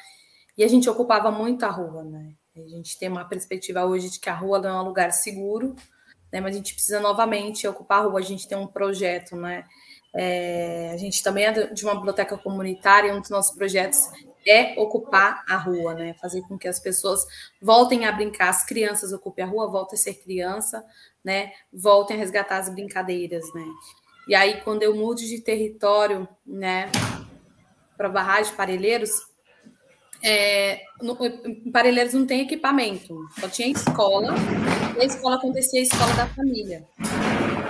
E 0.56 0.62
a 0.62 0.68
gente 0.68 0.88
ocupava 0.88 1.32
muito 1.32 1.64
a 1.64 1.70
rua, 1.70 2.04
né? 2.04 2.34
A 2.56 2.68
gente 2.68 2.96
tem 2.96 3.08
uma 3.08 3.24
perspectiva 3.24 3.84
hoje 3.84 4.08
de 4.08 4.20
que 4.20 4.30
a 4.30 4.34
rua 4.34 4.60
não 4.60 4.70
é 4.70 4.82
um 4.82 4.84
lugar 4.84 5.12
seguro, 5.12 5.74
né? 6.32 6.40
Mas 6.40 6.54
a 6.54 6.58
gente 6.58 6.74
precisa 6.74 7.00
novamente 7.00 7.66
ocupar 7.66 8.00
a 8.00 8.02
rua. 8.04 8.20
A 8.20 8.22
gente 8.22 8.48
tem 8.48 8.56
um 8.56 8.66
projeto, 8.66 9.36
né? 9.36 9.64
É, 10.14 10.90
a 10.92 10.96
gente 10.96 11.22
também 11.22 11.44
é 11.44 11.72
de 11.72 11.84
uma 11.84 11.94
biblioteca 11.94 12.36
comunitária, 12.36 13.14
um 13.14 13.20
dos 13.20 13.30
nossos 13.30 13.56
projetos 13.56 14.08
é 14.46 14.74
ocupar 14.80 15.44
a 15.48 15.56
rua, 15.56 15.94
né? 15.94 16.14
Fazer 16.14 16.40
com 16.42 16.58
que 16.58 16.66
as 16.66 16.80
pessoas 16.80 17.26
voltem 17.60 18.06
a 18.06 18.12
brincar, 18.12 18.48
as 18.48 18.64
crianças 18.64 19.12
ocupem 19.12 19.44
a 19.44 19.48
rua, 19.48 19.70
voltem 19.70 19.98
a 19.98 20.02
ser 20.02 20.14
criança, 20.14 20.84
né? 21.22 21.52
Voltem 21.72 22.16
a 22.16 22.18
resgatar 22.18 22.58
as 22.58 22.68
brincadeiras, 22.68 23.44
né? 23.54 23.64
E 24.26 24.34
aí, 24.34 24.60
quando 24.62 24.82
eu 24.82 24.94
mudo 24.94 25.20
de 25.20 25.40
território, 25.40 26.28
né, 26.46 26.90
para 27.96 28.08
Barragem 28.08 28.54
Parelheiros, 28.54 29.10
é, 30.22 30.82
no, 31.00 31.16
em 31.24 31.70
Parelheiros 31.70 32.14
não 32.14 32.26
tem 32.26 32.42
equipamento, 32.42 33.16
só 33.38 33.48
tinha 33.48 33.68
escola, 33.68 34.34
e 34.96 35.00
a 35.00 35.04
escola 35.04 35.36
acontecia 35.36 35.80
a 35.80 35.82
escola 35.82 36.12
da 36.14 36.26
família. 36.26 36.86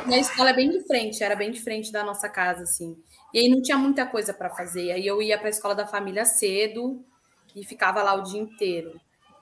E 0.09 0.14
a 0.14 0.18
escola 0.18 0.51
é 0.51 0.53
bem 0.53 0.70
de 0.70 0.80
frente, 0.86 1.22
era 1.22 1.36
bem 1.36 1.51
de 1.51 1.61
frente 1.61 1.92
da 1.92 2.03
nossa 2.03 2.28
casa, 2.28 2.62
assim. 2.62 2.96
E 3.32 3.38
aí 3.38 3.48
não 3.48 3.62
tinha 3.62 3.78
muita 3.78 4.05
coisa 4.07 4.34
para 4.34 4.51
fazer. 4.51 4.90
Aí 4.92 5.07
eu 5.07 5.22
ia 5.22 5.38
para 5.38 5.46
a 5.46 5.51
escola 5.51 5.74
da 5.74 5.86
família 5.86 6.24
cedo 6.24 7.05
e 7.55 7.64
ficava 7.64 8.03
lá 8.03 8.14
o 8.14 8.22
dia 8.22 8.40
inteiro. 8.40 9.01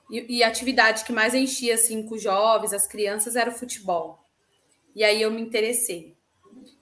E, 0.09 0.37
e, 0.37 0.43
a 0.43 0.47
atividade 0.47 1.03
que 1.03 1.11
mais 1.11 1.33
enchia 1.33 1.75
assim 1.75 2.03
com 2.03 2.15
os 2.15 2.21
jovens, 2.21 2.73
as 2.73 2.87
crianças, 2.87 3.35
era 3.35 3.49
o 3.49 3.53
futebol. 3.53 4.19
E 4.95 5.03
aí 5.03 5.21
eu 5.21 5.31
me 5.31 5.41
interessei. 5.41 6.15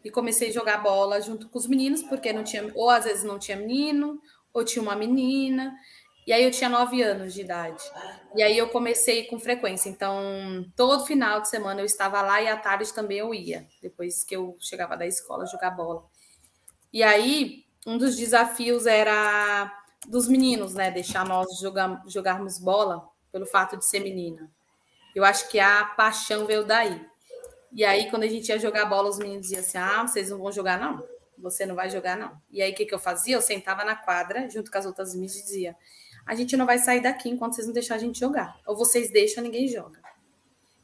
E 0.03 0.09
comecei 0.09 0.49
a 0.49 0.53
jogar 0.53 0.77
bola 0.77 1.19
junto 1.21 1.49
com 1.49 1.57
os 1.57 1.67
meninos, 1.67 2.01
porque 2.03 2.31
não 2.31 2.43
tinha, 2.43 2.71
ou 2.73 2.89
às 2.89 3.03
vezes 3.03 3.23
não 3.23 3.37
tinha 3.37 3.57
menino, 3.57 4.21
ou 4.53 4.63
tinha 4.63 4.81
uma 4.81 4.95
menina. 4.95 5.75
E 6.27 6.33
aí 6.33 6.43
eu 6.43 6.51
tinha 6.51 6.69
nove 6.69 7.01
anos 7.01 7.33
de 7.33 7.39
idade. 7.39 7.81
E 8.35 8.43
aí 8.43 8.57
eu 8.57 8.67
comecei 8.67 9.23
com 9.27 9.39
frequência. 9.39 9.87
Então, 9.87 10.21
todo 10.75 11.05
final 11.05 11.39
de 11.39 11.47
semana 11.47 11.79
eu 11.79 11.85
estava 11.85 12.21
lá 12.21 12.41
e 12.41 12.49
à 12.49 12.57
tarde 12.57 12.93
também 12.93 13.19
eu 13.19 13.33
ia, 13.33 13.65
depois 13.81 14.25
que 14.25 14.35
eu 14.35 14.57
chegava 14.59 14.97
da 14.97 15.07
escola 15.07 15.45
jogar 15.45 15.71
bola. 15.71 16.03
E 16.91 17.01
aí, 17.01 17.63
um 17.85 17.97
dos 17.97 18.17
desafios 18.17 18.85
era 18.85 19.71
dos 20.05 20.27
meninos, 20.27 20.73
né? 20.73 20.91
Deixar 20.91 21.25
nós 21.25 21.47
jogar, 21.61 22.03
jogarmos 22.05 22.59
bola 22.59 23.07
pelo 23.31 23.45
fato 23.45 23.77
de 23.77 23.85
ser 23.85 24.01
menina. 24.01 24.51
Eu 25.15 25.23
acho 25.23 25.47
que 25.47 25.59
a 25.61 25.85
paixão 25.85 26.45
veio 26.45 26.65
daí. 26.65 27.05
E 27.71 27.85
aí, 27.85 28.09
quando 28.09 28.23
a 28.23 28.27
gente 28.27 28.49
ia 28.49 28.59
jogar 28.59 28.85
bola, 28.85 29.07
os 29.07 29.17
meninos 29.17 29.43
diziam 29.43 29.61
assim: 29.61 29.77
ah, 29.77 30.05
vocês 30.05 30.29
não 30.29 30.39
vão 30.39 30.51
jogar, 30.51 30.77
não. 30.77 31.01
Você 31.37 31.65
não 31.65 31.75
vai 31.75 31.89
jogar, 31.89 32.17
não. 32.17 32.37
E 32.51 32.61
aí, 32.61 32.73
o 32.73 32.75
que, 32.75 32.85
que 32.85 32.93
eu 32.93 32.99
fazia? 32.99 33.35
Eu 33.35 33.41
sentava 33.41 33.85
na 33.85 33.95
quadra, 33.95 34.49
junto 34.49 34.69
com 34.69 34.77
as 34.77 34.85
outras 34.85 35.13
meninas, 35.13 35.37
e 35.37 35.43
dizia: 35.43 35.75
a 36.27 36.35
gente 36.35 36.57
não 36.57 36.65
vai 36.65 36.77
sair 36.77 37.01
daqui 37.01 37.29
enquanto 37.29 37.55
vocês 37.55 37.65
não 37.65 37.73
deixarem 37.73 38.03
a 38.03 38.05
gente 38.05 38.19
jogar. 38.19 38.59
Ou 38.67 38.75
vocês 38.75 39.09
deixam, 39.09 39.41
ninguém 39.41 39.67
joga. 39.67 39.99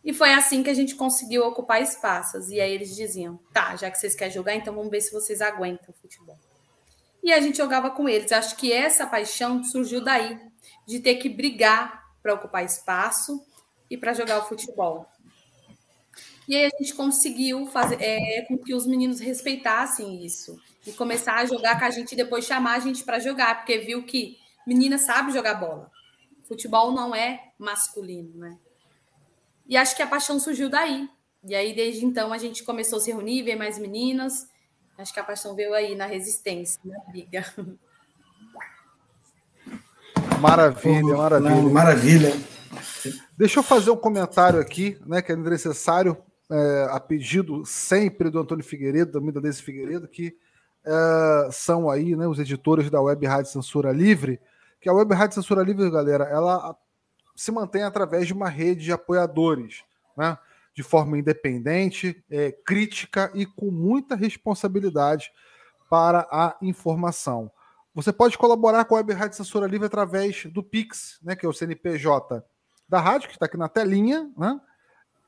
E 0.03 0.13
foi 0.13 0.33
assim 0.33 0.63
que 0.63 0.69
a 0.69 0.73
gente 0.73 0.95
conseguiu 0.95 1.45
ocupar 1.45 1.81
espaços. 1.81 2.49
E 2.49 2.61
aí 2.61 2.73
eles 2.73 2.95
diziam: 2.95 3.37
tá, 3.53 3.75
já 3.75 3.91
que 3.91 3.97
vocês 3.97 4.15
querem 4.15 4.33
jogar, 4.33 4.55
então 4.55 4.73
vamos 4.73 4.89
ver 4.89 5.01
se 5.01 5.11
vocês 5.11 5.41
aguentam 5.41 5.89
o 5.89 6.01
futebol. 6.01 6.37
E 7.21 7.31
a 7.31 7.41
gente 7.41 7.57
jogava 7.57 7.89
com 7.89 8.07
eles. 8.07 8.31
Acho 8.31 8.55
que 8.55 8.71
essa 8.71 9.05
paixão 9.05 9.63
surgiu 9.63 10.01
daí, 10.01 10.39
de 10.87 10.99
ter 10.99 11.15
que 11.15 11.29
brigar 11.29 12.03
para 12.21 12.33
ocupar 12.33 12.63
espaço 12.63 13.45
e 13.89 13.97
para 13.97 14.13
jogar 14.13 14.39
o 14.39 14.47
futebol. 14.47 15.07
E 16.47 16.55
aí 16.55 16.65
a 16.65 16.77
gente 16.77 16.93
conseguiu 16.93 17.65
fazer 17.67 18.01
é, 18.01 18.41
com 18.47 18.57
que 18.57 18.73
os 18.73 18.85
meninos 18.85 19.19
respeitassem 19.19 20.25
isso 20.25 20.59
e 20.85 20.91
começar 20.91 21.35
a 21.35 21.45
jogar 21.45 21.79
com 21.79 21.85
a 21.85 21.89
gente 21.89 22.11
e 22.11 22.17
depois 22.17 22.45
chamar 22.45 22.73
a 22.73 22.79
gente 22.79 23.03
para 23.03 23.19
jogar, 23.19 23.55
porque 23.55 23.77
viu 23.77 24.03
que 24.03 24.37
menina 24.67 24.97
sabe 24.97 25.31
jogar 25.31 25.55
bola. 25.55 25.91
Futebol 26.47 26.91
não 26.91 27.15
é 27.15 27.51
masculino, 27.57 28.31
né? 28.35 28.57
E 29.67 29.77
acho 29.77 29.95
que 29.95 30.01
a 30.01 30.07
paixão 30.07 30.39
surgiu 30.39 30.69
daí. 30.69 31.09
E 31.43 31.55
aí, 31.55 31.75
desde 31.75 32.05
então, 32.05 32.31
a 32.31 32.37
gente 32.37 32.63
começou 32.63 32.97
a 32.97 33.01
se 33.01 33.11
reunir, 33.11 33.43
ver 33.43 33.55
mais 33.55 33.77
meninas. 33.77 34.47
Acho 34.97 35.13
que 35.13 35.19
a 35.19 35.23
paixão 35.23 35.55
veio 35.55 35.73
aí 35.73 35.95
na 35.95 36.05
resistência, 36.05 36.79
na 36.85 36.99
briga. 37.11 37.45
Maravilha, 40.39 41.17
maravilha. 41.17 41.69
Maravilha. 41.69 42.33
Deixa 43.37 43.59
eu 43.59 43.63
fazer 43.63 43.91
um 43.91 43.97
comentário 43.97 44.59
aqui, 44.59 44.97
né, 45.05 45.21
que 45.21 45.31
é 45.31 45.35
necessário, 45.35 46.17
é, 46.49 46.87
a 46.91 46.99
pedido 46.99 47.65
sempre 47.65 48.29
do 48.29 48.39
Antônio 48.39 48.63
Figueiredo, 48.63 49.19
da 49.19 49.39
desse 49.39 49.63
Figueiredo, 49.63 50.07
que 50.07 50.37
é, 50.85 51.49
são 51.51 51.89
aí 51.89 52.15
né, 52.15 52.27
os 52.27 52.39
editores 52.39 52.89
da 52.89 53.01
Web 53.01 53.25
Rádio 53.25 53.51
Censura 53.51 53.91
Livre, 53.91 54.39
que 54.83 54.89
a 54.89 54.93
Web 54.93 55.15
Rádio 55.15 55.35
Censura 55.35 55.63
Livre, 55.63 55.89
galera, 55.89 56.25
ela 56.25 56.77
se 57.33 57.53
mantém 57.53 57.83
através 57.83 58.27
de 58.27 58.33
uma 58.33 58.49
rede 58.49 58.83
de 58.83 58.91
apoiadores, 58.91 59.81
né? 60.17 60.37
de 60.75 60.83
forma 60.83 61.17
independente, 61.17 62.21
é, 62.29 62.51
crítica 62.51 63.31
e 63.33 63.45
com 63.45 63.71
muita 63.71 64.13
responsabilidade 64.13 65.31
para 65.89 66.27
a 66.29 66.57
informação. 66.61 67.49
Você 67.95 68.11
pode 68.11 68.37
colaborar 68.37 68.83
com 68.83 68.95
a 68.95 68.97
Web 68.97 69.13
Rádio 69.13 69.37
Censura 69.37 69.67
Livre 69.67 69.87
através 69.87 70.45
do 70.47 70.61
Pix, 70.61 71.17
né, 71.23 71.33
que 71.33 71.45
é 71.45 71.49
o 71.49 71.53
CNPJ 71.53 72.43
da 72.89 72.99
rádio, 72.99 73.29
que 73.29 73.35
está 73.35 73.45
aqui 73.45 73.55
na 73.55 73.69
telinha, 73.69 74.29
né? 74.37 74.59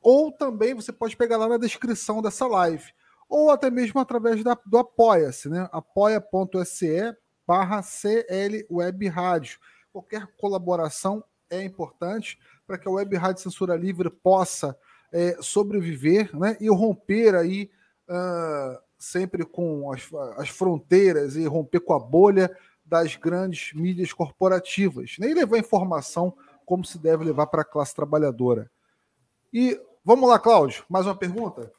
ou 0.02 0.34
também 0.34 0.74
você 0.74 0.92
pode 0.92 1.16
pegar 1.16 1.38
lá 1.38 1.48
na 1.48 1.58
descrição 1.58 2.22
dessa 2.22 2.46
live, 2.46 2.92
ou 3.30 3.52
até 3.52 3.70
mesmo 3.70 4.02
através 4.02 4.44
da, 4.44 4.58
do 4.66 4.78
Apoia-se, 4.78 5.48
né? 5.48 5.70
apoia.se 5.72 7.16
barra 7.46 7.82
CL 7.82 8.66
Web 8.70 9.08
Rádio. 9.08 9.60
Qualquer 9.92 10.28
colaboração 10.38 11.24
é 11.50 11.64
importante 11.64 12.40
para 12.66 12.78
que 12.78 12.88
a 12.88 12.92
Web 12.92 13.16
Rádio 13.16 13.44
Censura 13.44 13.76
Livre 13.76 14.10
possa 14.10 14.78
é, 15.12 15.38
sobreviver 15.40 16.36
né, 16.36 16.58
e 16.60 16.70
romper 16.70 17.36
aí 17.36 17.70
uh, 18.10 18.78
sempre 18.98 19.46
com 19.46 19.92
as, 19.92 20.10
as, 20.38 20.50
fronteiras 20.50 21.36
e 21.36 21.46
romper 21.46 21.80
com 21.80 21.94
a 21.94 22.00
bolha 22.00 22.56
das 22.84 23.16
grandes 23.16 23.74
mídias 23.74 24.12
corporativas 24.12 25.16
né, 25.20 25.28
levar 25.28 25.58
informação 25.58 26.36
como 26.66 26.84
se 26.84 26.98
deve 26.98 27.24
levar 27.24 27.48
para 27.48 27.62
a 27.62 27.66
classe 27.66 27.96
trabalhadora. 27.96 28.70
E 29.54 29.80
vamos 30.04 30.28
lá, 30.28 30.40
Cláudio, 30.40 30.84
mais 30.90 31.06
uma 31.06 31.16
pergunta? 31.16 31.72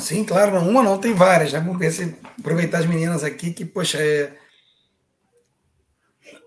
Sim, 0.00 0.24
claro, 0.24 0.58
uma 0.58 0.82
não, 0.82 0.98
tem 0.98 1.14
várias. 1.14 1.52
Né? 1.52 1.60
Vamos 1.60 1.78
ver 1.78 1.92
se 1.92 2.16
aproveitar 2.38 2.78
as 2.78 2.86
meninas 2.86 3.22
aqui 3.22 3.52
que, 3.52 3.64
poxa, 3.64 3.98
é. 3.98 4.36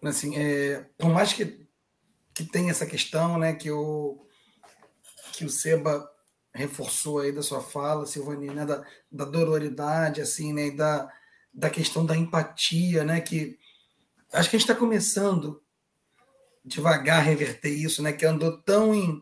Assim, 0.03 0.35
é, 0.35 0.85
por 0.97 1.09
mais 1.09 1.33
que 1.33 1.67
que 2.39 2.45
tem 2.45 2.69
essa 2.69 2.85
questão, 2.85 3.37
né, 3.37 3.53
que 3.53 3.69
o 3.69 4.25
que 5.33 5.43
o 5.43 5.49
Seba 5.49 6.09
reforçou 6.53 7.19
aí 7.19 7.33
da 7.33 7.43
sua 7.43 7.61
fala, 7.61 8.05
Silvani, 8.05 8.47
né, 8.47 8.65
da, 8.65 8.81
da 9.11 9.25
dororidade, 9.25 10.21
assim, 10.21 10.53
né, 10.53 10.67
e 10.67 10.71
da, 10.71 11.11
da 11.53 11.69
questão 11.69 12.05
da 12.05 12.15
empatia, 12.15 13.03
né, 13.03 13.19
que 13.19 13.59
acho 14.31 14.49
que 14.49 14.55
a 14.55 14.59
gente 14.59 14.69
está 14.69 14.73
começando 14.73 15.61
devagar 16.63 17.19
a 17.19 17.23
reverter 17.23 17.71
isso, 17.71 18.01
né, 18.01 18.13
que 18.13 18.25
andou 18.25 18.61
tão 18.61 18.95
em, 18.95 19.21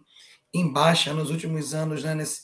em 0.54 0.72
baixa 0.72 1.12
nos 1.12 1.32
últimos 1.32 1.74
anos, 1.74 2.04
né, 2.04 2.14
nesse, 2.14 2.42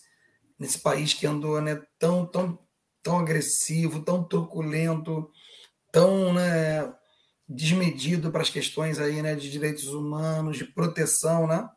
nesse 0.58 0.80
país 0.80 1.14
que 1.14 1.28
andou, 1.28 1.62
né, 1.62 1.84
tão, 2.00 2.26
tão, 2.26 2.58
tão 3.04 3.20
agressivo, 3.20 4.04
tão 4.04 4.24
truculento, 4.24 5.30
tão, 5.92 6.34
né, 6.34 6.92
desmedido 7.54 8.32
para 8.32 8.42
as 8.42 8.50
questões 8.50 9.00
aí, 9.00 9.22
né, 9.22 9.36
de 9.36 9.50
direitos 9.50 9.88
humanos, 9.88 10.58
de 10.58 10.66
proteção, 10.66 11.48
né? 11.48 11.70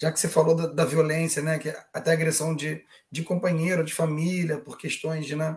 Já 0.00 0.10
que 0.10 0.18
você 0.18 0.28
falou 0.28 0.56
da, 0.56 0.66
da 0.66 0.84
violência, 0.84 1.40
né, 1.40 1.58
que 1.58 1.68
até 1.92 2.12
agressão 2.12 2.56
de, 2.56 2.84
de 3.10 3.22
companheiro, 3.22 3.84
de 3.84 3.94
família, 3.94 4.58
por 4.58 4.76
questões 4.76 5.24
de, 5.24 5.36
né, 5.36 5.56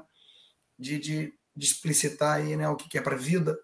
de, 0.77 0.99
de, 0.99 1.33
de 1.55 1.65
explicitar 1.65 2.37
aí, 2.37 2.55
né, 2.55 2.69
o 2.69 2.75
que 2.75 2.97
é 2.97 3.01
para 3.01 3.15
a 3.15 3.19
vida. 3.19 3.57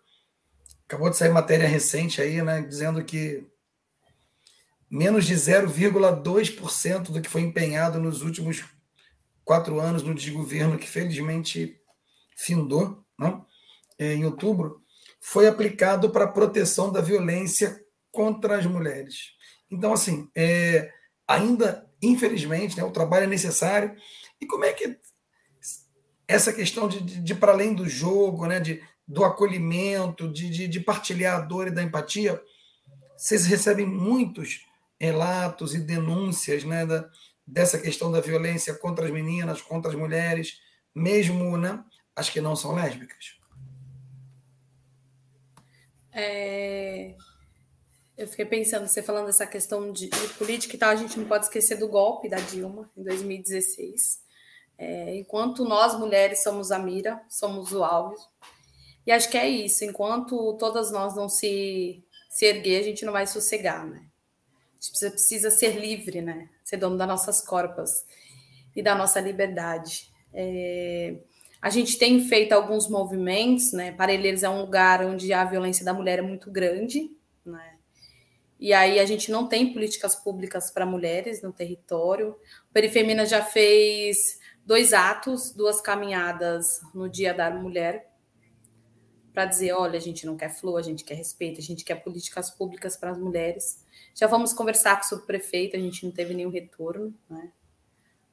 Acabou 0.88 1.09
de 1.09 1.18
sair 1.18 1.30
matéria 1.30 1.68
recente 1.68 2.20
aí, 2.20 2.41
né, 2.41 2.64
dizendo 2.64 3.03
que 3.03 3.47
menos 4.89 5.26
de 5.26 5.36
0,2% 5.36 7.12
do 7.12 7.22
que 7.22 7.30
foi 7.30 7.41
empenhado 7.41 7.99
nos 7.99 8.24
últimos 8.24 8.66
quatro 9.45 9.80
anos 9.80 10.01
no 10.01 10.16
desgoverno, 10.16 10.80
que 10.80 10.88
felizmente 10.88 11.80
findou 12.36 13.05
né, 13.20 13.39
em 13.99 14.26
outubro, 14.26 14.80
foi 15.22 15.47
aplicado 15.47 16.09
para 16.09 16.26
a 16.26 16.32
proteção 16.32 16.91
da 16.91 16.99
violência 16.99 17.80
contra 18.11 18.57
as 18.57 18.65
mulheres. 18.65 19.36
Então, 19.69 19.93
assim, 19.93 20.28
é, 20.36 20.91
ainda, 21.28 21.88
infelizmente, 22.01 22.76
né, 22.76 22.84
o 22.84 22.91
trabalho 22.91 23.26
é 23.26 23.28
necessário. 23.28 23.95
E 24.41 24.47
como 24.47 24.65
é 24.65 24.74
que 24.74 24.97
essa 26.28 26.51
questão 26.51 26.88
de, 26.88 26.99
de, 27.01 27.22
de 27.22 27.36
para 27.36 27.51
além 27.51 27.74
do 27.74 27.88
jogo, 27.88 28.47
né, 28.47 28.59
de, 28.59 28.84
do 29.07 29.24
acolhimento, 29.24 30.28
de, 30.28 30.49
de, 30.49 30.67
de 30.67 30.80
partilhar 30.80 31.38
a 31.38 31.41
dor 31.41 31.67
e 31.67 31.72
da 31.72 31.84
empatia, 31.84 32.41
vocês 33.15 33.45
recebem 33.45 33.86
muitos 33.86 34.65
relatos 34.99 35.76
e 35.76 35.80
denúncias 35.80 36.63
né, 36.63 36.86
da, 36.86 37.07
dessa 37.45 37.78
questão 37.78 38.11
da 38.11 38.19
violência 38.19 38.74
contra 38.74 39.05
as 39.05 39.11
meninas, 39.11 39.61
contra 39.61 39.91
as 39.91 39.97
mulheres, 39.97 40.59
mesmo 40.95 41.57
né, 41.57 41.84
as 42.15 42.30
que 42.30 42.41
não 42.41 42.55
são 42.55 42.74
lésbicas? 42.74 43.41
É, 46.14 47.16
eu 48.18 48.28
fiquei 48.28 48.45
pensando, 48.45 48.88
você 48.88 49.01
falando 49.01 49.28
dessa 49.28 49.47
questão 49.47 49.91
de, 49.91 50.09
de, 50.09 50.28
política 50.38 50.76
e 50.76 50.80
tal, 50.80 50.89
a 50.89 50.95
gente 50.95 51.18
não 51.18 51.26
pode 51.26 51.45
esquecer 51.45 51.78
do 51.78 51.88
golpe 51.88 52.30
da 52.30 52.38
Dilma 52.38 52.89
em 52.95 53.03
2016. 53.03 54.22
É, 54.78 55.16
enquanto 55.16 55.64
nós 55.64 55.97
mulheres 55.97 56.43
somos 56.43 56.72
a 56.72 56.80
mira, 56.80 57.22
somos 57.30 57.72
o 57.72 57.84
alvo. 57.84 58.16
E 59.05 59.12
acho 59.12 59.30
que 59.30 59.38
é 59.38 59.47
isso. 59.47 59.84
Enquanto 59.84 60.55
todas 60.57 60.91
nós 60.91 61.16
não 61.16 61.30
se, 61.30 62.03
se 62.30 62.45
erguer, 62.45 62.82
a 62.82 62.84
gente 62.84 63.05
não 63.05 63.14
vai 63.14 63.26
sossegar, 63.26 63.88
né? 63.88 63.97
A 63.97 64.74
gente 64.74 64.89
precisa, 64.89 65.12
precisa 65.12 65.51
ser 65.51 65.80
livre, 65.80 66.22
né? 66.22 66.49
Ser 66.64 66.78
dono 66.78 66.97
das 66.97 67.07
nossas 67.07 67.41
corpas 67.41 68.05
e 68.76 68.84
da 68.84 68.95
nossa 68.95 69.20
liberdade. 69.20 70.12
É, 70.34 71.18
a 71.62 71.70
gente 71.70 71.97
tem 71.97 72.28
feito 72.28 72.53
alguns 72.53 72.89
movimentos, 72.89 73.72
né? 73.72 73.91
Parelheiros 73.91 74.41
é 74.41 74.49
um 74.49 74.62
lugar 74.62 75.05
onde 75.05 75.32
a 75.32 75.45
violência 75.45 75.86
da 75.86 75.93
mulher 75.93 76.20
é 76.20 76.24
muito 76.24 76.49
grande, 76.49 77.12
né? 77.45 77.78
E 78.59 78.74
aí 78.74 78.99
a 78.99 79.05
gente 79.05 79.32
não 79.32 79.47
tem 79.47 79.72
políticas 79.72 80.16
públicas 80.16 80.72
para 80.72 80.86
mulheres 80.86 81.41
no 81.41 81.53
território. 81.53 82.32
O 82.70 82.74
Perifemina 82.74 83.26
já 83.26 83.43
fez 83.43 84.39
dois 84.66 84.91
atos, 84.93 85.51
duas 85.51 85.80
caminhadas 85.82 86.82
no 86.93 87.09
Dia 87.09 87.34
da 87.34 87.49
Mulher, 87.51 88.12
para 89.34 89.45
dizer, 89.45 89.72
olha, 89.72 89.97
a 89.97 90.01
gente 90.01 90.26
não 90.26 90.36
quer 90.36 90.49
flor, 90.49 90.78
a 90.78 90.84
gente 90.84 91.03
quer 91.03 91.16
respeito, 91.16 91.59
a 91.59 91.64
gente 91.64 91.84
quer 91.84 91.95
políticas 91.95 92.49
públicas 92.51 92.97
para 92.97 93.12
as 93.12 93.18
mulheres. 93.18 93.84
Já 94.14 94.28
vamos 94.28 94.51
conversar 94.51 94.95
com 94.97 95.05
o 95.05 95.09
subprefeito, 95.09 95.76
a 95.76 95.80
gente 95.80 96.05
não 96.05 96.12
teve 96.12 96.34
nenhum 96.34 96.49
retorno, 96.49 97.14
né? 97.30 97.51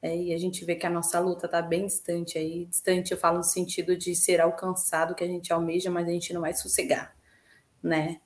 É, 0.01 0.15
e 0.15 0.33
a 0.33 0.37
gente 0.37 0.63
vê 0.63 0.75
que 0.75 0.85
a 0.85 0.89
nossa 0.89 1.19
luta 1.19 1.45
está 1.45 1.61
bem 1.61 1.85
distante 1.85 2.37
aí. 2.37 2.65
Distante, 2.65 3.11
eu 3.11 3.17
falo 3.17 3.39
no 3.39 3.43
sentido 3.43 3.97
de 3.97 4.15
ser 4.15 4.39
alcançado 4.39 5.13
que 5.15 5.23
a 5.23 5.27
gente 5.27 5.51
almeja, 5.51 5.89
mas 5.89 6.07
a 6.07 6.11
gente 6.11 6.33
não 6.33 6.41
vai 6.41 6.53
sossegar, 6.53 7.13
né? 7.83 8.19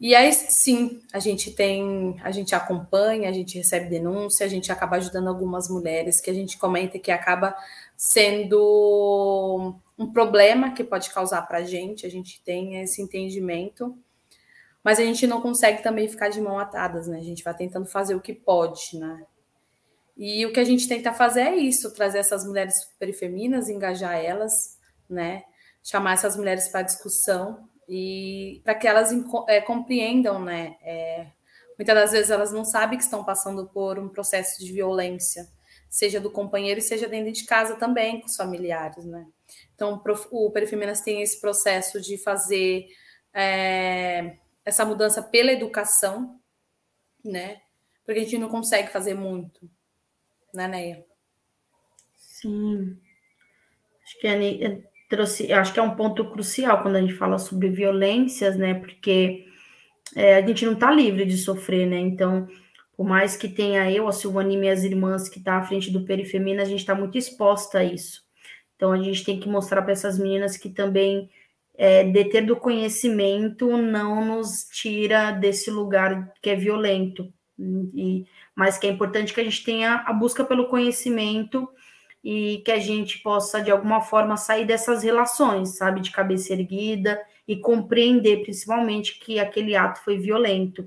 E 0.00 0.14
aí, 0.14 0.32
sim, 0.32 1.02
a 1.12 1.18
gente 1.18 1.50
tem, 1.50 2.18
a 2.22 2.30
gente 2.30 2.54
acompanha, 2.54 3.28
a 3.28 3.32
gente 3.32 3.58
recebe 3.58 3.90
denúncia, 3.90 4.46
a 4.46 4.48
gente 4.48 4.72
acaba 4.72 4.96
ajudando 4.96 5.28
algumas 5.28 5.68
mulheres 5.68 6.22
que 6.22 6.30
a 6.30 6.34
gente 6.34 6.56
comenta 6.56 6.98
que 6.98 7.10
acaba 7.10 7.54
sendo 7.94 9.74
um 9.98 10.10
problema 10.10 10.72
que 10.72 10.82
pode 10.82 11.10
causar 11.10 11.42
para 11.42 11.58
a 11.58 11.64
gente, 11.64 12.06
a 12.06 12.10
gente 12.10 12.42
tem 12.42 12.80
esse 12.80 13.02
entendimento, 13.02 13.94
mas 14.82 14.98
a 14.98 15.04
gente 15.04 15.26
não 15.26 15.42
consegue 15.42 15.82
também 15.82 16.08
ficar 16.08 16.30
de 16.30 16.40
mão 16.40 16.58
atadas, 16.58 17.06
né? 17.06 17.18
A 17.18 17.22
gente 17.22 17.44
vai 17.44 17.54
tentando 17.54 17.84
fazer 17.84 18.14
o 18.14 18.20
que 18.22 18.32
pode, 18.32 18.98
né? 18.98 19.26
E 20.16 20.44
o 20.44 20.52
que 20.52 20.60
a 20.60 20.64
gente 20.64 20.86
tenta 20.86 21.12
fazer 21.12 21.42
é 21.42 21.56
isso, 21.56 21.94
trazer 21.94 22.18
essas 22.18 22.44
mulheres 22.44 22.84
perifeminas, 22.98 23.68
engajar 23.68 24.16
elas, 24.16 24.78
né? 25.08 25.44
Chamar 25.82 26.14
essas 26.14 26.36
mulheres 26.36 26.68
para 26.68 26.82
discussão 26.82 27.68
e 27.88 28.60
para 28.62 28.74
que 28.74 28.86
elas 28.86 29.10
é, 29.48 29.60
compreendam, 29.60 30.42
né? 30.42 30.76
É, 30.82 31.26
muitas 31.78 31.94
das 31.94 32.12
vezes 32.12 32.30
elas 32.30 32.52
não 32.52 32.64
sabem 32.64 32.98
que 32.98 33.04
estão 33.04 33.24
passando 33.24 33.66
por 33.68 33.98
um 33.98 34.08
processo 34.08 34.62
de 34.62 34.72
violência, 34.72 35.48
seja 35.88 36.20
do 36.20 36.30
companheiro 36.30 36.80
seja 36.80 37.08
dentro 37.08 37.32
de 37.32 37.44
casa 37.44 37.76
também 37.76 38.20
com 38.20 38.26
os 38.26 38.36
familiares, 38.36 39.04
né? 39.04 39.26
Então 39.74 40.00
o 40.30 40.50
Perifeminas 40.50 41.00
tem 41.00 41.22
esse 41.22 41.40
processo 41.40 42.00
de 42.00 42.18
fazer 42.18 42.86
é, 43.32 44.36
essa 44.64 44.84
mudança 44.84 45.22
pela 45.22 45.50
educação, 45.50 46.38
né? 47.24 47.62
Porque 48.04 48.20
a 48.20 48.24
gente 48.24 48.38
não 48.38 48.48
consegue 48.48 48.90
fazer 48.90 49.14
muito 49.14 49.68
né, 50.54 50.68
Neia? 50.68 51.04
Sim. 52.16 52.96
Acho 54.02 54.20
que 54.20 54.26
a 54.26 54.36
trouxe, 55.10 55.52
acho 55.52 55.74
que 55.74 55.80
é 55.80 55.82
um 55.82 55.96
ponto 55.96 56.30
crucial 56.30 56.82
quando 56.82 56.96
a 56.96 57.00
gente 57.00 57.14
fala 57.14 57.36
sobre 57.36 57.68
violências, 57.68 58.56
né? 58.56 58.74
Porque 58.74 59.44
é, 60.14 60.36
a 60.36 60.46
gente 60.46 60.64
não 60.64 60.74
está 60.74 60.90
livre 60.90 61.24
de 61.24 61.36
sofrer, 61.36 61.86
né? 61.86 61.98
Então, 61.98 62.46
por 62.96 63.04
mais 63.04 63.36
que 63.36 63.48
tenha 63.48 63.90
eu, 63.90 64.06
a 64.06 64.12
Silvana 64.12 64.52
e 64.52 64.56
minhas 64.56 64.84
irmãs 64.84 65.28
que 65.28 65.40
está 65.40 65.56
à 65.56 65.62
frente 65.62 65.90
do 65.90 66.04
Perifemina, 66.04 66.62
a 66.62 66.64
gente 66.64 66.78
está 66.78 66.94
muito 66.94 67.18
exposta 67.18 67.78
a 67.78 67.84
isso. 67.84 68.22
Então, 68.76 68.92
a 68.92 69.02
gente 69.02 69.24
tem 69.24 69.40
que 69.40 69.48
mostrar 69.48 69.82
para 69.82 69.92
essas 69.92 70.18
meninas 70.18 70.56
que 70.56 70.70
também 70.70 71.28
é, 71.76 72.04
deter 72.04 72.46
do 72.46 72.56
conhecimento 72.56 73.76
não 73.76 74.24
nos 74.24 74.64
tira 74.72 75.32
desse 75.32 75.70
lugar 75.70 76.32
que 76.40 76.50
é 76.50 76.54
violento. 76.56 77.32
E 77.58 78.26
mas 78.60 78.76
que 78.76 78.86
é 78.86 78.90
importante 78.90 79.32
que 79.32 79.40
a 79.40 79.44
gente 79.44 79.64
tenha 79.64 80.04
a 80.06 80.12
busca 80.12 80.44
pelo 80.44 80.68
conhecimento 80.68 81.66
e 82.22 82.58
que 82.62 82.70
a 82.70 82.78
gente 82.78 83.18
possa, 83.20 83.62
de 83.62 83.70
alguma 83.70 84.02
forma, 84.02 84.36
sair 84.36 84.66
dessas 84.66 85.02
relações, 85.02 85.78
sabe, 85.78 86.02
de 86.02 86.10
cabeça 86.10 86.52
erguida 86.52 87.18
e 87.48 87.56
compreender, 87.56 88.42
principalmente, 88.42 89.18
que 89.18 89.40
aquele 89.40 89.74
ato 89.74 90.04
foi 90.04 90.18
violento. 90.18 90.86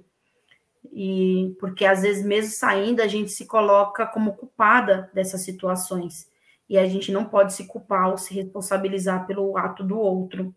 E 0.93 1.55
porque 1.59 1.83
às 1.83 2.03
vezes, 2.03 2.23
mesmo 2.23 2.51
saindo, 2.51 3.01
a 3.01 3.07
gente 3.07 3.31
se 3.31 3.47
coloca 3.47 4.05
como 4.05 4.33
culpada 4.33 5.09
dessas 5.11 5.41
situações. 5.41 6.29
E 6.69 6.77
a 6.77 6.87
gente 6.87 7.11
não 7.11 7.25
pode 7.25 7.53
se 7.53 7.65
culpar 7.65 8.11
ou 8.11 8.19
se 8.19 8.35
responsabilizar 8.35 9.25
pelo 9.25 9.57
ato 9.57 9.83
do 9.83 9.97
outro. 9.97 10.53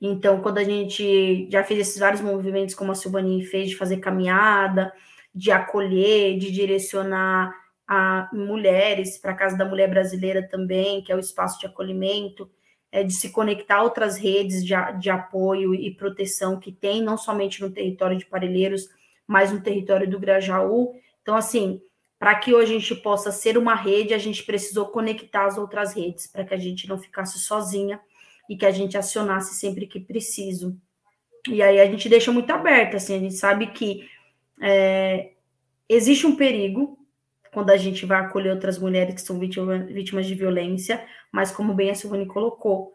Então, 0.00 0.40
quando 0.40 0.58
a 0.58 0.64
gente 0.64 1.48
já 1.50 1.64
fez 1.64 1.80
esses 1.80 1.98
vários 1.98 2.20
movimentos, 2.20 2.76
como 2.76 2.92
a 2.92 2.94
Silvani 2.94 3.44
fez, 3.44 3.70
de 3.70 3.76
fazer 3.76 3.96
caminhada, 3.96 4.92
de 5.36 5.50
acolher, 5.50 6.38
de 6.38 6.50
direcionar 6.50 7.54
a 7.86 8.28
mulheres 8.32 9.18
para 9.18 9.32
a 9.32 9.36
Casa 9.36 9.54
da 9.54 9.66
Mulher 9.66 9.90
Brasileira 9.90 10.42
também, 10.48 11.02
que 11.02 11.12
é 11.12 11.14
o 11.14 11.20
espaço 11.20 11.60
de 11.60 11.66
acolhimento, 11.66 12.50
é, 12.90 13.02
de 13.02 13.12
se 13.12 13.30
conectar 13.30 13.76
a 13.76 13.82
outras 13.82 14.16
redes 14.16 14.64
de, 14.64 14.74
de 14.98 15.10
apoio 15.10 15.74
e 15.74 15.94
proteção 15.94 16.58
que 16.58 16.72
tem, 16.72 17.02
não 17.02 17.18
somente 17.18 17.60
no 17.60 17.70
território 17.70 18.16
de 18.16 18.24
Parelheiros, 18.24 18.88
mas 19.26 19.52
no 19.52 19.60
território 19.60 20.08
do 20.08 20.18
Grajaú. 20.18 20.94
Então, 21.20 21.36
assim, 21.36 21.82
para 22.18 22.34
que 22.36 22.54
hoje 22.54 22.74
a 22.74 22.78
gente 22.78 22.94
possa 22.96 23.30
ser 23.30 23.58
uma 23.58 23.74
rede, 23.74 24.14
a 24.14 24.18
gente 24.18 24.42
precisou 24.42 24.86
conectar 24.86 25.44
as 25.44 25.58
outras 25.58 25.94
redes, 25.94 26.26
para 26.26 26.44
que 26.44 26.54
a 26.54 26.58
gente 26.58 26.88
não 26.88 26.98
ficasse 26.98 27.38
sozinha 27.38 28.00
e 28.48 28.56
que 28.56 28.64
a 28.64 28.70
gente 28.70 28.96
acionasse 28.96 29.54
sempre 29.56 29.86
que 29.86 30.00
preciso. 30.00 30.80
E 31.46 31.62
aí 31.62 31.78
a 31.78 31.84
gente 31.84 32.08
deixa 32.08 32.32
muito 32.32 32.50
aberto, 32.50 32.96
assim, 32.96 33.16
a 33.16 33.20
gente 33.20 33.34
sabe 33.34 33.66
que 33.68 34.08
é, 34.60 35.32
existe 35.88 36.26
um 36.26 36.36
perigo 36.36 36.98
quando 37.52 37.70
a 37.70 37.76
gente 37.76 38.04
vai 38.04 38.20
acolher 38.20 38.50
outras 38.50 38.78
mulheres 38.78 39.14
que 39.14 39.20
são 39.22 39.38
vítima, 39.38 39.78
vítimas 39.78 40.26
de 40.26 40.34
violência, 40.34 41.04
mas 41.32 41.50
como 41.50 41.74
bem 41.74 41.90
a 41.90 41.94
Silvane 41.94 42.26
colocou, 42.26 42.92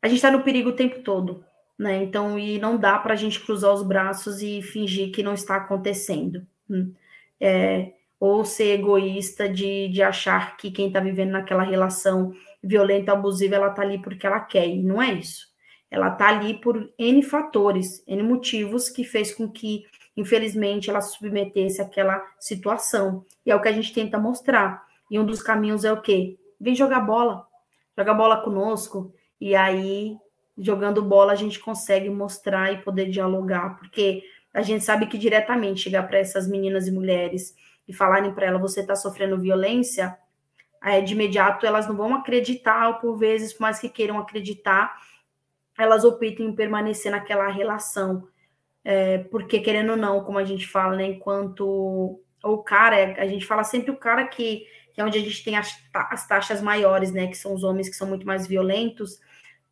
a 0.00 0.06
gente 0.06 0.18
está 0.18 0.30
no 0.30 0.42
perigo 0.42 0.70
o 0.70 0.76
tempo 0.76 1.00
todo, 1.00 1.44
né? 1.78 2.02
Então, 2.02 2.38
e 2.38 2.58
não 2.58 2.76
dá 2.76 2.98
para 2.98 3.14
a 3.14 3.16
gente 3.16 3.40
cruzar 3.40 3.72
os 3.72 3.82
braços 3.82 4.40
e 4.40 4.62
fingir 4.62 5.10
que 5.10 5.22
não 5.22 5.34
está 5.34 5.56
acontecendo. 5.56 6.46
Hum. 6.70 6.92
É, 7.40 7.92
ou 8.20 8.44
ser 8.44 8.78
egoísta 8.78 9.48
de, 9.48 9.88
de 9.88 10.02
achar 10.02 10.56
que 10.56 10.70
quem 10.70 10.86
está 10.86 11.00
vivendo 11.00 11.32
naquela 11.32 11.62
relação 11.62 12.32
violenta, 12.62 13.12
abusiva, 13.12 13.56
ela 13.56 13.68
está 13.68 13.82
ali 13.82 14.00
porque 14.00 14.26
ela 14.26 14.40
quer, 14.40 14.68
e 14.68 14.82
não 14.82 15.02
é 15.02 15.12
isso. 15.12 15.52
Ela 15.90 16.08
está 16.08 16.28
ali 16.28 16.54
por 16.54 16.92
N 16.98 17.22
fatores, 17.22 18.02
N 18.06 18.22
motivos 18.22 18.88
que 18.88 19.04
fez 19.04 19.34
com 19.34 19.50
que 19.50 19.84
infelizmente, 20.16 20.90
ela 20.90 21.00
submetesse 21.00 21.80
àquela 21.80 22.24
situação. 22.38 23.24
E 23.44 23.50
é 23.50 23.56
o 23.56 23.60
que 23.60 23.68
a 23.68 23.72
gente 23.72 23.92
tenta 23.92 24.18
mostrar. 24.18 24.84
E 25.10 25.18
um 25.18 25.24
dos 25.24 25.42
caminhos 25.42 25.84
é 25.84 25.92
o 25.92 26.00
quê? 26.00 26.38
Vem 26.60 26.74
jogar 26.74 27.00
bola, 27.00 27.46
joga 27.96 28.14
bola 28.14 28.42
conosco. 28.42 29.12
E 29.40 29.54
aí, 29.54 30.16
jogando 30.56 31.02
bola, 31.02 31.32
a 31.32 31.36
gente 31.36 31.58
consegue 31.58 32.08
mostrar 32.08 32.72
e 32.72 32.82
poder 32.82 33.10
dialogar, 33.10 33.76
porque 33.78 34.22
a 34.52 34.62
gente 34.62 34.84
sabe 34.84 35.06
que 35.06 35.18
diretamente 35.18 35.82
chegar 35.82 36.04
para 36.04 36.18
essas 36.18 36.48
meninas 36.48 36.86
e 36.86 36.92
mulheres 36.92 37.54
e 37.86 37.92
falarem 37.92 38.32
para 38.32 38.46
ela, 38.46 38.58
você 38.58 38.80
está 38.80 38.94
sofrendo 38.94 39.38
violência, 39.38 40.16
é, 40.82 41.00
de 41.00 41.12
imediato 41.12 41.66
elas 41.66 41.88
não 41.88 41.96
vão 41.96 42.14
acreditar, 42.14 42.88
ou 42.88 42.94
por 42.94 43.16
vezes, 43.16 43.52
por 43.52 43.62
mais 43.62 43.78
que 43.78 43.88
queiram 43.88 44.18
acreditar, 44.18 44.96
elas 45.76 46.04
optam 46.04 46.46
em 46.46 46.54
permanecer 46.54 47.10
naquela 47.10 47.48
relação 47.48 48.28
é, 48.84 49.18
porque 49.18 49.60
querendo 49.60 49.90
ou 49.90 49.96
não, 49.96 50.22
como 50.22 50.38
a 50.38 50.44
gente 50.44 50.66
fala, 50.66 50.96
né, 50.96 51.06
enquanto 51.06 52.20
o 52.42 52.58
cara, 52.58 53.14
a 53.18 53.26
gente 53.26 53.46
fala 53.46 53.64
sempre 53.64 53.90
o 53.90 53.96
cara 53.96 54.26
que, 54.26 54.66
que 54.92 55.00
é 55.00 55.04
onde 55.04 55.18
a 55.18 55.22
gente 55.22 55.42
tem 55.42 55.56
as, 55.56 55.74
as 55.94 56.28
taxas 56.28 56.60
maiores, 56.60 57.10
né, 57.10 57.26
que 57.26 57.36
são 57.36 57.54
os 57.54 57.64
homens 57.64 57.88
que 57.88 57.96
são 57.96 58.06
muito 58.06 58.26
mais 58.26 58.46
violentos, 58.46 59.18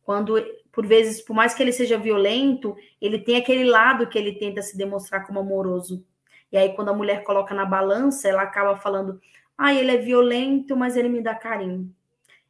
quando, 0.03 0.35
por 0.71 0.85
vezes, 0.85 1.21
por 1.21 1.33
mais 1.33 1.53
que 1.53 1.63
ele 1.63 1.71
seja 1.71 1.97
violento, 1.97 2.75
ele 2.99 3.19
tem 3.19 3.37
aquele 3.37 3.63
lado 3.63 4.07
que 4.07 4.17
ele 4.17 4.33
tenta 4.33 4.61
se 4.61 4.75
demonstrar 4.75 5.25
como 5.25 5.39
amoroso. 5.39 6.05
E 6.51 6.57
aí, 6.57 6.73
quando 6.75 6.89
a 6.89 6.93
mulher 6.93 7.23
coloca 7.23 7.55
na 7.55 7.65
balança, 7.65 8.27
ela 8.27 8.43
acaba 8.43 8.75
falando: 8.75 9.19
ah, 9.57 9.73
ele 9.73 9.91
é 9.91 9.97
violento, 9.97 10.75
mas 10.75 10.97
ele 10.97 11.09
me 11.09 11.21
dá 11.21 11.33
carinho. 11.33 11.93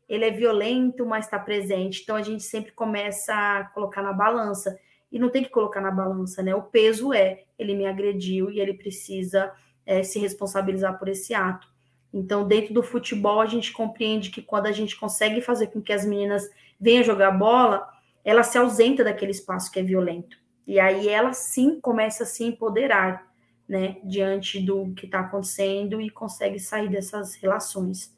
Ele 0.10 0.26
é 0.26 0.32
violento, 0.32 1.06
mas 1.06 1.26
está 1.26 1.40
presente. 1.40 2.02
Então, 2.02 2.16
a 2.16 2.22
gente 2.22 2.44
sempre 2.44 2.72
começa 2.72 3.34
a 3.34 3.64
colocar 3.66 4.02
na 4.02 4.12
balança. 4.12 4.78
E 5.14 5.20
não 5.20 5.30
tem 5.30 5.44
que 5.44 5.52
colocar 5.52 5.80
na 5.80 5.92
balança, 5.92 6.42
né? 6.42 6.56
O 6.56 6.64
peso 6.64 7.14
é: 7.14 7.44
ele 7.58 7.76
me 7.76 7.86
agrediu 7.86 8.50
e 8.50 8.60
ele 8.60 8.74
precisa 8.74 9.54
é, 9.86 10.02
se 10.02 10.18
responsabilizar 10.18 10.98
por 10.98 11.08
esse 11.08 11.36
ato. 11.36 11.68
Então, 12.12 12.48
dentro 12.48 12.74
do 12.74 12.82
futebol, 12.82 13.40
a 13.40 13.46
gente 13.46 13.72
compreende 13.72 14.32
que 14.32 14.42
quando 14.42 14.66
a 14.66 14.72
gente 14.72 15.00
consegue 15.00 15.40
fazer 15.40 15.68
com 15.68 15.80
que 15.80 15.94
as 15.94 16.04
meninas 16.04 16.50
venham 16.80 17.04
jogar 17.04 17.30
bola, 17.32 17.88
ela 18.26 18.42
se 18.42 18.58
ausenta 18.58 19.04
daquele 19.04 19.32
espaço 19.32 19.72
que 19.72 19.80
é 19.80 19.84
violento. 19.84 20.36
E 20.66 20.80
aí 20.80 21.08
ela 21.08 21.32
sim 21.34 21.80
começa 21.80 22.24
a 22.24 22.28
se 22.28 22.44
empoderar, 22.44 23.32
né, 23.68 23.98
diante 24.04 24.60
do 24.60 24.94
que 24.94 25.06
está 25.06 25.20
acontecendo 25.20 26.02
e 26.02 26.10
consegue 26.10 26.60
sair 26.60 26.90
dessas 26.90 27.36
relações. 27.36 28.16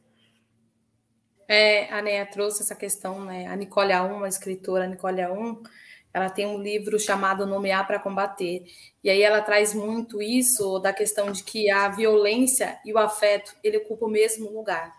É, 1.47 1.93
a 1.93 2.01
Neia 2.01 2.25
trouxe 2.25 2.63
essa 2.63 2.75
questão, 2.75 3.23
né? 3.23 3.47
A 3.47 3.55
Nicole 3.55 3.93
Aum, 3.93 4.23
a 4.23 4.27
escritora 4.27 4.87
Nicole 4.87 5.21
Aum, 5.21 5.61
ela 6.16 6.30
tem 6.30 6.47
um 6.47 6.57
livro 6.57 6.97
chamado 6.97 7.45
Nomear 7.45 7.86
para 7.86 7.99
Combater. 7.99 8.63
E 9.03 9.09
aí 9.09 9.22
ela 9.22 9.41
traz 9.41 9.74
muito 9.74 10.22
isso 10.22 10.80
da 10.80 10.93
questão 10.93 11.30
de 11.30 11.43
que 11.43 11.70
a 11.70 11.89
violência 11.89 12.80
e 12.86 12.93
o 12.93 12.97
afeto, 12.97 13.53
ele 13.61 13.80
ocupa 13.80 14.05
o 14.05 14.09
mesmo 14.09 14.49
lugar. 14.49 14.95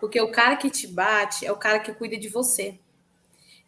Porque 0.00 0.18
o 0.18 0.32
cara 0.32 0.56
que 0.56 0.70
te 0.70 0.86
bate 0.86 1.44
é 1.44 1.52
o 1.52 1.56
cara 1.58 1.80
que 1.80 1.92
cuida 1.92 2.16
de 2.16 2.30
você. 2.30 2.78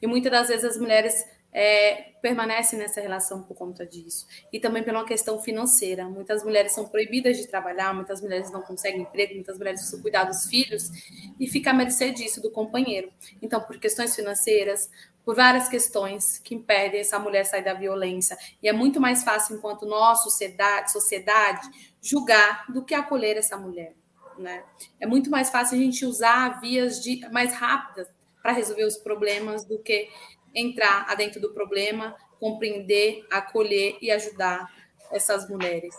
E 0.00 0.06
muitas 0.06 0.32
das 0.32 0.48
vezes 0.48 0.64
as 0.64 0.78
mulheres 0.78 1.22
é, 1.52 2.12
permanecem 2.22 2.78
nessa 2.78 2.98
relação 3.02 3.42
por 3.42 3.54
conta 3.54 3.84
disso. 3.84 4.26
E 4.50 4.58
também 4.58 4.82
pela 4.82 5.04
questão 5.04 5.38
financeira. 5.38 6.08
Muitas 6.08 6.42
mulheres 6.42 6.72
são 6.72 6.88
proibidas 6.88 7.36
de 7.36 7.46
trabalhar, 7.46 7.92
muitas 7.92 8.22
mulheres 8.22 8.50
não 8.50 8.62
conseguem 8.62 9.02
emprego, 9.02 9.34
muitas 9.34 9.58
mulheres 9.58 9.80
precisam 9.80 10.00
cuidar 10.00 10.24
dos 10.24 10.46
filhos 10.46 10.90
e 11.38 11.46
fica 11.46 11.72
à 11.72 11.74
mercê 11.74 12.10
disso, 12.10 12.40
do 12.40 12.50
companheiro. 12.50 13.12
Então, 13.42 13.60
por 13.60 13.78
questões 13.78 14.16
financeiras, 14.16 14.90
por 15.26 15.34
várias 15.34 15.68
questões 15.68 16.38
que 16.38 16.54
impedem 16.54 17.00
essa 17.00 17.18
mulher 17.18 17.44
sair 17.44 17.64
da 17.64 17.74
violência. 17.74 18.38
E 18.62 18.68
é 18.68 18.72
muito 18.72 19.00
mais 19.00 19.24
fácil, 19.24 19.56
enquanto 19.56 19.84
nós, 19.84 20.22
sociedade, 20.22 20.92
sociedade 20.92 21.68
julgar 22.00 22.64
do 22.68 22.84
que 22.84 22.94
acolher 22.94 23.36
essa 23.36 23.56
mulher. 23.56 23.92
Né? 24.38 24.62
É 25.00 25.06
muito 25.06 25.28
mais 25.28 25.50
fácil 25.50 25.76
a 25.76 25.80
gente 25.80 26.06
usar 26.06 26.60
vias 26.60 27.02
de, 27.02 27.28
mais 27.32 27.52
rápidas 27.54 28.06
para 28.40 28.52
resolver 28.52 28.84
os 28.84 28.96
problemas 28.98 29.64
do 29.64 29.80
que 29.80 30.08
entrar 30.54 31.06
adentro 31.08 31.40
do 31.40 31.52
problema, 31.52 32.14
compreender, 32.38 33.26
acolher 33.28 33.98
e 34.00 34.12
ajudar 34.12 34.72
essas 35.10 35.48
mulheres. 35.48 35.94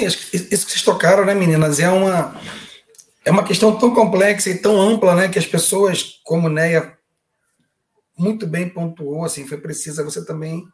Isso, 0.00 0.36
isso 0.36 0.64
que 0.64 0.72
vocês 0.72 0.82
tocaram, 0.82 1.24
né, 1.24 1.34
meninas, 1.34 1.80
é 1.80 1.90
uma, 1.90 2.40
é 3.24 3.32
uma 3.32 3.44
questão 3.44 3.76
tão 3.76 3.92
complexa 3.92 4.48
e 4.48 4.58
tão 4.58 4.80
ampla, 4.80 5.16
né, 5.16 5.28
que 5.28 5.38
as 5.40 5.46
pessoas, 5.46 6.20
como 6.22 6.48
Neia 6.48 6.97
muito 8.18 8.46
bem 8.46 8.68
pontuou, 8.68 9.24
assim, 9.24 9.46
foi 9.46 9.58
precisa, 9.58 10.04
você 10.04 10.24
também, 10.24 10.66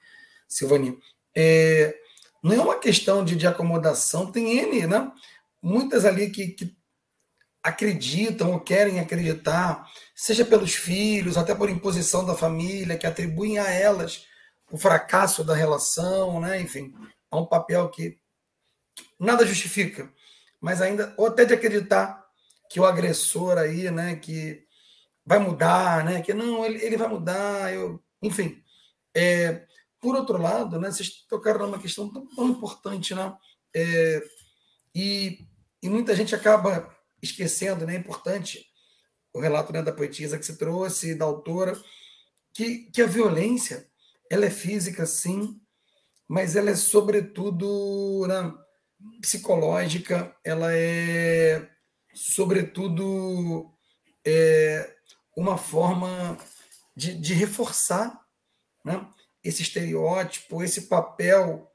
Silvani, 0.48 0.98
é, 1.36 1.94
não 2.42 2.54
é 2.54 2.60
uma 2.60 2.78
questão 2.78 3.24
de, 3.24 3.36
de 3.36 3.46
acomodação, 3.46 4.30
tem 4.30 4.58
N, 4.58 4.86
né? 4.86 5.12
Muitas 5.62 6.04
ali 6.04 6.30
que, 6.30 6.48
que 6.48 6.76
acreditam 7.62 8.52
ou 8.52 8.60
querem 8.60 9.00
acreditar, 9.00 9.86
seja 10.14 10.44
pelos 10.44 10.74
filhos, 10.74 11.36
até 11.36 11.54
por 11.54 11.70
imposição 11.70 12.24
da 12.24 12.34
família, 12.34 12.98
que 12.98 13.06
atribuem 13.06 13.58
a 13.58 13.70
elas 13.70 14.26
o 14.70 14.76
fracasso 14.76 15.44
da 15.44 15.54
relação, 15.54 16.40
né? 16.40 16.60
enfim, 16.60 16.92
há 17.30 17.38
um 17.38 17.46
papel 17.46 17.88
que 17.90 18.18
nada 19.18 19.46
justifica, 19.46 20.10
mas 20.60 20.80
ainda, 20.80 21.14
ou 21.16 21.26
até 21.26 21.44
de 21.44 21.54
acreditar 21.54 22.24
que 22.68 22.80
o 22.80 22.84
agressor 22.84 23.56
aí, 23.58 23.90
né, 23.90 24.16
que 24.16 24.63
vai 25.26 25.38
mudar, 25.38 26.04
né, 26.04 26.22
que 26.22 26.34
não, 26.34 26.64
ele, 26.64 26.82
ele 26.84 26.96
vai 26.96 27.08
mudar, 27.08 27.72
eu, 27.72 28.02
enfim. 28.22 28.62
É, 29.16 29.66
por 30.00 30.14
outro 30.14 30.36
lado, 30.36 30.78
né, 30.78 30.90
vocês 30.90 31.24
tocaram 31.28 31.66
numa 31.66 31.78
questão 31.78 32.12
tão, 32.12 32.26
tão 32.26 32.48
importante, 32.48 33.14
né, 33.14 33.36
é, 33.74 34.22
e, 34.94 35.38
e 35.82 35.88
muita 35.88 36.14
gente 36.14 36.34
acaba 36.34 36.94
esquecendo, 37.20 37.86
né? 37.86 37.96
É 37.96 37.98
importante 37.98 38.66
o 39.32 39.40
relato 39.40 39.72
né, 39.72 39.82
da 39.82 39.92
poetisa 39.92 40.38
que 40.38 40.46
se 40.46 40.56
trouxe, 40.56 41.14
da 41.14 41.24
autora, 41.24 41.76
que, 42.52 42.90
que 42.92 43.02
a 43.02 43.06
violência 43.06 43.88
ela 44.30 44.46
é 44.46 44.50
física, 44.50 45.04
sim, 45.04 45.60
mas 46.28 46.54
ela 46.54 46.70
é 46.70 46.76
sobretudo 46.76 48.26
né, 48.28 48.54
psicológica, 49.20 50.34
ela 50.44 50.72
é 50.72 51.68
sobretudo 52.14 53.72
é, 54.24 54.93
uma 55.36 55.58
forma 55.58 56.36
de, 56.96 57.14
de 57.18 57.34
reforçar 57.34 58.20
né, 58.84 59.06
esse 59.42 59.62
estereótipo, 59.62 60.62
esse 60.62 60.82
papel 60.82 61.70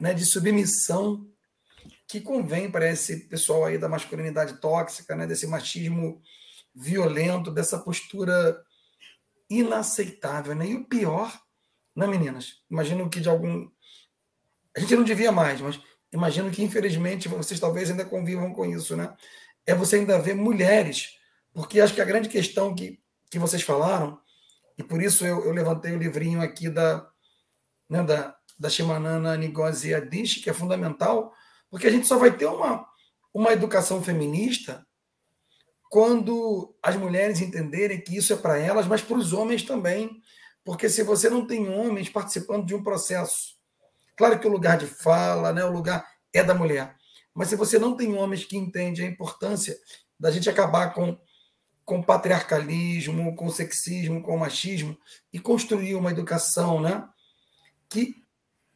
né, 0.00 0.12
de 0.12 0.24
submissão 0.24 1.26
que 2.08 2.20
convém 2.20 2.70
para 2.70 2.88
esse 2.88 3.28
pessoal 3.28 3.64
aí 3.64 3.78
da 3.78 3.88
masculinidade 3.88 4.60
tóxica, 4.60 5.16
né, 5.16 5.26
desse 5.26 5.46
machismo 5.46 6.22
violento, 6.74 7.50
dessa 7.50 7.78
postura 7.78 8.62
inaceitável. 9.48 10.54
Né? 10.54 10.68
E 10.68 10.74
o 10.76 10.84
pior, 10.84 11.32
né, 11.94 12.06
meninas? 12.06 12.62
Imagino 12.70 13.08
que 13.08 13.20
de 13.20 13.28
algum. 13.28 13.68
A 14.76 14.80
gente 14.80 14.94
não 14.94 15.04
devia 15.04 15.32
mais, 15.32 15.60
mas 15.60 15.80
imagino 16.12 16.50
que, 16.50 16.62
infelizmente, 16.62 17.28
vocês 17.28 17.58
talvez 17.58 17.90
ainda 17.90 18.04
convivam 18.04 18.52
com 18.52 18.66
isso, 18.66 18.96
né? 18.96 19.14
É 19.64 19.74
você 19.74 19.96
ainda 19.96 20.18
ver 20.18 20.34
mulheres, 20.34 21.16
porque 21.56 21.80
acho 21.80 21.94
que 21.94 22.02
a 22.02 22.04
grande 22.04 22.28
questão 22.28 22.74
que, 22.74 23.00
que 23.30 23.38
vocês 23.38 23.62
falaram, 23.62 24.20
e 24.76 24.82
por 24.82 25.00
isso 25.00 25.24
eu, 25.24 25.42
eu 25.42 25.52
levantei 25.52 25.90
o 25.94 25.98
livrinho 25.98 26.42
aqui 26.42 26.68
da, 26.68 27.08
né, 27.88 28.02
da, 28.02 28.36
da 28.58 28.68
Shimanana 28.68 29.38
Ngozi 29.38 29.94
Adichie, 29.94 30.42
que 30.42 30.50
é 30.50 30.52
fundamental, 30.52 31.32
porque 31.70 31.86
a 31.86 31.90
gente 31.90 32.06
só 32.06 32.18
vai 32.18 32.36
ter 32.36 32.44
uma, 32.44 32.86
uma 33.32 33.52
educação 33.54 34.02
feminista 34.02 34.86
quando 35.88 36.76
as 36.82 36.94
mulheres 36.94 37.40
entenderem 37.40 38.02
que 38.02 38.14
isso 38.14 38.34
é 38.34 38.36
para 38.36 38.58
elas, 38.58 38.86
mas 38.86 39.00
para 39.00 39.16
os 39.16 39.32
homens 39.32 39.62
também. 39.62 40.20
Porque 40.62 40.90
se 40.90 41.02
você 41.02 41.30
não 41.30 41.46
tem 41.46 41.70
homens 41.70 42.10
participando 42.10 42.66
de 42.66 42.74
um 42.74 42.82
processo, 42.82 43.56
claro 44.14 44.38
que 44.38 44.46
o 44.46 44.52
lugar 44.52 44.76
de 44.76 44.86
fala, 44.86 45.54
né, 45.54 45.64
o 45.64 45.72
lugar 45.72 46.06
é 46.34 46.44
da 46.44 46.54
mulher, 46.54 46.94
mas 47.32 47.48
se 47.48 47.56
você 47.56 47.78
não 47.78 47.96
tem 47.96 48.14
homens 48.14 48.44
que 48.44 48.58
entendem 48.58 49.06
a 49.06 49.10
importância 49.10 49.74
da 50.20 50.30
gente 50.30 50.50
acabar 50.50 50.92
com 50.92 51.18
com 51.86 52.02
patriarcalismo, 52.02 53.34
com 53.34 53.48
sexismo, 53.48 54.20
com 54.20 54.36
machismo 54.36 54.98
e 55.32 55.38
construir 55.38 55.94
uma 55.94 56.10
educação, 56.10 56.80
né, 56.80 57.08
que 57.88 58.22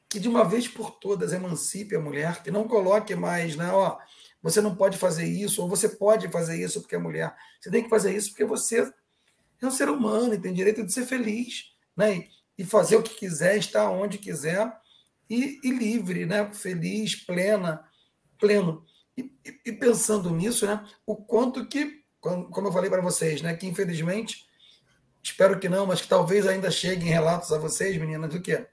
que 0.08 0.18
de 0.18 0.28
uma 0.28 0.44
vez 0.44 0.66
por 0.66 0.98
todas 0.98 1.32
emancipe 1.32 1.94
a 1.94 2.00
mulher, 2.00 2.42
que 2.42 2.50
não 2.50 2.66
coloque 2.66 3.14
mais, 3.14 3.54
né, 3.54 3.70
ó, 3.70 3.96
você 4.42 4.60
não 4.60 4.74
pode 4.74 4.98
fazer 4.98 5.24
isso, 5.24 5.62
ou 5.62 5.68
você 5.68 5.88
pode 5.88 6.28
fazer 6.30 6.60
isso 6.60 6.80
porque 6.80 6.96
é 6.96 6.98
mulher. 6.98 7.34
Você 7.60 7.70
tem 7.70 7.82
que 7.82 7.88
fazer 7.88 8.16
isso 8.16 8.30
porque 8.30 8.44
você 8.44 8.92
é 9.60 9.66
um 9.66 9.70
ser 9.70 9.88
humano 9.88 10.34
e 10.34 10.40
tem 10.40 10.52
direito 10.52 10.84
de 10.84 10.92
ser 10.92 11.06
feliz, 11.06 11.72
né? 11.96 12.26
E 12.56 12.64
fazer 12.64 12.96
o 12.96 13.02
que 13.02 13.14
quiser, 13.14 13.56
estar 13.56 13.90
onde 13.90 14.18
quiser 14.18 14.72
e, 15.28 15.60
e 15.62 15.70
livre, 15.70 16.24
né? 16.24 16.52
Feliz, 16.54 17.14
plena, 17.14 17.84
pleno. 18.38 18.84
E, 19.16 19.30
e, 19.66 19.72
pensando 19.72 20.30
nisso, 20.30 20.66
né? 20.66 20.82
O 21.04 21.16
quanto 21.16 21.66
que, 21.66 21.99
como 22.20 22.68
eu 22.68 22.72
falei 22.72 22.90
para 22.90 23.00
vocês, 23.00 23.42
né? 23.42 23.54
Que 23.54 23.66
infelizmente, 23.66 24.46
espero 25.22 25.58
que 25.58 25.68
não, 25.68 25.86
mas 25.86 26.00
que 26.00 26.08
talvez 26.08 26.46
ainda 26.46 26.70
cheguem 26.70 27.08
relatos 27.08 27.52
a 27.52 27.58
vocês, 27.58 27.96
meninas, 27.96 28.30
do 28.30 28.40
que 28.40 28.66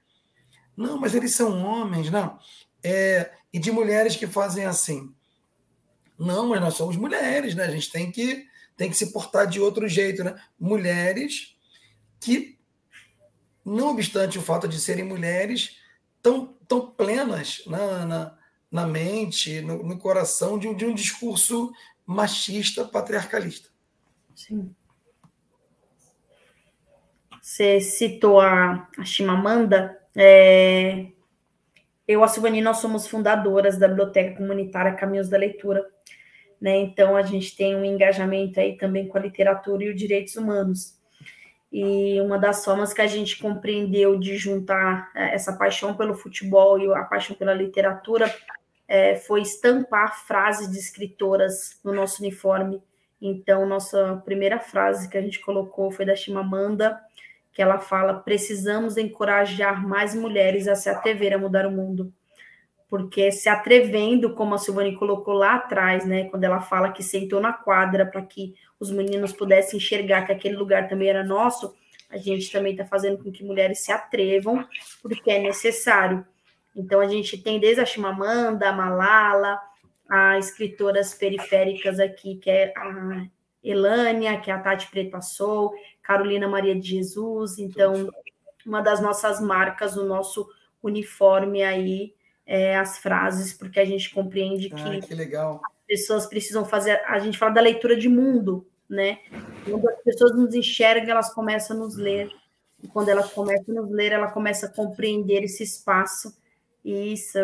não, 0.78 0.96
mas 0.96 1.12
eles 1.12 1.34
são 1.34 1.64
homens, 1.64 2.08
não. 2.08 2.38
É, 2.84 3.32
e 3.52 3.58
de 3.58 3.72
mulheres 3.72 4.14
que 4.14 4.28
fazem 4.28 4.64
assim. 4.64 5.12
Não, 6.16 6.48
mas 6.48 6.60
nós 6.60 6.74
somos 6.74 6.96
mulheres, 6.96 7.56
né? 7.56 7.64
A 7.64 7.70
gente 7.70 7.90
tem 7.90 8.12
que, 8.12 8.46
tem 8.76 8.88
que 8.88 8.96
se 8.96 9.12
portar 9.12 9.48
de 9.48 9.60
outro 9.60 9.88
jeito, 9.88 10.22
né? 10.22 10.40
Mulheres 10.56 11.56
que, 12.20 12.56
não 13.64 13.90
obstante 13.90 14.38
o 14.38 14.42
fato 14.42 14.68
de 14.68 14.78
serem 14.78 15.04
mulheres, 15.04 15.78
tão, 16.22 16.54
tão 16.68 16.92
plenas 16.92 17.60
na, 17.66 18.06
na, 18.06 18.38
na 18.70 18.86
mente, 18.86 19.60
no, 19.60 19.82
no 19.82 19.98
coração 19.98 20.60
de 20.60 20.68
um, 20.68 20.74
de 20.76 20.86
um 20.86 20.94
discurso 20.94 21.72
machista, 22.08 22.86
patriarcalista. 22.86 23.68
Sim. 24.34 24.74
Você 27.42 27.82
citou 27.82 28.40
a, 28.40 28.88
a 28.96 29.04
Chimamanda, 29.04 29.94
É, 30.16 31.08
eu, 32.06 32.24
a 32.24 32.28
Silvani, 32.28 32.62
nós 32.62 32.78
somos 32.78 33.06
fundadoras 33.06 33.78
da 33.78 33.86
Biblioteca 33.86 34.38
Comunitária 34.38 34.94
Caminhos 34.94 35.28
da 35.28 35.36
Leitura, 35.36 35.86
né? 36.58 36.78
Então 36.78 37.14
a 37.14 37.22
gente 37.22 37.54
tem 37.54 37.76
um 37.76 37.84
engajamento 37.84 38.58
aí 38.58 38.76
também 38.78 39.06
com 39.06 39.18
a 39.18 39.20
literatura 39.20 39.84
e 39.84 39.90
os 39.90 39.96
direitos 39.96 40.34
humanos. 40.34 40.98
E 41.70 42.18
uma 42.22 42.38
das 42.38 42.64
formas 42.64 42.94
que 42.94 43.02
a 43.02 43.06
gente 43.06 43.38
compreendeu 43.38 44.18
de 44.18 44.38
juntar 44.38 45.10
é, 45.14 45.34
essa 45.34 45.52
paixão 45.52 45.94
pelo 45.94 46.14
futebol 46.14 46.78
e 46.80 46.90
a 46.90 47.04
paixão 47.04 47.36
pela 47.36 47.52
literatura 47.52 48.34
é, 48.88 49.14
foi 49.14 49.42
estampar 49.42 50.26
frases 50.26 50.70
de 50.72 50.78
escritoras 50.78 51.78
no 51.84 51.92
nosso 51.92 52.22
uniforme. 52.22 52.82
Então, 53.20 53.66
nossa 53.66 54.22
primeira 54.24 54.58
frase 54.58 55.08
que 55.10 55.18
a 55.18 55.20
gente 55.20 55.40
colocou 55.40 55.90
foi 55.90 56.06
da 56.06 56.16
Chimamanda, 56.16 56.98
que 57.52 57.60
ela 57.60 57.78
fala: 57.78 58.14
precisamos 58.14 58.96
encorajar 58.96 59.86
mais 59.86 60.14
mulheres 60.14 60.66
a 60.66 60.74
se 60.74 60.88
atrever 60.88 61.34
a 61.34 61.38
mudar 61.38 61.66
o 61.66 61.70
mundo. 61.70 62.12
Porque 62.88 63.30
se 63.30 63.50
atrevendo, 63.50 64.32
como 64.32 64.54
a 64.54 64.58
Silvane 64.58 64.96
colocou 64.96 65.34
lá 65.34 65.56
atrás, 65.56 66.06
né, 66.06 66.24
quando 66.30 66.44
ela 66.44 66.60
fala 66.60 66.90
que 66.90 67.02
sentou 67.02 67.38
na 67.38 67.52
quadra 67.52 68.06
para 68.06 68.22
que 68.22 68.54
os 68.80 68.90
meninos 68.90 69.30
pudessem 69.34 69.76
enxergar 69.76 70.24
que 70.24 70.32
aquele 70.32 70.56
lugar 70.56 70.88
também 70.88 71.10
era 71.10 71.22
nosso, 71.22 71.74
a 72.08 72.16
gente 72.16 72.50
também 72.50 72.72
está 72.72 72.86
fazendo 72.86 73.22
com 73.22 73.30
que 73.30 73.44
mulheres 73.44 73.80
se 73.80 73.92
atrevam, 73.92 74.66
porque 75.02 75.30
é 75.30 75.38
necessário. 75.38 76.24
Então, 76.78 77.00
a 77.00 77.08
gente 77.08 77.36
tem 77.36 77.58
desde 77.58 77.80
a 77.80 77.84
Chimamanda, 77.84 78.68
a 78.68 78.72
Malala, 78.72 79.60
a 80.08 80.38
escritoras 80.38 81.12
periféricas 81.12 81.98
aqui, 81.98 82.36
que 82.36 82.48
é 82.48 82.72
a 82.76 83.26
Elânia, 83.62 84.40
que 84.40 84.48
é 84.48 84.54
a 84.54 84.60
Tati 84.60 84.88
Preto 84.88 85.10
Passou, 85.10 85.74
Carolina 86.00 86.46
Maria 86.46 86.78
de 86.78 86.88
Jesus. 86.88 87.58
Então, 87.58 88.08
uma 88.64 88.80
das 88.80 89.00
nossas 89.00 89.40
marcas, 89.40 89.96
o 89.96 90.04
nosso 90.04 90.48
uniforme 90.80 91.64
aí, 91.64 92.14
é 92.46 92.76
as 92.78 92.98
frases, 92.98 93.52
porque 93.52 93.80
a 93.80 93.84
gente 93.84 94.14
compreende 94.14 94.70
que, 94.70 94.80
ah, 94.80 95.00
que 95.00 95.14
legal. 95.14 95.60
as 95.64 95.86
pessoas 95.86 96.26
precisam 96.26 96.64
fazer. 96.64 97.02
A 97.06 97.18
gente 97.18 97.36
fala 97.36 97.52
da 97.52 97.60
leitura 97.60 97.96
de 97.96 98.08
mundo, 98.08 98.66
né? 98.88 99.18
Quando 99.64 99.86
as 99.88 100.02
pessoas 100.02 100.34
nos 100.34 100.54
enxergam, 100.54 101.10
elas 101.10 101.34
começam 101.34 101.76
a 101.76 101.80
nos 101.80 101.96
ler. 101.96 102.30
E 102.82 102.86
quando 102.86 103.08
elas 103.08 103.32
começam 103.32 103.76
a 103.76 103.82
nos 103.82 103.90
ler, 103.90 104.12
ela 104.12 104.30
começa 104.30 104.66
a 104.66 104.72
compreender 104.72 105.42
esse 105.42 105.64
espaço 105.64 106.34
isso, 106.84 107.38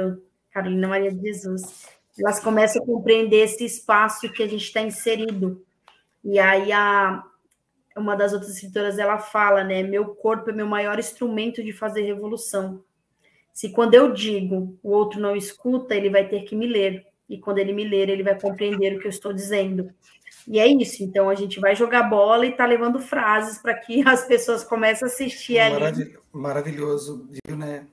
Carolina 0.50 0.88
Maria 0.88 1.12
de 1.12 1.20
Jesus. 1.20 1.88
Elas 2.18 2.40
começam 2.40 2.82
a 2.82 2.86
compreender 2.86 3.38
esse 3.38 3.64
espaço 3.64 4.30
que 4.30 4.42
a 4.42 4.48
gente 4.48 4.64
está 4.64 4.80
inserido. 4.80 5.64
E 6.22 6.38
aí 6.38 6.72
a 6.72 7.22
uma 7.96 8.16
das 8.16 8.32
outras 8.32 8.52
escritoras 8.52 8.98
ela 8.98 9.18
fala, 9.18 9.62
né? 9.62 9.82
Meu 9.82 10.14
corpo 10.14 10.50
é 10.50 10.52
meu 10.52 10.66
maior 10.66 10.98
instrumento 10.98 11.62
de 11.62 11.72
fazer 11.72 12.02
revolução. 12.02 12.82
Se 13.52 13.70
quando 13.70 13.94
eu 13.94 14.12
digo, 14.12 14.76
o 14.82 14.90
outro 14.90 15.20
não 15.20 15.36
escuta, 15.36 15.94
ele 15.94 16.10
vai 16.10 16.26
ter 16.26 16.42
que 16.42 16.56
me 16.56 16.66
ler. 16.66 17.06
E 17.28 17.38
quando 17.38 17.58
ele 17.58 17.72
me 17.72 17.84
ler, 17.84 18.08
ele 18.08 18.22
vai 18.22 18.38
compreender 18.38 18.96
o 18.96 19.00
que 19.00 19.06
eu 19.06 19.10
estou 19.10 19.32
dizendo. 19.32 19.90
E 20.46 20.58
é 20.58 20.66
isso. 20.66 21.02
Então 21.02 21.28
a 21.30 21.34
gente 21.34 21.60
vai 21.60 21.74
jogar 21.76 22.02
bola 22.04 22.44
e 22.46 22.52
tá 22.52 22.66
levando 22.66 22.98
frases 22.98 23.58
para 23.58 23.74
que 23.74 24.02
as 24.06 24.26
pessoas 24.26 24.64
comecem 24.64 25.06
a 25.06 25.10
assistir 25.10 25.58
Maravilhoso, 25.58 26.02
ali. 26.02 26.18
Maravilhoso, 26.32 27.28
viu, 27.30 27.56
né? 27.56 27.86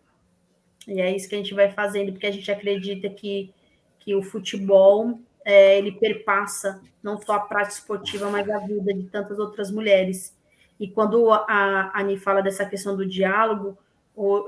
E 0.92 1.02
é 1.02 1.16
isso 1.16 1.28
que 1.30 1.36
a 1.36 1.38
gente 1.38 1.54
vai 1.54 1.72
fazendo, 1.72 2.12
porque 2.12 2.28
a 2.28 2.32
gente 2.32 2.52
acredita 2.52 3.10
que, 3.10 3.54
que 4.00 4.14
o 4.14 4.22
futebol 4.22 5.20
é, 5.46 5.78
ele 5.78 5.94
perpassa 5.94 6.82
não 7.02 7.20
só 7.20 7.34
a 7.34 7.40
prática 7.40 7.76
esportiva, 7.76 8.30
mas 8.30 8.50
a 8.50 8.60
vida 8.60 8.94
de 8.94 9.04
tantas 9.04 9.40
outras 9.40 9.72
mulheres. 9.72 10.38
E 10.80 10.88
quando 10.88 11.32
a 11.32 11.92
Ani 11.94 12.18
fala 12.18 12.42
dessa 12.42 12.66
questão 12.66 12.96
do 12.96 13.06
diálogo, 13.08 13.78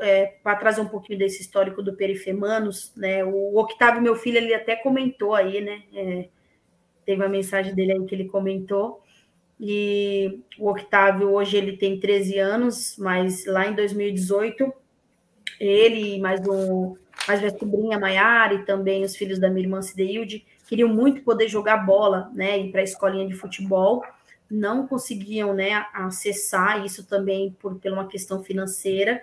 é, 0.02 0.26
para 0.44 0.58
trazer 0.58 0.82
um 0.82 0.88
pouquinho 0.88 1.18
desse 1.18 1.42
histórico 1.42 1.82
do 1.82 1.94
Perifemanos, 1.96 2.92
né? 2.96 3.24
O 3.24 3.58
Octávio, 3.58 4.02
meu 4.02 4.16
filho, 4.16 4.38
ele 4.38 4.54
até 4.54 4.76
comentou 4.76 5.34
aí, 5.34 5.62
né? 5.62 5.84
É, 5.94 6.28
teve 7.06 7.22
uma 7.22 7.30
mensagem 7.30 7.74
dele 7.74 7.94
aí 7.94 8.06
que 8.06 8.14
ele 8.14 8.26
comentou. 8.26 9.02
E 9.60 10.42
o 10.60 10.70
Octávio 10.70 11.32
hoje 11.32 11.58
ele 11.58 11.78
tem 11.78 12.00
13 12.00 12.38
anos, 12.38 12.98
mas 12.98 13.46
lá 13.46 13.68
em 13.68 13.74
2018 13.74 14.74
ele, 15.60 16.20
mais 16.20 16.46
um, 16.48 16.96
mais 17.28 17.40
minha 17.40 17.58
sobrinha 17.58 18.00
Maiara 18.00 18.54
e 18.54 18.66
também 18.66 19.04
os 19.04 19.16
filhos 19.16 19.40
da 19.40 19.50
minha 19.50 19.66
irmã 19.66 19.82
Cideilde 19.82 20.46
queriam 20.68 20.90
muito 20.90 21.22
poder 21.22 21.48
jogar 21.48 21.78
bola, 21.78 22.32
né, 22.34 22.60
ir 22.60 22.72
para 22.72 22.82
a 22.82 22.84
escolinha 22.84 23.28
de 23.28 23.34
futebol, 23.34 24.04
não 24.50 24.88
conseguiam, 24.88 25.54
né, 25.54 25.86
acessar 25.94 26.86
isso 26.86 27.06
também 27.06 27.56
por 27.60 27.80
pela 27.80 27.98
uma 27.98 28.08
questão 28.08 28.44
financeira. 28.44 29.22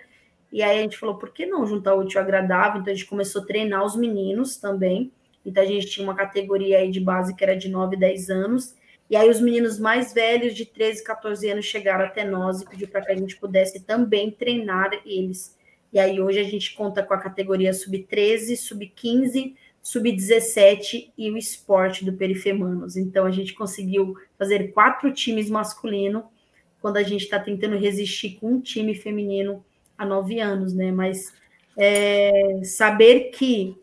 E 0.51 0.61
aí 0.61 0.79
a 0.79 0.81
gente 0.81 0.97
falou, 0.97 1.15
por 1.15 1.31
que 1.31 1.45
não 1.45 1.65
juntar 1.65 1.93
o 1.93 1.99
útil 1.99 2.19
agradável? 2.19 2.81
Então 2.81 2.91
a 2.91 2.95
gente 2.95 3.07
começou 3.07 3.41
a 3.41 3.45
treinar 3.45 3.85
os 3.85 3.95
meninos 3.95 4.57
também. 4.57 5.11
Então 5.45 5.63
a 5.63 5.65
gente 5.65 5.87
tinha 5.87 6.05
uma 6.05 6.15
categoria 6.15 6.79
aí 6.79 6.91
de 6.91 6.99
base 6.99 7.35
que 7.35 7.43
era 7.43 7.55
de 7.55 7.69
9, 7.69 7.95
10 7.95 8.29
anos. 8.29 8.75
E 9.09 9.15
aí 9.15 9.29
os 9.29 9.41
meninos 9.41 9.79
mais 9.79 10.13
velhos, 10.13 10.53
de 10.53 10.65
13, 10.65 11.03
14 11.03 11.49
anos, 11.49 11.65
chegaram 11.65 12.05
até 12.05 12.23
nós 12.23 12.61
e 12.61 12.65
pediu 12.65 12.87
para 12.87 13.01
que 13.01 13.11
a 13.11 13.15
gente 13.15 13.37
pudesse 13.37 13.81
também 13.81 14.31
treinar 14.31 14.91
eles. 15.05 15.57
E 15.91 15.99
aí 15.99 16.21
hoje 16.21 16.39
a 16.39 16.43
gente 16.43 16.73
conta 16.73 17.03
com 17.03 17.13
a 17.13 17.17
categoria 17.17 17.73
sub-13, 17.73 18.55
sub-15, 18.55 19.55
sub-17 19.81 21.11
e 21.17 21.31
o 21.31 21.37
esporte 21.37 22.05
do 22.05 22.13
Perifemanos. 22.13 22.95
Então 22.95 23.25
a 23.25 23.31
gente 23.31 23.53
conseguiu 23.53 24.15
fazer 24.37 24.71
quatro 24.71 25.11
times 25.13 25.49
masculino 25.49 26.25
quando 26.81 26.97
a 26.97 27.03
gente 27.03 27.23
está 27.23 27.39
tentando 27.39 27.77
resistir 27.77 28.37
com 28.39 28.53
um 28.53 28.61
time 28.61 28.95
feminino 28.95 29.63
há 29.97 30.05
nove 30.05 30.39
anos, 30.39 30.73
né? 30.73 30.91
Mas 30.91 31.33
é, 31.77 32.61
saber 32.63 33.31
que 33.31 33.75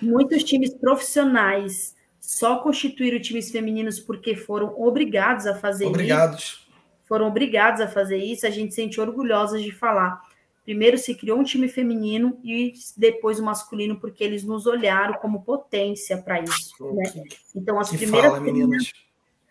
muitos 0.00 0.44
times 0.44 0.74
profissionais 0.74 1.94
só 2.20 2.58
constituíram 2.58 3.20
times 3.20 3.50
femininos 3.50 4.00
porque 4.00 4.34
foram 4.34 4.74
obrigados 4.80 5.46
a 5.46 5.54
fazer 5.54 5.86
obrigados. 5.86 6.42
isso. 6.42 6.66
Foram 7.04 7.28
obrigados 7.28 7.80
a 7.80 7.86
fazer 7.86 8.18
isso, 8.18 8.46
a 8.46 8.50
gente 8.50 8.74
se 8.74 8.82
sente 8.82 9.00
orgulhosa 9.00 9.60
de 9.60 9.70
falar. 9.70 10.20
Primeiro 10.66 10.98
se 10.98 11.14
criou 11.14 11.38
um 11.38 11.44
time 11.44 11.68
feminino 11.68 12.40
e 12.42 12.72
depois 12.96 13.38
o 13.38 13.44
masculino, 13.44 14.00
porque 14.00 14.24
eles 14.24 14.42
nos 14.42 14.66
olharam 14.66 15.14
como 15.14 15.44
potência 15.44 16.18
para 16.18 16.42
isso. 16.42 16.92
Né? 16.92 17.24
Então, 17.54 17.78
as 17.78 17.88
que 17.88 17.96
primeiras, 17.96 18.32
fala, 18.32 18.42
meninas. 18.42 18.92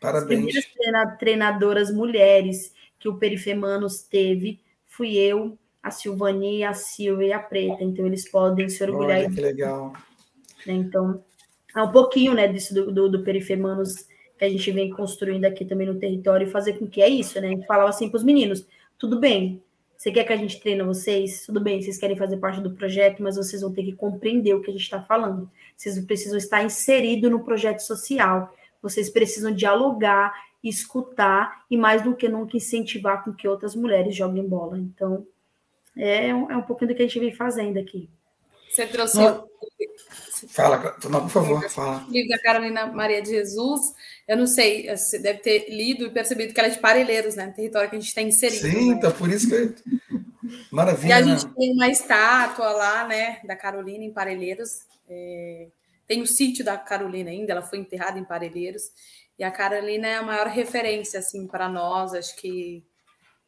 Parabéns. 0.01 0.57
as 0.57 0.65
primeiras 0.65 1.17
treinadoras 1.17 1.89
mulheres 1.89 2.73
que 2.99 3.07
o 3.07 3.15
Perifemanos 3.15 4.03
teve 4.03 4.59
fui 4.87 5.15
eu, 5.15 5.57
a 5.81 5.89
Silvani, 5.89 6.65
a 6.65 6.73
Silvia 6.73 7.27
e 7.27 7.31
a 7.31 7.39
Preta. 7.39 7.81
Então, 7.81 8.05
eles 8.05 8.29
podem 8.29 8.67
se 8.67 8.83
orgulhar. 8.83 9.19
Olha, 9.19 9.31
que 9.31 9.39
legal. 9.39 9.93
Né? 10.67 10.73
Então, 10.73 11.23
é 11.73 11.81
um 11.81 11.93
pouquinho 11.93 12.33
né, 12.33 12.45
disso 12.49 12.73
do, 12.73 12.91
do, 12.91 13.09
do 13.09 13.23
Perifemanos 13.23 14.05
que 14.37 14.43
a 14.43 14.49
gente 14.49 14.69
vem 14.69 14.89
construindo 14.89 15.45
aqui 15.45 15.63
também 15.63 15.87
no 15.87 15.95
território 15.95 16.45
e 16.45 16.51
fazer 16.51 16.73
com 16.73 16.85
que 16.85 17.01
é 17.01 17.07
isso, 17.07 17.39
né? 17.39 17.47
A 17.47 17.51
gente 17.51 17.65
falava 17.65 17.89
assim 17.89 18.09
para 18.09 18.17
os 18.17 18.23
meninos: 18.25 18.67
tudo 18.97 19.17
bem, 19.17 19.63
você 19.97 20.11
quer 20.11 20.23
que 20.23 20.33
a 20.33 20.37
gente 20.37 20.59
treine 20.59 20.83
vocês? 20.83 21.45
Tudo 21.45 21.59
bem, 21.59 21.81
vocês 21.81 21.97
querem 21.97 22.17
fazer 22.17 22.37
parte 22.37 22.61
do 22.61 22.71
projeto, 22.71 23.23
mas 23.23 23.37
vocês 23.37 23.61
vão 23.61 23.73
ter 23.73 23.83
que 23.83 23.93
compreender 23.93 24.53
o 24.53 24.61
que 24.61 24.69
a 24.69 24.73
gente 24.73 24.83
está 24.83 25.01
falando. 25.01 25.49
Vocês 25.75 25.99
precisam 26.05 26.37
estar 26.37 26.63
inseridos 26.63 27.31
no 27.31 27.43
projeto 27.43 27.79
social. 27.79 28.53
Vocês 28.81 29.09
precisam 29.09 29.51
dialogar, 29.51 30.33
escutar 30.63 31.65
e, 31.69 31.77
mais 31.77 32.01
do 32.01 32.15
que 32.15 32.27
nunca, 32.27 32.57
incentivar 32.57 33.23
com 33.23 33.33
que 33.33 33.47
outras 33.47 33.75
mulheres 33.75 34.15
joguem 34.15 34.47
bola. 34.47 34.77
Então, 34.77 35.25
é 35.95 36.33
um, 36.33 36.51
é 36.51 36.57
um 36.57 36.61
pouquinho 36.61 36.89
do 36.89 36.95
que 36.95 37.01
a 37.01 37.07
gente 37.07 37.19
vem 37.19 37.33
fazendo 37.33 37.79
aqui. 37.79 38.09
Você 38.69 38.85
trouxe. 38.85 39.17
Não. 39.17 39.47
Fala, 40.49 40.97
não, 41.09 41.21
por 41.21 41.29
favor, 41.29 41.69
fala. 41.69 42.05
O 42.07 42.11
livro 42.11 42.29
da 42.29 42.39
Carolina 42.39 42.87
Maria 42.87 43.21
de 43.21 43.29
Jesus. 43.29 43.93
Eu 44.27 44.35
não 44.35 44.47
sei, 44.47 44.89
você 44.95 45.17
deve 45.17 45.39
ter 45.39 45.69
lido 45.69 46.05
e 46.05 46.09
percebido 46.09 46.53
que 46.53 46.59
ela 46.59 46.67
é 46.67 46.71
de 46.71 46.79
Parelheiros, 46.79 47.35
né? 47.35 47.51
Território 47.55 47.89
que 47.89 47.95
a 47.95 47.99
gente 47.99 48.09
está 48.09 48.21
inserido. 48.21 48.67
Sim, 48.67 48.89
né? 48.89 48.95
então 48.97 49.11
por 49.11 49.29
isso 49.29 49.47
que. 49.49 49.75
Maravilha. 50.71 51.09
E 51.09 51.13
a 51.13 51.25
né? 51.25 51.37
gente 51.37 51.53
tem 51.55 51.73
uma 51.73 51.87
estátua 51.87 52.71
lá, 52.71 53.07
né, 53.07 53.39
da 53.45 53.55
Carolina 53.55 54.03
em 54.03 54.11
Parelheiros. 54.11 54.81
É... 55.09 55.67
Tem 56.07 56.21
o 56.21 56.27
sítio 56.27 56.63
da 56.63 56.77
Carolina 56.77 57.31
ainda, 57.31 57.51
ela 57.51 57.61
foi 57.61 57.79
enterrada 57.79 58.19
em 58.19 58.23
Parelheiros. 58.23 58.91
E 59.37 59.43
a 59.43 59.51
Carolina 59.51 60.07
é 60.07 60.15
a 60.15 60.23
maior 60.23 60.47
referência, 60.47 61.19
assim, 61.19 61.47
para 61.47 61.69
nós, 61.69 62.13
acho 62.13 62.35
que. 62.35 62.83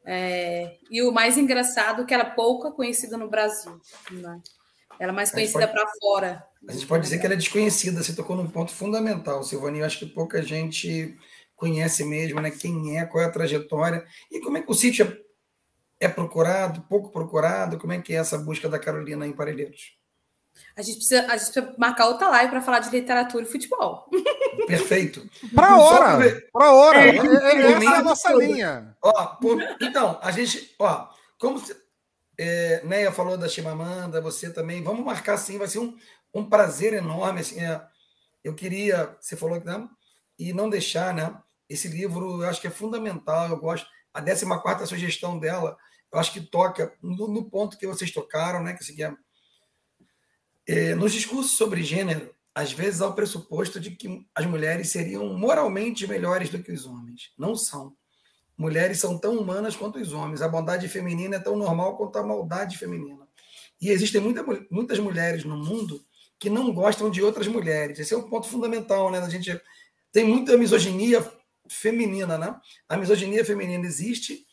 É... 0.06 0.78
E 0.90 1.02
o 1.02 1.12
mais 1.12 1.38
engraçado 1.38 2.04
é 2.04 2.06
que 2.06 2.14
ela 2.14 2.24
é 2.24 2.36
pouco 2.36 2.72
conhecida 2.72 3.18
no 3.18 3.30
Brasil. 3.30 3.80
Né? 4.12 4.42
Ela 5.00 5.12
é 5.12 5.16
mais 5.16 5.32
conhecida 5.32 5.68
para 5.68 5.88
fora. 6.00 6.46
A 6.68 6.72
gente 6.72 6.86
pode 6.86 7.04
dizer 7.04 7.20
que 7.20 7.26
ela 7.26 7.36
é 7.36 7.38
desconhecida, 7.38 8.04
você 8.04 8.16
tocou 8.16 8.36
num 8.36 8.50
ponto 8.50 8.72
fundamental, 8.72 9.44
Silvani. 9.44 9.80
Eu 9.80 9.86
acho 9.86 10.00
que 10.00 10.06
pouca 10.06 10.42
gente 10.42 11.18
conhece 11.56 12.04
mesmo, 12.04 12.40
né? 12.40 12.52
Quem 12.52 12.98
é, 12.98 13.06
qual 13.06 13.24
é 13.24 13.28
a 13.28 13.32
trajetória 13.32 14.06
e 14.32 14.40
como 14.40 14.58
é 14.58 14.62
que 14.62 14.72
o 14.72 14.76
sítio 14.76 15.06
é, 16.00 16.06
é 16.06 16.08
procurado, 16.08 16.82
pouco 16.90 17.10
procurado, 17.10 17.78
como 17.78 17.94
é 17.94 18.02
que 18.02 18.14
é 18.14 18.18
essa 18.18 18.38
busca 18.38 18.70
da 18.70 18.80
Carolina 18.80 19.26
em 19.26 19.34
Parelheiros? 19.34 19.98
A 20.76 20.82
gente 20.82 20.98
precisa, 20.98 21.22
a 21.22 21.38
gente 21.38 21.52
precisa 21.52 21.76
marcar 21.78 22.08
outra 22.08 22.30
live 22.30 22.52
para 22.52 22.62
falar 22.62 22.80
de 22.80 22.90
literatura 22.90 23.44
e 23.44 23.48
futebol. 23.48 24.10
Perfeito. 24.68 25.28
Para 25.54 25.78
hora! 25.78 26.44
Para 26.52 26.72
hora! 26.72 27.00
É, 27.00 27.10
é, 27.10 27.18
é, 27.18 27.72
essa 27.72 27.84
é 27.84 27.88
a 27.88 28.04
nossa 28.04 28.34
linha. 28.34 28.96
Ó, 29.02 29.26
por, 29.38 29.62
então, 29.82 30.20
a 30.22 30.32
gente, 30.32 30.76
ó, 30.80 31.08
como 31.40 31.62
É, 32.38 32.84
Neia 32.86 33.12
falou 33.12 33.38
da 33.38 33.50
Chimamanda, 33.50 34.22
você 34.22 34.52
também. 34.52 34.84
Vamos 34.84 35.04
marcar 35.04 35.38
sim, 35.38 35.58
vai 35.58 35.68
ser 35.68 35.80
um, 35.80 35.98
um 36.34 36.48
prazer 36.48 36.94
enorme. 36.94 37.42
Assim, 37.42 37.60
é, 37.60 37.82
eu 38.44 38.54
queria, 38.54 39.16
você 39.20 39.36
falou 39.36 39.60
que 39.60 39.66
não, 39.66 39.90
e 40.38 40.54
não 40.54 40.70
deixar, 40.70 41.14
né? 41.14 41.36
Esse 41.68 41.88
livro 41.88 42.44
eu 42.44 42.50
acho 42.50 42.62
que 42.62 42.68
é 42.68 42.72
fundamental, 42.72 43.50
eu 43.50 43.58
gosto. 43.58 43.88
A 44.14 44.22
14 44.22 44.88
sugestão 44.88 45.38
dela, 45.38 45.78
eu 46.12 46.20
acho 46.20 46.32
que 46.32 46.42
toca 46.42 46.94
no, 47.02 47.28
no 47.28 47.50
ponto 47.50 47.78
que 47.78 47.88
vocês 47.88 48.12
tocaram, 48.12 48.64
né? 48.64 48.74
Que, 48.74 48.84
assim, 48.84 49.02
é, 49.02 49.16
é, 50.68 50.96
nos 50.96 51.14
discursos 51.14 51.58
sobre 51.58 51.84
gênero, 51.84 52.34
às 52.54 52.72
vezes 52.72 53.02
há 53.02 53.08
o 53.08 53.14
pressuposto 53.14 53.80
de 53.80 53.92
que 53.92 54.26
as 54.34 54.46
mulheres 54.46 54.90
seriam 54.90 55.38
moralmente 55.38 56.08
melhores 56.08 56.50
do 56.50 56.62
que 56.62 56.72
os 56.72 56.86
homens. 56.86 57.32
Não 57.38 57.56
são. 57.56 57.96
Mulheres 58.58 59.00
são 59.00 59.18
tão 59.18 59.38
humanas 59.38 59.76
quanto 59.76 60.00
os 60.00 60.14
homens. 60.14 60.42
A 60.42 60.48
bondade 60.48 60.88
feminina 60.88 61.36
é 61.36 61.40
tão 61.40 61.56
normal 61.56 61.96
quanto 61.96 62.18
a 62.18 62.24
maldade 62.24 62.78
feminina. 62.78 63.28
E 63.80 63.90
existem 63.90 64.20
muita, 64.20 64.44
muitas 64.72 64.98
mulheres 64.98 65.44
no 65.44 65.56
mundo 65.56 66.04
que 66.40 66.50
não 66.50 66.74
gostam 66.74 67.10
de 67.10 67.22
outras 67.22 67.48
mulheres. 67.48 68.00
Esse 68.00 68.14
é 68.14 68.18
um 68.18 68.30
ponto 68.30 68.48
fundamental, 68.48 69.12
né? 69.12 69.20
A 69.20 69.30
gente 69.30 69.60
tem 70.12 70.24
muita 70.24 70.58
misoginia 70.58 71.26
feminina, 71.70 72.38
né? 72.38 72.60
A 72.90 72.98
misoginia 72.98 73.46
feminina 73.46 73.86
existe 73.86 74.46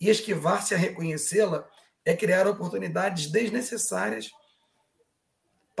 e 0.00 0.08
esquivar-se 0.08 0.74
a 0.74 0.78
reconhecê-la 0.78 1.64
é 2.04 2.16
criar 2.16 2.48
oportunidades 2.48 3.30
desnecessárias 3.30 4.30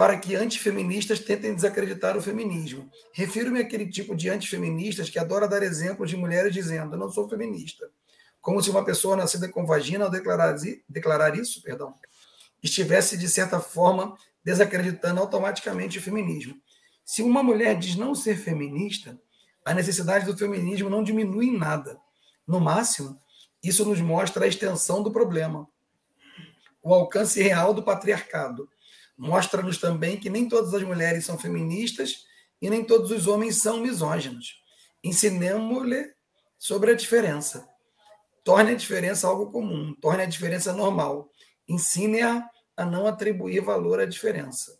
para 0.02 0.18
que 0.18 0.34
antifeministas 0.34 1.20
tentem 1.20 1.54
desacreditar 1.54 2.16
o 2.16 2.20
feminismo. 2.20 2.90
Refiro-me 3.12 3.60
àquele 3.60 3.88
tipo 3.88 4.16
de 4.16 4.28
antifeministas 4.28 5.08
que 5.08 5.16
adora 5.16 5.46
dar 5.46 5.62
exemplos 5.62 6.10
de 6.10 6.16
mulheres 6.16 6.52
dizendo: 6.52 6.94
"Eu 6.94 6.98
não 6.98 7.08
sou 7.08 7.28
feminista", 7.28 7.88
como 8.40 8.60
se 8.60 8.68
uma 8.68 8.84
pessoa 8.84 9.14
nascida 9.16 9.48
com 9.48 9.64
vagina 9.64 10.06
ao 10.06 10.10
declarar, 10.10 10.56
declarar 10.88 11.38
isso, 11.38 11.62
perdão, 11.62 11.94
estivesse 12.60 13.16
de 13.16 13.28
certa 13.28 13.60
forma 13.60 14.18
desacreditando 14.42 15.20
automaticamente 15.20 16.00
o 16.00 16.02
feminismo. 16.02 16.60
Se 17.04 17.22
uma 17.22 17.40
mulher 17.40 17.78
diz 17.78 17.94
não 17.94 18.12
ser 18.12 18.36
feminista, 18.36 19.16
a 19.64 19.72
necessidade 19.72 20.26
do 20.26 20.36
feminismo 20.36 20.90
não 20.90 21.04
diminui 21.04 21.46
em 21.46 21.56
nada. 21.56 21.96
No 22.44 22.58
máximo, 22.58 23.16
isso 23.62 23.84
nos 23.84 24.00
mostra 24.00 24.46
a 24.46 24.48
extensão 24.48 25.00
do 25.00 25.12
problema, 25.12 25.68
o 26.82 26.92
alcance 26.92 27.40
real 27.40 27.72
do 27.72 27.84
patriarcado 27.84 28.68
Mostra-nos 29.16 29.78
também 29.78 30.18
que 30.18 30.30
nem 30.30 30.48
todas 30.48 30.72
as 30.74 30.82
mulheres 30.82 31.24
são 31.24 31.38
feministas 31.38 32.24
e 32.60 32.70
nem 32.70 32.84
todos 32.84 33.10
os 33.10 33.26
homens 33.26 33.60
são 33.60 33.78
misóginos. 33.78 34.60
Ensinemos-lhe 35.02 36.12
sobre 36.58 36.92
a 36.92 36.94
diferença. 36.94 37.68
Torne 38.44 38.72
a 38.72 38.76
diferença 38.76 39.26
algo 39.26 39.50
comum, 39.50 39.94
torne 40.00 40.22
a 40.22 40.26
diferença 40.26 40.72
normal. 40.72 41.30
Ensine-a 41.68 42.48
a 42.76 42.84
não 42.84 43.06
atribuir 43.06 43.60
valor 43.60 44.00
à 44.00 44.06
diferença. 44.06 44.78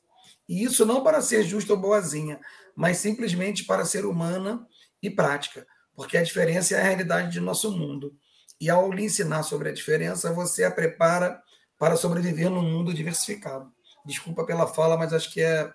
E 0.49 0.64
isso 0.64 0.85
não 0.85 1.03
para 1.03 1.22
ser 1.22 1.45
justa 1.45 1.72
ou 1.72 1.78
boazinha, 1.78 2.41
mas 2.74 2.99
simplesmente 2.99 3.64
para 3.64 3.85
ser 3.85 4.05
humana 4.05 4.66
e 5.03 5.11
prática, 5.11 5.66
porque 5.95 6.16
a 6.16 6.22
diferença 6.22 6.74
é 6.74 6.80
a 6.80 6.85
realidade 6.85 7.33
de 7.33 7.41
nosso 7.41 7.70
mundo. 7.70 8.14
E 8.61 8.70
ao 8.70 8.93
lhe 8.93 9.05
ensinar 9.05 9.43
sobre 9.43 9.68
a 9.68 9.72
diferença, 9.72 10.33
você 10.33 10.64
a 10.64 10.70
prepara 10.70 11.43
para 11.78 11.97
sobreviver 11.97 12.49
num 12.49 12.62
mundo 12.62 12.95
diversificado. 12.95 13.72
Desculpa 14.05 14.44
pela 14.44 14.66
fala, 14.66 14.96
mas 14.96 15.12
acho 15.12 15.32
que 15.32 15.40
é 15.40 15.72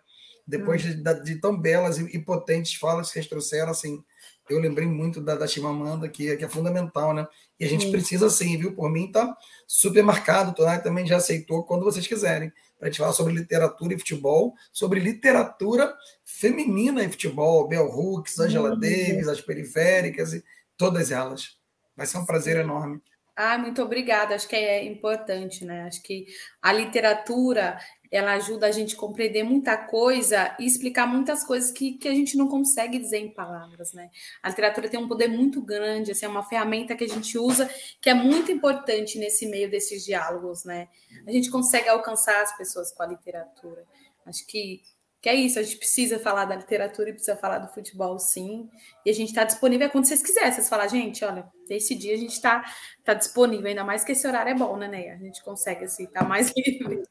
depois 0.48 0.84
hum. 0.86 1.04
de, 1.04 1.24
de, 1.24 1.36
tão 1.42 1.60
belas 1.60 1.98
e, 1.98 2.20
potentes 2.20 2.76
falas 2.76 3.08
que 3.08 3.14
vocês 3.14 3.28
trouxeram, 3.28 3.70
assim, 3.70 4.02
eu 4.50 4.60
lembrei 4.60 4.88
muito 4.88 5.20
da, 5.20 5.36
da 5.36 5.46
Chimamanda, 5.46 6.08
que, 6.08 6.38
que 6.38 6.46
é 6.46 6.48
fundamental, 6.48 7.14
né? 7.14 7.28
E 7.60 7.66
a 7.66 7.68
gente 7.68 7.86
sim. 7.86 7.92
precisa 7.92 8.30
sim, 8.30 8.58
viu? 8.58 8.74
Por 8.74 8.90
mim 8.90 9.12
tá 9.12 9.36
super 9.68 10.02
marcado, 10.04 10.56
Tonai 10.56 10.82
também 10.82 11.06
já 11.06 11.18
aceitou 11.18 11.66
quando 11.66 11.84
vocês 11.84 12.08
quiserem, 12.08 12.52
para 12.80 12.88
a 12.88 12.92
gente 12.92 13.00
falar 13.00 13.12
sobre 13.12 13.34
literatura 13.34 13.94
e 13.94 14.00
futebol, 14.00 14.54
sobre 14.72 15.02
literatura 15.02 15.94
feminina 16.24 17.04
e 17.04 17.10
futebol, 17.10 17.68
Bell 17.68 17.88
Hooks, 17.88 18.40
Angela 18.40 18.74
hum, 18.74 18.80
Davis, 18.80 19.28
as 19.28 19.42
periféricas 19.42 20.34
e 20.34 20.44
todas 20.78 21.12
elas. 21.12 21.58
Vai 21.96 22.06
ser 22.06 22.20
um 22.20 22.26
prazer 22.26 22.58
enorme. 22.58 23.02
Ah, 23.36 23.56
muito 23.56 23.84
obrigada. 23.84 24.34
Acho 24.34 24.48
que 24.48 24.56
é 24.56 24.84
importante, 24.84 25.64
né? 25.64 25.84
Acho 25.84 26.02
que 26.02 26.26
a 26.60 26.74
literatura 26.74 27.78
ela 28.12 28.34
ajuda 28.34 28.68
a 28.68 28.72
gente 28.72 28.96
a 28.96 28.98
compreender 28.98 29.44
muita 29.44 29.78
coisa 29.78 30.56
e 30.60 30.66
explicar 30.66 31.06
muitas 31.06 31.44
coisas 31.44 31.72
que, 31.72 31.94
que 31.94 32.08
a 32.08 32.14
gente 32.14 32.38
não 32.38 32.48
consegue 32.48 32.98
dizer 32.98 33.18
em 33.18 33.34
palavras, 33.34 33.94
né? 33.94 34.10
A 34.42 34.50
literatura 34.50 34.90
tem 34.90 35.00
um 35.00 35.08
poder 35.08 35.28
muito 35.28 35.62
grande, 35.62 36.12
assim, 36.12 36.26
é 36.26 36.30
uma 36.30 36.44
ferramenta 36.44 36.96
que 36.96 37.04
a 37.04 37.10
gente 37.10 37.38
usa 37.38 37.70
que 38.02 38.10
é 38.10 38.14
muito 38.14 38.52
importante 38.52 39.18
nesse 39.20 39.46
meio 39.48 39.70
desses 39.70 40.06
diálogos, 40.06 40.64
né? 40.64 40.88
A 41.26 41.32
gente 41.32 41.50
consegue 41.50 41.90
alcançar 41.90 42.42
as 42.42 42.56
pessoas 42.58 42.92
com 42.92 43.04
a 43.04 43.08
literatura. 43.08 43.86
Acho 44.26 44.46
que, 44.46 44.82
que 45.22 45.30
é 45.30 45.36
isso, 45.36 45.60
a 45.60 45.64
gente 45.64 45.78
precisa 45.78 46.20
falar 46.20 46.46
da 46.46 46.56
literatura 46.56 47.10
e 47.10 47.14
precisa 47.14 47.36
falar 47.36 47.60
do 47.60 47.74
futebol, 47.74 48.18
sim. 48.20 48.70
E 49.06 49.10
a 49.10 49.14
gente 49.14 49.30
está 49.30 49.44
disponível 49.44 49.90
quando 49.90 50.06
vocês 50.06 50.22
quiserem. 50.22 50.52
Vocês 50.52 50.70
falam, 50.70 50.88
gente, 50.88 51.26
olha, 51.26 51.48
esse 51.70 51.96
dia 51.96 52.14
a 52.14 52.18
gente 52.18 52.34
está 52.34 52.64
tá 53.04 53.14
disponível, 53.14 53.68
ainda 53.68 53.84
mais 53.84 54.04
que 54.04 54.14
esse 54.14 54.28
horário 54.28 54.52
é 54.52 54.56
bom, 54.56 54.78
né, 54.78 54.88
Neia? 54.88 55.14
A 55.14 55.18
gente 55.18 55.44
consegue, 55.44 55.86
assim, 55.86 56.06
estar 56.06 56.22
tá 56.22 56.26
mais 56.26 56.54
livre. 56.56 57.04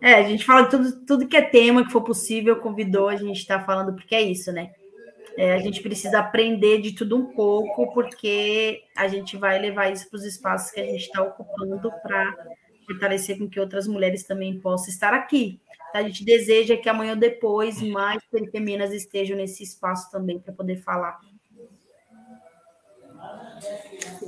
É, 0.00 0.14
a 0.14 0.22
gente 0.22 0.44
fala 0.44 0.62
de 0.62 0.70
tudo, 0.70 1.04
tudo 1.04 1.26
que 1.26 1.36
é 1.36 1.42
tema 1.42 1.84
que 1.84 1.90
for 1.90 2.02
possível, 2.02 2.56
convidou, 2.56 3.08
a 3.08 3.16
gente 3.16 3.38
está 3.38 3.60
falando, 3.60 3.94
porque 3.94 4.14
é 4.14 4.22
isso, 4.22 4.52
né? 4.52 4.70
É, 5.36 5.54
a 5.54 5.58
gente 5.58 5.80
precisa 5.80 6.18
aprender 6.18 6.80
de 6.80 6.92
tudo 6.92 7.16
um 7.16 7.26
pouco, 7.26 7.92
porque 7.92 8.82
a 8.96 9.06
gente 9.08 9.36
vai 9.36 9.58
levar 9.58 9.92
isso 9.92 10.08
para 10.08 10.16
os 10.16 10.24
espaços 10.24 10.70
que 10.70 10.80
a 10.80 10.84
gente 10.84 11.02
está 11.02 11.22
ocupando 11.22 11.92
para 12.02 12.34
fortalecer 12.86 13.38
com 13.38 13.48
que 13.48 13.60
outras 13.60 13.86
mulheres 13.86 14.24
também 14.24 14.58
possam 14.58 14.88
estar 14.88 15.14
aqui. 15.14 15.60
A 15.94 16.02
gente 16.02 16.24
deseja 16.24 16.76
que 16.76 16.88
amanhã 16.88 17.12
ou 17.12 17.18
depois 17.18 17.80
mais 17.82 18.22
perifeminas 18.30 18.92
estejam 18.92 19.36
nesse 19.36 19.62
espaço 19.62 20.10
também 20.10 20.38
para 20.38 20.52
poder 20.52 20.76
falar. 20.78 21.18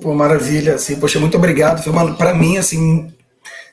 Pô, 0.02 0.14
maravilha, 0.14 0.74
assim, 0.74 0.98
poxa, 0.98 1.20
muito 1.20 1.36
obrigado, 1.36 1.82
foi 1.82 1.92
para 2.16 2.34
mim, 2.34 2.56
assim, 2.56 3.12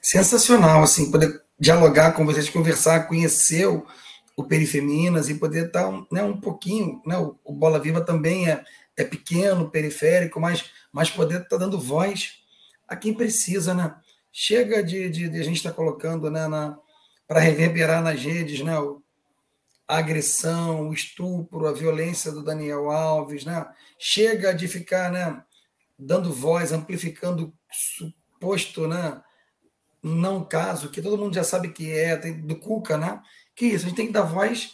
sensacional, 0.01 0.83
assim, 0.83 1.11
poder 1.11 1.46
dialogar 1.59 2.13
com 2.13 2.25
vocês, 2.25 2.49
conversar, 2.49 3.07
conhecer 3.07 3.67
o, 3.67 3.85
o 4.35 4.43
Perifeminas 4.43 5.29
e 5.29 5.35
poder 5.35 5.67
estar 5.67 5.91
né, 6.11 6.21
um 6.23 6.39
pouquinho, 6.39 7.01
né, 7.05 7.17
o, 7.17 7.35
o, 7.43 7.53
Bola 7.53 7.79
Viva 7.79 8.01
também 8.01 8.49
é, 8.49 8.63
é 8.95 9.03
pequeno, 9.03 9.69
periférico, 9.69 10.39
mas, 10.39 10.65
mas 10.91 11.09
poder 11.09 11.37
estar 11.37 11.49
tá 11.49 11.57
dando 11.57 11.79
voz 11.79 12.39
a 12.87 12.95
quem 12.95 13.13
precisa, 13.13 13.73
né? 13.73 13.95
Chega 14.31 14.83
de, 14.83 15.09
de, 15.09 15.27
de 15.27 15.39
a 15.39 15.43
gente 15.43 15.57
estar 15.57 15.71
tá 15.71 15.75
colocando 15.75 16.29
né, 16.29 16.47
para 17.27 17.39
reverberar 17.39 18.01
nas 18.01 18.21
redes, 18.21 18.61
né? 18.61 18.79
O, 18.79 19.01
a 19.87 19.97
agressão, 19.97 20.89
o 20.89 20.93
estupro, 20.93 21.67
a 21.67 21.71
violência 21.71 22.31
do 22.31 22.43
Daniel 22.43 22.91
Alves, 22.91 23.45
né? 23.45 23.65
Chega 23.97 24.53
de 24.53 24.67
ficar, 24.67 25.11
né, 25.11 25.41
dando 25.97 26.33
voz, 26.33 26.71
amplificando 26.71 27.53
suposto, 27.71 28.87
né, 28.87 29.21
não 30.07 30.43
caso, 30.43 30.89
que 30.89 31.01
todo 31.01 31.17
mundo 31.17 31.35
já 31.35 31.43
sabe 31.43 31.69
que 31.69 31.91
é, 31.91 32.15
do 32.17 32.55
Cuca, 32.59 32.97
né? 32.97 33.21
Que 33.55 33.65
isso, 33.67 33.85
a 33.85 33.89
gente 33.89 33.97
tem 33.97 34.07
que 34.07 34.13
dar 34.13 34.23
voz 34.23 34.71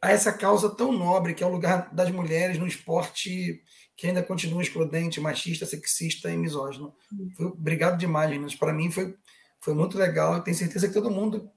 a 0.00 0.10
essa 0.10 0.32
causa 0.32 0.70
tão 0.70 0.92
nobre, 0.92 1.34
que 1.34 1.42
é 1.42 1.46
o 1.46 1.50
lugar 1.50 1.92
das 1.92 2.10
mulheres 2.10 2.58
no 2.58 2.66
esporte 2.66 3.62
que 3.96 4.06
ainda 4.06 4.22
continua 4.22 4.62
excludente, 4.62 5.20
machista, 5.20 5.66
sexista 5.66 6.30
e 6.30 6.36
misógino. 6.36 6.94
Foi, 7.36 7.46
obrigado 7.46 7.98
demais, 7.98 8.30
meninas. 8.30 8.54
Para 8.54 8.72
mim 8.72 8.92
foi, 8.92 9.16
foi 9.60 9.74
muito 9.74 9.98
legal. 9.98 10.34
Eu 10.34 10.40
tenho 10.40 10.56
certeza 10.56 10.86
que 10.86 10.94
todo 10.94 11.10
mundo 11.10 11.50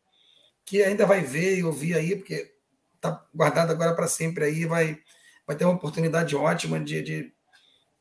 que 0.66 0.82
ainda 0.82 1.06
vai 1.06 1.22
ver 1.22 1.60
e 1.60 1.64
ouvir 1.64 1.96
aí, 1.96 2.16
porque 2.16 2.52
está 2.96 3.24
guardado 3.34 3.72
agora 3.72 3.96
para 3.96 4.08
sempre 4.08 4.44
aí, 4.44 4.66
vai, 4.66 4.98
vai 5.46 5.56
ter 5.56 5.66
uma 5.66 5.76
oportunidade 5.76 6.36
ótima 6.36 6.80
de, 6.80 7.02
de, 7.04 7.34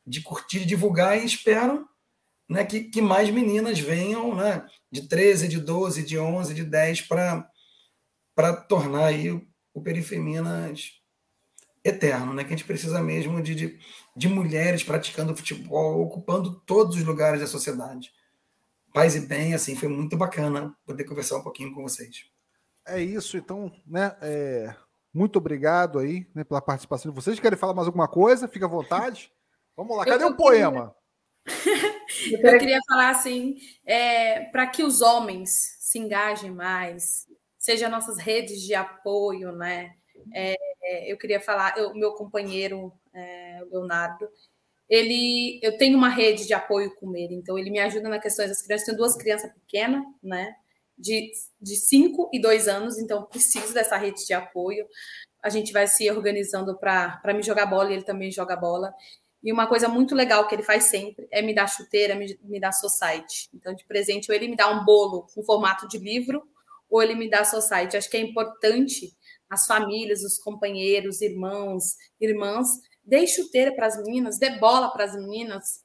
de 0.06 0.22
curtir, 0.22 0.64
divulgar 0.64 1.18
e 1.18 1.24
espero 1.24 1.86
né, 2.48 2.64
que, 2.64 2.84
que 2.84 3.00
mais 3.00 3.30
meninas 3.30 3.78
venham, 3.78 4.34
né, 4.34 4.66
de 4.90 5.08
13, 5.08 5.48
de 5.48 5.60
12, 5.60 6.02
de 6.02 6.18
11, 6.18 6.54
de 6.54 6.64
10, 6.64 7.02
para 7.02 8.52
tornar 8.68 9.06
aí 9.06 9.30
o, 9.30 9.46
o 9.72 9.80
Perifeminas 9.80 11.00
eterno, 11.84 12.34
né, 12.34 12.44
que 12.44 12.52
a 12.52 12.56
gente 12.56 12.66
precisa 12.66 13.00
mesmo 13.02 13.42
de, 13.42 13.54
de, 13.54 13.78
de 14.14 14.28
mulheres 14.28 14.82
praticando 14.82 15.36
futebol, 15.36 16.00
ocupando 16.02 16.60
todos 16.60 16.96
os 16.96 17.04
lugares 17.04 17.40
da 17.40 17.46
sociedade. 17.46 18.12
Paz 18.92 19.14
e 19.14 19.20
bem, 19.20 19.54
assim, 19.54 19.76
foi 19.76 19.88
muito 19.88 20.16
bacana 20.16 20.74
poder 20.84 21.04
conversar 21.04 21.38
um 21.38 21.42
pouquinho 21.42 21.72
com 21.72 21.82
vocês. 21.82 22.24
É 22.86 23.00
isso, 23.00 23.36
então, 23.36 23.72
né, 23.86 24.14
é, 24.20 24.74
muito 25.12 25.36
obrigado 25.36 25.98
aí 25.98 26.26
né, 26.34 26.44
pela 26.44 26.60
participação 26.60 27.10
de 27.10 27.14
vocês. 27.14 27.38
Querem 27.38 27.58
falar 27.58 27.74
mais 27.74 27.86
alguma 27.86 28.08
coisa? 28.08 28.48
Fica 28.48 28.66
à 28.66 28.68
vontade. 28.68 29.30
Vamos 29.76 29.96
lá, 29.96 30.04
cadê 30.04 30.24
o 30.24 30.36
poema? 30.36 30.94
Eu 32.30 32.58
queria 32.58 32.80
falar 32.86 33.10
assim, 33.10 33.56
é, 33.84 34.40
para 34.46 34.66
que 34.66 34.82
os 34.82 35.00
homens 35.00 35.50
se 35.78 35.98
engajem 35.98 36.50
mais, 36.50 37.26
seja 37.58 37.88
nossas 37.88 38.18
redes 38.18 38.62
de 38.62 38.74
apoio, 38.74 39.52
né? 39.52 39.94
É, 40.34 40.56
eu 41.10 41.16
queria 41.16 41.40
falar, 41.40 41.74
o 41.78 41.94
meu 41.94 42.12
companheiro, 42.12 42.92
é, 43.14 43.60
Leonardo, 43.70 44.28
ele, 44.88 45.60
eu 45.62 45.78
tenho 45.78 45.96
uma 45.96 46.08
rede 46.08 46.46
de 46.46 46.52
apoio 46.52 46.94
com 46.96 47.14
ele, 47.14 47.34
então 47.34 47.56
ele 47.56 47.70
me 47.70 47.78
ajuda 47.78 48.08
na 48.08 48.18
questões 48.18 48.48
das 48.48 48.60
crianças. 48.60 48.86
Tenho 48.86 48.98
duas 48.98 49.16
crianças 49.16 49.52
pequenas, 49.52 50.02
né? 50.20 50.54
De, 50.98 51.30
de 51.60 51.76
5 51.76 52.28
e 52.32 52.40
2 52.40 52.68
anos, 52.68 52.98
então 52.98 53.24
preciso 53.24 53.72
dessa 53.72 53.96
rede 53.96 54.26
de 54.26 54.34
apoio. 54.34 54.86
A 55.42 55.48
gente 55.48 55.72
vai 55.72 55.86
se 55.86 56.10
organizando 56.10 56.76
para 56.76 57.20
me 57.34 57.42
jogar 57.42 57.66
bola 57.66 57.90
e 57.90 57.94
ele 57.94 58.02
também 58.02 58.30
joga 58.30 58.56
bola. 58.56 58.92
E 59.42 59.52
uma 59.52 59.66
coisa 59.66 59.88
muito 59.88 60.14
legal 60.14 60.46
que 60.46 60.54
ele 60.54 60.62
faz 60.62 60.84
sempre 60.84 61.26
é 61.30 61.40
me 61.40 61.54
dar 61.54 61.66
chuteira, 61.66 62.14
me, 62.14 62.38
me 62.42 62.60
dar 62.60 62.72
society. 62.72 63.48
Então, 63.54 63.74
de 63.74 63.84
presente, 63.86 64.30
ou 64.30 64.36
ele 64.36 64.48
me 64.48 64.56
dá 64.56 64.68
um 64.68 64.84
bolo 64.84 65.26
com 65.34 65.42
formato 65.42 65.88
de 65.88 65.98
livro, 65.98 66.42
ou 66.90 67.02
ele 67.02 67.14
me 67.14 67.30
dá 67.30 67.44
society. 67.44 67.96
Acho 67.96 68.10
que 68.10 68.16
é 68.16 68.20
importante 68.20 69.16
as 69.48 69.66
famílias, 69.66 70.22
os 70.22 70.38
companheiros, 70.38 71.20
irmãos, 71.20 71.96
irmãs, 72.20 72.68
dê 73.02 73.26
chuteira 73.26 73.74
para 73.74 73.86
as 73.86 73.96
meninas, 73.96 74.38
dê 74.38 74.50
bola 74.58 74.90
para 74.92 75.04
as 75.04 75.16
meninas, 75.16 75.84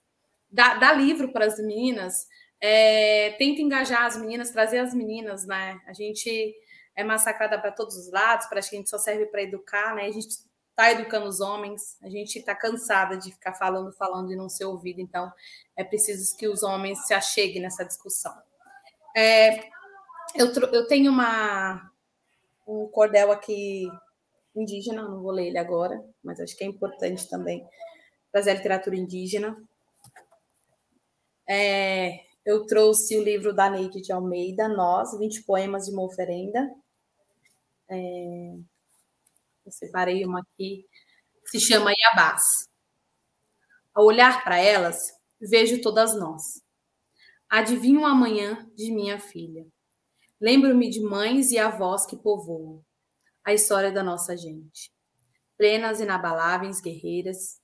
dá, 0.51 0.75
dá 0.75 0.93
livro 0.93 1.31
para 1.31 1.45
as 1.45 1.57
meninas, 1.57 2.27
é, 2.61 3.31
tenta 3.37 3.61
engajar 3.61 4.05
as 4.05 4.17
meninas, 4.17 4.51
trazer 4.51 4.79
as 4.79 4.93
meninas, 4.93 5.45
né? 5.45 5.79
A 5.87 5.93
gente 5.93 6.53
é 6.95 7.03
massacrada 7.03 7.59
para 7.59 7.71
todos 7.71 7.95
os 7.95 8.11
lados, 8.11 8.47
que 8.47 8.57
a 8.57 8.61
gente 8.61 8.89
só 8.89 8.97
serve 8.97 9.25
para 9.25 9.43
educar, 9.43 9.95
né? 9.95 10.05
A 10.05 10.11
gente 10.11 10.27
está 10.75 10.91
educando 10.91 11.25
os 11.27 11.39
homens, 11.39 11.97
a 12.03 12.09
gente 12.09 12.37
está 12.37 12.53
cansada 12.53 13.17
de 13.17 13.31
ficar 13.31 13.53
falando, 13.53 13.93
falando 13.93 14.33
e 14.33 14.35
não 14.35 14.49
ser 14.49 14.65
ouvido, 14.65 14.99
então 14.99 15.31
é 15.77 15.85
preciso 15.85 16.35
que 16.35 16.49
os 16.49 16.63
homens 16.63 17.07
se 17.07 17.13
acheguem 17.13 17.61
nessa 17.61 17.85
discussão. 17.85 18.33
É, 19.15 19.69
eu, 20.35 20.51
eu 20.73 20.85
tenho 20.85 21.09
uma, 21.09 21.89
um 22.67 22.89
cordel 22.89 23.31
aqui 23.31 23.87
indígena, 24.53 25.07
não 25.07 25.21
vou 25.21 25.31
ler 25.31 25.47
ele 25.47 25.57
agora, 25.57 26.03
mas 26.21 26.41
acho 26.41 26.57
que 26.57 26.65
é 26.65 26.67
importante 26.67 27.29
também 27.29 27.65
trazer 28.29 28.51
a 28.51 28.55
literatura 28.55 28.97
indígena. 28.97 29.57
É, 31.47 32.19
eu 32.45 32.65
trouxe 32.65 33.17
o 33.17 33.23
livro 33.23 33.53
da 33.53 33.69
Neide 33.69 34.01
de 34.01 34.11
Almeida, 34.11 34.67
Nós, 34.67 35.17
20 35.17 35.43
poemas 35.43 35.85
de 35.85 35.93
uma 35.93 36.03
oferenda. 36.03 36.69
É, 37.89 38.55
eu 39.65 39.71
separei 39.71 40.23
uma 40.25 40.41
aqui, 40.41 40.85
se 41.45 41.59
chama 41.59 41.91
Iabás. 41.91 42.43
Ao 43.93 44.05
olhar 44.05 44.43
para 44.43 44.57
elas, 44.57 45.11
vejo 45.39 45.81
todas 45.81 46.17
nós. 46.19 46.61
Adivinho 47.49 48.01
o 48.01 48.05
amanhã 48.05 48.69
de 48.75 48.91
minha 48.91 49.19
filha. 49.19 49.65
Lembro-me 50.39 50.89
de 50.89 51.01
mães 51.01 51.51
e 51.51 51.57
avós 51.57 52.05
que 52.05 52.17
povoam 52.17 52.83
a 53.43 53.53
história 53.53 53.91
da 53.91 54.03
nossa 54.03 54.35
gente. 54.35 54.91
Plenas, 55.57 55.99
inabaláveis, 55.99 56.81
guerreiras, 56.81 57.61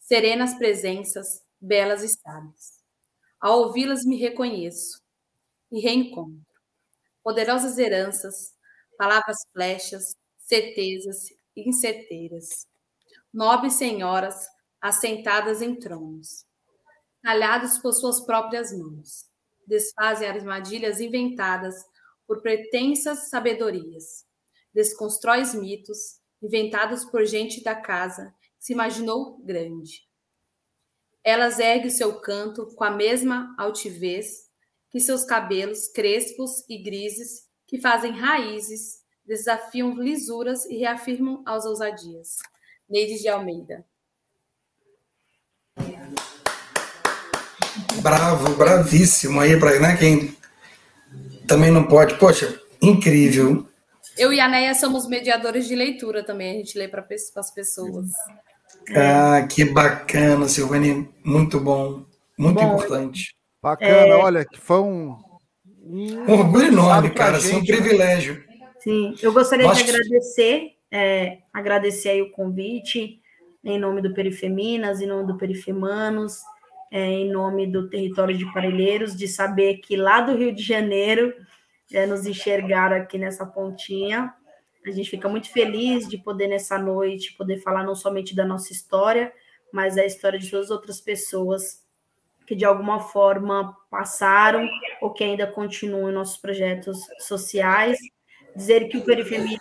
serenas 0.00 0.54
presenças, 0.54 1.42
belas 1.60 2.02
e 2.02 2.08
sábias. 2.08 2.82
Ao 3.40 3.60
ouvi-las 3.60 4.04
me 4.04 4.16
reconheço 4.16 5.00
e 5.70 5.80
reencontro. 5.80 6.44
Poderosas 7.22 7.78
heranças, 7.78 8.54
palavras 8.98 9.36
flechas, 9.52 10.16
certezas 10.46 11.32
incerteiras. 11.56 12.66
Nobres 13.32 13.74
senhoras 13.74 14.46
assentadas 14.80 15.60
em 15.60 15.74
tronos, 15.74 16.46
talhados 17.22 17.78
por 17.78 17.92
suas 17.92 18.20
próprias 18.20 18.72
mãos, 18.72 19.26
desfazem 19.66 20.28
armadilhas 20.28 21.00
inventadas 21.00 21.74
por 22.26 22.40
pretensas 22.40 23.28
sabedorias, 23.28 24.24
desconstrói 24.72 25.42
mitos 25.56 26.20
inventados 26.40 27.04
por 27.04 27.24
gente 27.24 27.62
da 27.62 27.74
casa 27.74 28.32
que 28.58 28.66
se 28.66 28.72
imaginou 28.72 29.38
grande. 29.38 30.06
Elas 31.24 31.58
erguem 31.58 31.90
seu 31.90 32.20
canto 32.20 32.66
com 32.76 32.84
a 32.84 32.90
mesma 32.90 33.54
altivez 33.58 34.48
que 34.90 35.00
seus 35.00 35.24
cabelos 35.24 35.88
crespos 35.88 36.64
e 36.68 36.80
grises 36.80 37.48
que 37.66 37.80
fazem 37.80 38.12
raízes 38.12 39.05
desafiam 39.26 39.94
lisuras 39.94 40.64
e 40.66 40.78
reafirmam 40.78 41.42
as 41.44 41.64
ousadias. 41.64 42.38
Neide 42.88 43.20
de 43.20 43.28
Almeida. 43.28 43.84
Bravo, 48.02 48.54
bravíssimo 48.54 49.40
aí 49.40 49.58
para 49.58 49.78
né, 49.80 49.96
quem 49.96 50.36
também 51.46 51.70
não 51.70 51.84
pode. 51.84 52.14
Poxa, 52.18 52.60
incrível. 52.80 53.66
Eu 54.16 54.32
e 54.32 54.40
a 54.40 54.48
Neia 54.48 54.74
somos 54.74 55.06
mediadores 55.06 55.66
de 55.66 55.74
leitura 55.74 56.24
também, 56.24 56.52
a 56.52 56.54
gente 56.54 56.78
lê 56.78 56.88
para 56.88 57.06
as 57.36 57.50
pessoas. 57.50 58.06
Ah, 58.94 59.46
que 59.46 59.64
bacana, 59.64 60.48
Silvane, 60.48 61.08
muito 61.24 61.60
bom, 61.60 62.04
muito 62.38 62.60
bom, 62.60 62.74
importante. 62.74 63.34
Bacana, 63.62 63.90
é... 63.90 64.14
olha, 64.14 64.44
que 64.44 64.58
foi 64.58 64.80
um, 64.80 65.18
um 65.84 66.32
orgulho 66.32 66.68
enorme, 66.68 67.10
cara, 67.10 67.38
gente, 67.40 67.72
é 67.72 67.76
um 67.76 67.98
né? 67.98 68.45
Sim, 68.86 69.16
eu 69.20 69.32
gostaria 69.32 69.66
de 69.72 69.82
agradecer, 69.82 70.76
é, 70.92 71.38
agradecer 71.52 72.10
aí 72.10 72.22
o 72.22 72.30
convite, 72.30 73.20
em 73.64 73.80
nome 73.80 74.00
do 74.00 74.14
Perifeminas, 74.14 75.00
em 75.00 75.06
nome 75.06 75.26
do 75.26 75.36
Perifemanos, 75.36 76.40
é, 76.92 77.04
em 77.04 77.28
nome 77.28 77.66
do 77.66 77.90
território 77.90 78.38
de 78.38 78.46
Parelheiros, 78.52 79.16
de 79.16 79.26
saber 79.26 79.78
que 79.78 79.96
lá 79.96 80.20
do 80.20 80.36
Rio 80.36 80.54
de 80.54 80.62
Janeiro 80.62 81.34
é, 81.92 82.06
nos 82.06 82.26
enxergaram 82.26 82.94
aqui 82.98 83.18
nessa 83.18 83.44
pontinha. 83.44 84.32
A 84.86 84.90
gente 84.92 85.10
fica 85.10 85.28
muito 85.28 85.50
feliz 85.50 86.08
de 86.08 86.16
poder, 86.18 86.46
nessa 86.46 86.78
noite, 86.78 87.36
poder 87.36 87.58
falar 87.58 87.82
não 87.82 87.96
somente 87.96 88.36
da 88.36 88.44
nossa 88.44 88.72
história, 88.72 89.32
mas 89.72 89.96
da 89.96 90.06
história 90.06 90.38
de 90.38 90.48
todas 90.48 90.66
as 90.66 90.70
outras 90.70 91.00
pessoas 91.00 91.84
que 92.46 92.54
de 92.54 92.64
alguma 92.64 93.00
forma 93.00 93.76
passaram 93.90 94.64
ou 95.02 95.12
que 95.12 95.24
ainda 95.24 95.44
continuam 95.44 96.08
em 96.08 96.14
nossos 96.14 96.36
projetos 96.36 97.00
sociais 97.18 97.98
dizer 98.56 98.88
que 98.88 98.96
o 98.96 99.04
Perifeminas, 99.04 99.60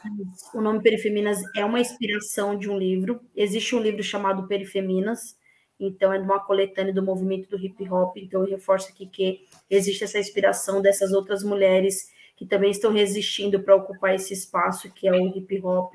o 0.53 0.61
nome 0.61 0.81
Perifeminas 0.81 1.39
é 1.55 1.65
uma 1.65 1.81
inspiração 1.81 2.57
de 2.57 2.69
um 2.69 2.77
livro. 2.77 3.19
Existe 3.35 3.75
um 3.75 3.81
livro 3.81 4.01
chamado 4.01 4.47
Perifeminas, 4.47 5.37
então 5.77 6.13
é 6.13 6.19
uma 6.19 6.39
coletânea 6.39 6.93
do 6.93 7.03
movimento 7.03 7.49
do 7.49 7.57
hip 7.57 7.87
hop. 7.89 8.15
Então 8.17 8.41
eu 8.41 8.49
reforço 8.49 8.89
aqui 8.89 9.05
que 9.05 9.45
existe 9.69 10.05
essa 10.05 10.17
inspiração 10.17 10.81
dessas 10.81 11.11
outras 11.11 11.43
mulheres 11.43 12.09
que 12.37 12.45
também 12.45 12.71
estão 12.71 12.91
resistindo 12.91 13.61
para 13.61 13.75
ocupar 13.75 14.15
esse 14.15 14.33
espaço 14.33 14.91
que 14.91 15.07
é 15.07 15.11
o 15.11 15.27
hip 15.27 15.61
hop. 15.61 15.93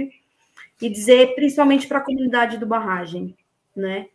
E 0.80 0.88
dizer 0.88 1.34
principalmente 1.34 1.86
para 1.86 1.98
a 1.98 2.04
comunidade 2.04 2.58
do 2.58 2.66
Barragem, 2.66 3.34
né? 3.74 4.08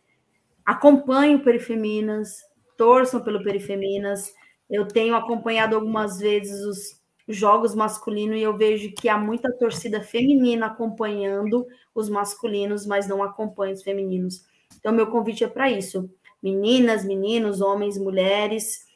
Acompanhem 0.64 1.36
o 1.36 1.42
Perifeminas, 1.42 2.38
torçam 2.76 3.20
pelo 3.20 3.42
Perifeminas. 3.42 4.32
Eu 4.68 4.86
tenho 4.86 5.14
acompanhado 5.14 5.76
algumas 5.76 6.18
vezes 6.18 6.60
os 6.64 6.95
jogos 7.28 7.74
masculinos 7.74 8.36
e 8.36 8.42
eu 8.42 8.56
vejo 8.56 8.92
que 8.92 9.08
há 9.08 9.18
muita 9.18 9.52
torcida 9.52 10.00
feminina 10.00 10.66
acompanhando 10.66 11.66
os 11.94 12.08
masculinos, 12.08 12.86
mas 12.86 13.08
não 13.08 13.22
acompanha 13.22 13.74
os 13.74 13.82
femininos. 13.82 14.44
Então, 14.78 14.92
meu 14.92 15.08
convite 15.08 15.42
é 15.44 15.48
para 15.48 15.70
isso. 15.70 16.08
Meninas, 16.42 17.04
meninos, 17.04 17.60
homens, 17.60 17.98
mulheres, 17.98 18.86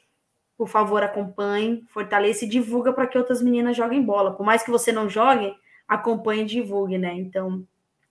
por 0.57 0.67
favor, 0.67 1.03
acompanhem, 1.03 1.83
fortaleça 1.87 2.45
e 2.45 2.49
divulga 2.49 2.93
para 2.93 3.07
que 3.07 3.17
outras 3.17 3.41
meninas 3.41 3.75
joguem 3.75 4.01
bola. 4.01 4.35
Por 4.35 4.45
mais 4.45 4.63
que 4.63 4.71
você 4.71 4.91
não 4.91 5.09
jogue, 5.09 5.53
acompanhe 5.87 6.43
e 6.43 6.45
divulgue, 6.45 6.97
né? 6.97 7.13
Então, 7.15 7.65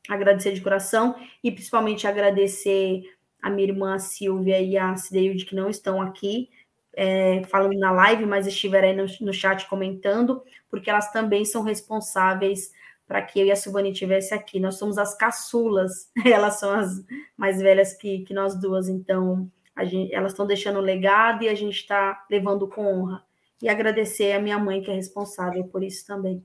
agradecer 0.08 0.52
de 0.52 0.60
coração 0.60 1.14
e 1.42 1.50
principalmente 1.50 2.06
agradecer 2.06 3.02
a 3.40 3.48
minha 3.48 3.68
irmã 3.68 3.98
Silvia 3.98 4.60
e 4.60 4.76
a 4.76 4.94
Cideilde 4.96 5.46
que 5.46 5.54
não 5.54 5.70
estão 5.70 6.02
aqui, 6.02 6.50
é, 6.94 7.42
falando 7.44 7.78
na 7.78 7.90
live, 7.92 8.26
mas 8.26 8.46
estiveram 8.46 8.88
aí 8.88 8.96
no, 8.96 9.06
no, 9.20 9.32
chat 9.32 9.68
comentando, 9.68 10.42
porque 10.68 10.90
elas 10.90 11.12
também 11.12 11.44
são 11.44 11.62
responsáveis 11.62 12.72
para 13.06 13.22
que 13.22 13.40
eu 13.40 13.46
e 13.46 13.50
a 13.50 13.56
Silvani 13.56 13.90
estivesse 13.90 14.34
aqui. 14.34 14.60
Nós 14.60 14.76
somos 14.76 14.98
as 14.98 15.16
caçulas, 15.16 16.10
elas 16.24 16.58
são 16.58 16.72
as 16.72 17.04
mais 17.36 17.60
velhas 17.60 17.94
que, 17.94 18.20
que 18.20 18.34
nós 18.34 18.58
duas, 18.58 18.88
então 18.88 19.50
gente, 19.84 20.14
elas 20.14 20.32
estão 20.32 20.46
deixando 20.46 20.78
um 20.78 20.82
legado 20.82 21.44
e 21.44 21.48
a 21.48 21.54
gente 21.54 21.76
está 21.76 22.24
levando 22.30 22.68
com 22.68 22.86
honra. 22.86 23.24
E 23.62 23.68
agradecer 23.68 24.32
a 24.32 24.40
minha 24.40 24.58
mãe, 24.58 24.80
que 24.80 24.90
é 24.90 24.94
responsável 24.94 25.64
por 25.64 25.82
isso 25.82 26.06
também. 26.06 26.44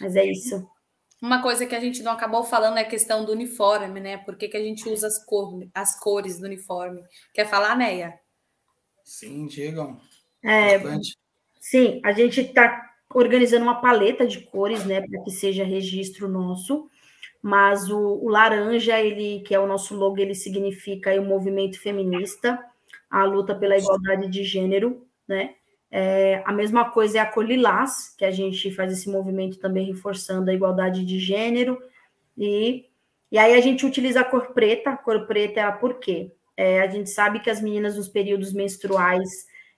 Mas 0.00 0.14
é 0.14 0.24
isso. 0.24 0.68
Uma 1.20 1.42
coisa 1.42 1.66
que 1.66 1.74
a 1.74 1.80
gente 1.80 2.02
não 2.02 2.12
acabou 2.12 2.44
falando 2.44 2.76
é 2.78 2.82
a 2.82 2.88
questão 2.88 3.24
do 3.24 3.32
uniforme, 3.32 3.98
né? 3.98 4.18
Por 4.18 4.36
que, 4.36 4.48
que 4.48 4.56
a 4.56 4.62
gente 4.62 4.88
usa 4.88 5.06
as, 5.06 5.24
cor, 5.24 5.58
as 5.74 5.98
cores 5.98 6.38
do 6.38 6.46
uniforme? 6.46 7.02
Quer 7.32 7.46
falar, 7.46 7.76
Neia? 7.76 8.20
Sim, 9.04 9.46
digam. 9.46 10.00
É, 10.42 10.80
sim, 11.60 12.00
a 12.02 12.12
gente 12.12 12.40
está 12.40 12.90
organizando 13.14 13.64
uma 13.64 13.80
paleta 13.80 14.26
de 14.26 14.40
cores, 14.40 14.84
né, 14.84 15.00
para 15.00 15.22
que 15.22 15.30
seja 15.30 15.62
registro 15.62 16.26
nosso. 16.26 16.88
Mas 17.40 17.90
o, 17.90 17.98
o, 17.98 18.28
laranja, 18.28 18.98
ele 18.98 19.40
que 19.40 19.54
é 19.54 19.60
o 19.60 19.66
nosso 19.66 19.94
logo, 19.94 20.18
ele 20.18 20.34
significa 20.34 21.14
o 21.20 21.24
movimento 21.24 21.78
feminista, 21.78 22.58
a 23.10 23.24
luta 23.24 23.54
pela 23.54 23.76
igualdade 23.76 24.28
de 24.28 24.42
gênero, 24.42 25.06
né? 25.28 25.54
É, 25.90 26.42
a 26.44 26.52
mesma 26.52 26.90
coisa 26.90 27.18
é 27.18 27.20
a 27.20 27.26
cor 27.26 27.44
lilás, 27.44 28.14
que 28.18 28.24
a 28.24 28.30
gente 28.30 28.72
faz 28.72 28.92
esse 28.92 29.08
movimento 29.08 29.58
também 29.60 29.86
reforçando 29.86 30.50
a 30.50 30.54
igualdade 30.54 31.04
de 31.04 31.20
gênero. 31.20 31.78
E, 32.36 32.86
e 33.30 33.38
aí 33.38 33.54
a 33.54 33.60
gente 33.60 33.86
utiliza 33.86 34.22
a 34.22 34.24
cor 34.24 34.52
preta. 34.54 34.90
A 34.90 34.96
cor 34.96 35.26
preta 35.26 35.60
é 35.60 35.70
por 35.70 36.00
quê? 36.00 36.32
É, 36.56 36.80
a 36.80 36.86
gente 36.86 37.10
sabe 37.10 37.40
que 37.40 37.50
as 37.50 37.60
meninas 37.60 37.96
nos 37.96 38.08
períodos 38.08 38.52
menstruais 38.52 39.28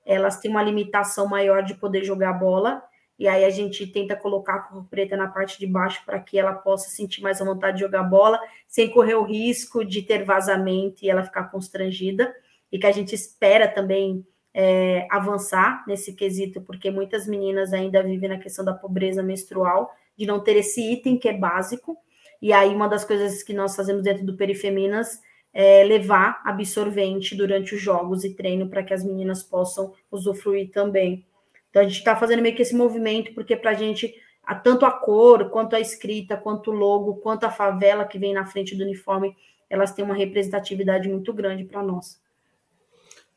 elas 0.06 0.38
têm 0.38 0.50
uma 0.50 0.62
limitação 0.62 1.26
maior 1.26 1.64
de 1.64 1.74
poder 1.74 2.04
jogar 2.04 2.32
bola, 2.34 2.80
e 3.18 3.26
aí 3.26 3.44
a 3.44 3.50
gente 3.50 3.86
tenta 3.86 4.14
colocar 4.14 4.54
a 4.54 4.58
cor 4.60 4.84
preta 4.88 5.16
na 5.16 5.26
parte 5.26 5.58
de 5.58 5.66
baixo 5.66 6.02
para 6.06 6.20
que 6.20 6.38
ela 6.38 6.52
possa 6.52 6.90
sentir 6.90 7.22
mais 7.22 7.40
a 7.40 7.44
vontade 7.44 7.78
de 7.78 7.82
jogar 7.82 8.04
bola, 8.04 8.38
sem 8.68 8.88
correr 8.90 9.14
o 9.14 9.24
risco 9.24 9.84
de 9.84 10.02
ter 10.02 10.24
vazamento 10.24 11.04
e 11.04 11.10
ela 11.10 11.24
ficar 11.24 11.44
constrangida, 11.44 12.32
e 12.70 12.78
que 12.78 12.86
a 12.86 12.92
gente 12.92 13.14
espera 13.14 13.66
também 13.66 14.24
é, 14.54 15.08
avançar 15.10 15.82
nesse 15.88 16.12
quesito, 16.12 16.60
porque 16.60 16.90
muitas 16.90 17.26
meninas 17.26 17.72
ainda 17.72 18.02
vivem 18.02 18.28
na 18.28 18.38
questão 18.38 18.64
da 18.64 18.74
pobreza 18.74 19.22
menstrual, 19.22 19.92
de 20.16 20.24
não 20.24 20.40
ter 20.40 20.56
esse 20.56 20.92
item 20.92 21.18
que 21.18 21.28
é 21.28 21.32
básico, 21.32 21.96
e 22.40 22.52
aí 22.52 22.72
uma 22.72 22.88
das 22.88 23.04
coisas 23.04 23.42
que 23.42 23.52
nós 23.52 23.74
fazemos 23.74 24.02
dentro 24.02 24.24
do 24.24 24.36
Perifeminas 24.36 25.20
é, 25.58 25.82
levar 25.84 26.42
absorvente 26.44 27.34
durante 27.34 27.74
os 27.74 27.80
jogos 27.80 28.24
e 28.24 28.34
treino 28.34 28.68
para 28.68 28.82
que 28.82 28.92
as 28.92 29.02
meninas 29.02 29.42
possam 29.42 29.94
usufruir 30.12 30.70
também. 30.70 31.24
Então 31.70 31.80
a 31.80 31.86
gente 31.86 31.96
está 31.96 32.14
fazendo 32.14 32.42
meio 32.42 32.54
que 32.54 32.60
esse 32.60 32.74
movimento, 32.74 33.32
porque 33.32 33.56
para 33.56 33.70
a 33.70 33.74
gente, 33.74 34.14
tanto 34.62 34.84
a 34.84 34.90
cor, 34.90 35.48
quanto 35.48 35.74
a 35.74 35.80
escrita, 35.80 36.36
quanto 36.36 36.70
o 36.70 36.74
logo, 36.74 37.14
quanto 37.16 37.44
a 37.44 37.50
favela 37.50 38.04
que 38.04 38.18
vem 38.18 38.34
na 38.34 38.44
frente 38.44 38.76
do 38.76 38.84
uniforme, 38.84 39.34
elas 39.70 39.92
têm 39.92 40.04
uma 40.04 40.14
representatividade 40.14 41.08
muito 41.08 41.32
grande 41.32 41.64
para 41.64 41.82
nós. 41.82 42.20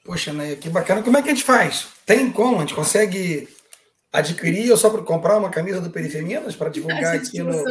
Poxa, 0.04 0.34
né? 0.34 0.58
Que 0.58 0.70
bacana. 0.70 1.02
Como 1.02 1.16
é 1.16 1.22
que 1.22 1.30
a 1.30 1.34
gente 1.34 1.46
faz? 1.46 1.88
Tem 2.06 2.30
como? 2.34 2.58
A 2.58 2.62
gente 2.62 2.76
consegue 2.76 3.48
adquirir 4.12 4.70
ou 4.72 4.78
só 4.78 4.90
para 4.90 5.04
comprar 5.04 5.38
uma 5.38 5.50
camisa 5.50 5.80
do 5.80 5.90
Perifeminas 5.90 6.54
para 6.54 6.68
divulgar 6.68 7.16
aqui 7.16 7.42
no. 7.42 7.64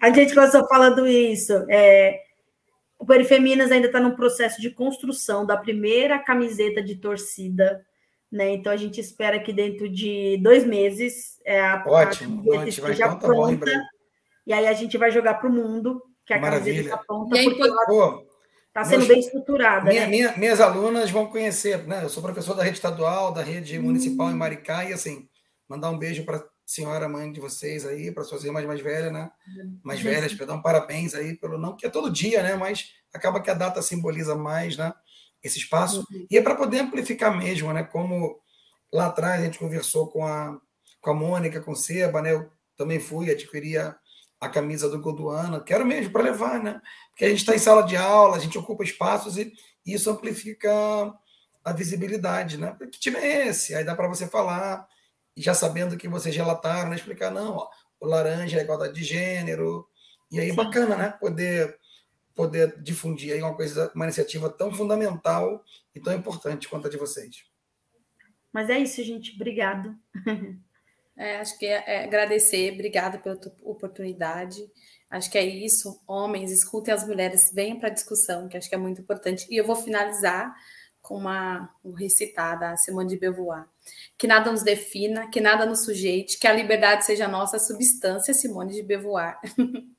A 0.00 0.10
gente 0.12 0.34
começou 0.34 0.68
falando 0.68 1.04
isso. 1.04 1.52
É, 1.68 2.25
o 2.98 3.04
Perifeminas 3.04 3.70
ainda 3.70 3.86
está 3.86 4.00
num 4.00 4.16
processo 4.16 4.60
de 4.60 4.70
construção 4.70 5.44
da 5.44 5.56
primeira 5.56 6.18
camiseta 6.18 6.82
de 6.82 6.96
torcida, 6.96 7.84
né? 8.30 8.50
Então 8.50 8.72
a 8.72 8.76
gente 8.76 9.00
espera 9.00 9.38
que 9.38 9.52
dentro 9.52 9.88
de 9.88 10.38
dois 10.42 10.64
meses 10.64 11.40
é, 11.44 11.60
a, 11.60 11.84
Ótimo, 11.86 12.52
a 12.52 12.66
esteja 12.66 13.06
então 13.06 13.18
tá 13.18 13.26
pronta. 13.26 13.70
e 14.46 14.52
aí 14.52 14.66
a 14.66 14.72
gente 14.72 14.96
vai 14.96 15.10
jogar 15.10 15.34
para 15.34 15.48
o 15.48 15.52
mundo, 15.52 16.02
que 16.24 16.32
a 16.32 16.40
Maravilha. 16.40 16.74
camiseta 16.74 16.94
está 16.94 17.04
pronta, 17.06 17.36
porque 17.44 17.62
ela 17.62 18.22
está 18.68 18.84
sendo 18.84 18.98
meus, 18.98 19.08
bem 19.08 19.20
estruturada. 19.20 19.90
Minha, 19.90 20.02
né? 20.02 20.08
minha, 20.08 20.36
minhas 20.36 20.60
alunas 20.60 21.10
vão 21.10 21.26
conhecer, 21.26 21.86
né? 21.86 22.02
Eu 22.02 22.08
sou 22.08 22.22
professor 22.22 22.54
da 22.54 22.62
rede 22.62 22.76
estadual, 22.76 23.32
da 23.32 23.42
rede 23.42 23.78
hum. 23.78 23.82
municipal 23.82 24.30
em 24.30 24.34
Maricá, 24.34 24.84
e 24.84 24.92
assim, 24.92 25.28
mandar 25.68 25.90
um 25.90 25.98
beijo 25.98 26.24
para 26.24 26.42
senhora 26.66 27.08
mãe 27.08 27.30
de 27.30 27.38
vocês 27.38 27.86
aí, 27.86 28.10
para 28.10 28.24
suas 28.24 28.42
irmãs 28.42 28.66
mais 28.66 28.80
velhas, 28.80 29.12
né? 29.12 29.30
Mais 29.84 30.00
velhas, 30.00 30.34
perdão, 30.34 30.60
parabéns 30.60 31.14
aí 31.14 31.36
pelo 31.36 31.56
não 31.56 31.76
que 31.76 31.86
é 31.86 31.88
todo 31.88 32.10
dia, 32.10 32.42
né? 32.42 32.56
Mas 32.56 32.92
acaba 33.14 33.40
que 33.40 33.48
a 33.48 33.54
data 33.54 33.80
simboliza 33.80 34.34
mais, 34.34 34.76
né? 34.76 34.92
Esse 35.42 35.58
espaço 35.58 36.04
uhum. 36.10 36.26
e 36.28 36.36
é 36.36 36.42
para 36.42 36.56
poder 36.56 36.80
amplificar 36.80 37.36
mesmo, 37.38 37.72
né? 37.72 37.84
Como 37.84 38.40
lá 38.92 39.06
atrás 39.06 39.40
a 39.40 39.44
gente 39.44 39.60
conversou 39.60 40.08
com 40.08 40.26
a 40.26 40.60
com 41.00 41.10
a 41.10 41.14
Mônica, 41.14 41.60
com 41.60 41.70
o 41.70 41.76
Seba, 41.76 42.20
né? 42.20 42.32
Eu 42.32 42.50
também 42.76 42.98
fui 42.98 43.30
adquirir 43.30 43.78
a, 43.78 43.96
a 44.40 44.48
camisa 44.48 44.88
do 44.88 45.00
Goduana, 45.00 45.60
quero 45.60 45.86
mesmo 45.86 46.10
para 46.10 46.24
levar, 46.24 46.60
né? 46.60 46.82
Porque 47.10 47.26
a 47.26 47.28
gente 47.28 47.38
está 47.38 47.54
em 47.54 47.60
sala 47.60 47.82
de 47.82 47.96
aula, 47.96 48.36
a 48.36 48.40
gente 48.40 48.58
ocupa 48.58 48.82
espaços 48.82 49.38
e, 49.38 49.52
e 49.86 49.94
isso 49.94 50.10
amplifica 50.10 50.68
a 51.64 51.72
visibilidade, 51.72 52.58
né? 52.58 52.76
Que 52.90 52.98
time 52.98 53.18
é 53.18 53.46
esse? 53.46 53.72
Aí 53.72 53.84
dá 53.84 53.94
para 53.94 54.08
você 54.08 54.26
falar 54.26 54.88
já 55.36 55.54
sabendo 55.54 55.96
que 55.96 56.08
vocês 56.08 56.34
relataram, 56.34 56.90
né, 56.90 56.96
explicar, 56.96 57.30
não, 57.30 57.56
ó, 57.56 57.70
o 58.00 58.06
laranja 58.06 58.58
é 58.58 58.62
igualdade 58.62 58.94
de 58.94 59.04
gênero, 59.04 59.86
e 60.30 60.40
aí 60.40 60.50
Sim. 60.50 60.56
bacana, 60.56 60.96
né, 60.96 61.10
poder, 61.20 61.78
poder 62.34 62.80
difundir 62.82 63.34
aí 63.34 63.42
uma 63.42 63.54
coisa, 63.54 63.90
uma 63.94 64.04
iniciativa 64.04 64.48
tão 64.48 64.72
fundamental 64.72 65.62
e 65.94 66.00
tão 66.00 66.14
importante 66.14 66.68
quanto 66.68 66.86
a 66.86 66.90
de 66.90 66.96
vocês. 66.96 67.44
Mas 68.52 68.70
é 68.70 68.78
isso, 68.78 69.02
gente, 69.02 69.34
obrigado. 69.34 69.94
É, 71.18 71.38
acho 71.38 71.58
que 71.58 71.64
é, 71.64 71.82
é 71.86 72.04
agradecer, 72.04 72.74
obrigada 72.74 73.16
pela 73.16 73.40
oportunidade. 73.62 74.70
Acho 75.08 75.30
que 75.30 75.38
é 75.38 75.44
isso. 75.44 75.98
Homens, 76.06 76.52
escutem 76.52 76.92
as 76.92 77.06
mulheres, 77.06 77.50
venham 77.54 77.78
para 77.78 77.88
a 77.88 77.92
discussão, 77.92 78.46
que 78.48 78.56
acho 78.56 78.68
que 78.68 78.74
é 78.74 78.78
muito 78.78 79.00
importante. 79.00 79.46
E 79.48 79.56
eu 79.56 79.66
vou 79.66 79.76
finalizar 79.76 80.54
com 81.06 81.16
uma 81.16 81.70
um 81.84 81.92
recitar 81.92 82.58
da 82.58 82.76
Simone 82.76 83.10
de 83.10 83.16
Beauvoir. 83.16 83.64
Que 84.18 84.26
nada 84.26 84.50
nos 84.50 84.64
defina, 84.64 85.28
que 85.28 85.40
nada 85.40 85.64
nos 85.64 85.84
sujeite, 85.84 86.36
que 86.36 86.48
a 86.48 86.52
liberdade 86.52 87.04
seja 87.04 87.28
nossa 87.28 87.60
substância, 87.60 88.34
Simone 88.34 88.72
de 88.72 88.82
Beauvoir. 88.82 89.38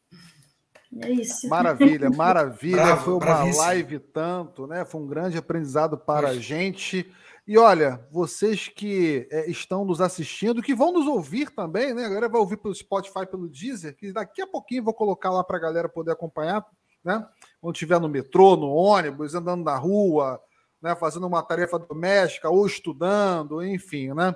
É 1.00 1.12
isso. 1.12 1.48
Maravilha, 1.50 2.10
maravilha. 2.10 2.78
Bravo, 2.78 3.04
Foi 3.04 3.14
uma 3.16 3.20
bravíssimo. 3.20 3.62
live 3.62 4.00
tanto, 4.00 4.66
né? 4.66 4.86
Foi 4.86 5.02
um 5.02 5.06
grande 5.06 5.38
aprendizado 5.38 5.98
para 5.98 6.28
Poxa. 6.28 6.40
a 6.40 6.42
gente. 6.42 7.14
E 7.46 7.58
olha, 7.58 8.08
vocês 8.10 8.70
que 8.70 9.28
é, 9.30 9.52
estão 9.52 9.86
nos 9.86 10.00
assistindo, 10.00 10.62
que 10.62 10.74
vão 10.74 10.94
nos 10.94 11.06
ouvir 11.06 11.52
também, 11.52 11.94
né? 11.94 12.06
A 12.06 12.08
galera 12.08 12.30
vai 12.30 12.40
ouvir 12.40 12.58
pelo 12.58 12.74
Spotify, 12.74 13.28
pelo 13.30 13.50
Deezer, 13.50 13.96
que 13.96 14.14
daqui 14.14 14.42
a 14.42 14.48
pouquinho 14.48 14.86
vou 14.86 14.94
colocar 14.94 15.30
lá 15.30 15.44
para 15.44 15.58
a 15.58 15.62
galera 15.62 15.90
poder 15.90 16.14
acompanhar, 16.14 16.66
né? 17.04 17.24
Quando 17.62 17.76
estiver 17.76 18.00
no 18.00 18.10
metrô, 18.10 18.56
no 18.56 18.70
ônibus, 18.70 19.36
andando 19.36 19.66
na 19.66 19.76
rua, 19.76 20.42
né, 20.82 20.95
fazendo 20.95 21.28
uma 21.28 21.44
tarefa 21.44 21.80
doméstica 21.80 22.49
ou 22.49 22.66
estudando, 22.66 23.64
enfim, 23.64 24.14
né? 24.14 24.36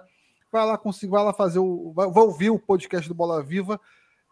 Vai 0.52 0.66
lá 0.66 0.78
conseguir, 0.78 1.12
vai 1.12 1.24
lá 1.24 1.34
fazer 1.34 1.60
o, 1.60 1.94
vai, 1.94 2.10
vai 2.10 2.24
ouvir 2.24 2.50
o 2.50 2.60
podcast 2.60 3.08
do 3.08 3.16
Bola 3.16 3.42
Viva 3.42 3.80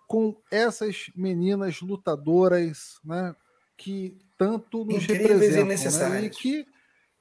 com 0.07 0.35
essas 0.51 1.11
meninas 1.15 1.81
lutadoras, 1.81 2.99
né, 3.05 3.35
que 3.77 4.17
tanto 4.37 4.83
nos 4.83 5.03
Incríveis 5.03 5.53
representam, 5.53 6.07
e, 6.07 6.09
né, 6.09 6.23
e 6.23 6.29
que 6.29 6.65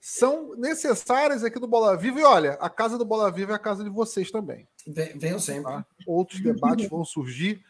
são 0.00 0.54
necessárias 0.56 1.44
aqui 1.44 1.58
do 1.58 1.66
Bola 1.66 1.96
Viva. 1.96 2.20
E 2.20 2.24
olha, 2.24 2.52
a 2.54 2.70
casa 2.70 2.96
do 2.96 3.04
Bola 3.04 3.30
Viva 3.30 3.52
é 3.52 3.54
a 3.56 3.58
casa 3.58 3.84
de 3.84 3.90
vocês 3.90 4.30
também. 4.30 4.66
Venham 4.86 5.38
sempre. 5.38 5.70
Tá? 5.70 5.84
Outros 6.06 6.40
debates 6.40 6.88
vão 6.88 7.04
surgir. 7.04 7.62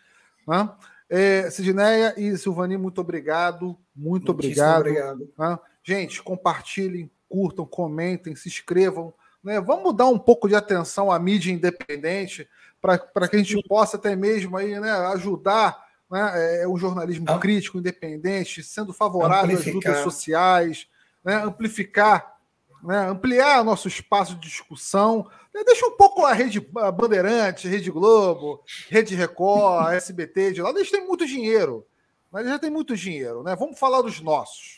Né? 0.46 0.70
É, 1.08 1.50
Sidneia 1.50 2.14
e 2.16 2.36
Silvani, 2.36 2.76
muito 2.76 3.00
obrigado. 3.00 3.76
Muito 3.96 4.32
Muitíssimo 4.32 4.66
obrigado. 4.66 5.16
obrigado. 5.18 5.32
Né? 5.38 5.58
Gente, 5.82 6.22
compartilhem, 6.22 7.10
curtam, 7.28 7.64
comentem, 7.64 8.34
se 8.34 8.48
inscrevam. 8.48 9.12
Né? 9.42 9.60
Vamos 9.60 9.96
dar 9.96 10.06
um 10.06 10.18
pouco 10.18 10.48
de 10.48 10.54
atenção 10.54 11.10
à 11.10 11.18
mídia 11.18 11.52
independente 11.52 12.48
para 12.80 13.28
que 13.28 13.36
a 13.36 13.38
gente 13.38 13.60
possa 13.66 13.96
até 13.96 14.14
mesmo 14.14 14.56
aí, 14.56 14.78
né, 14.78 14.90
ajudar 15.08 15.84
né, 16.10 16.62
é, 16.62 16.68
o 16.68 16.78
jornalismo 16.78 17.26
crítico, 17.40 17.78
independente, 17.78 18.62
sendo 18.62 18.92
favorável 18.92 19.56
às 19.56 19.66
lutas 19.66 19.98
sociais, 19.98 20.86
né, 21.24 21.42
amplificar, 21.42 22.36
né, 22.82 23.08
ampliar 23.08 23.64
nosso 23.64 23.88
espaço 23.88 24.34
de 24.36 24.48
discussão. 24.48 25.28
Né, 25.52 25.64
deixa 25.64 25.86
um 25.86 25.96
pouco 25.96 26.24
a 26.24 26.32
Rede 26.32 26.60
Bandeirante, 26.60 27.68
Rede 27.68 27.90
Globo, 27.90 28.62
Rede 28.88 29.14
Record, 29.14 29.92
SBT 29.96 30.52
de 30.52 30.62
lá. 30.62 30.70
Eles 30.70 30.90
têm 30.90 31.06
muito 31.06 31.26
dinheiro. 31.26 31.84
Mas 32.30 32.46
já 32.46 32.58
tem 32.58 32.70
muito 32.70 32.94
dinheiro, 32.94 33.42
né? 33.42 33.56
Vamos 33.56 33.78
falar 33.78 34.02
dos 34.02 34.20
nossos. 34.20 34.77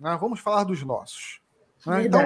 Né? 0.00 0.16
Vamos 0.18 0.40
falar 0.40 0.64
dos 0.64 0.82
nossos. 0.82 1.40
Né? 1.86 2.06
Então, 2.06 2.20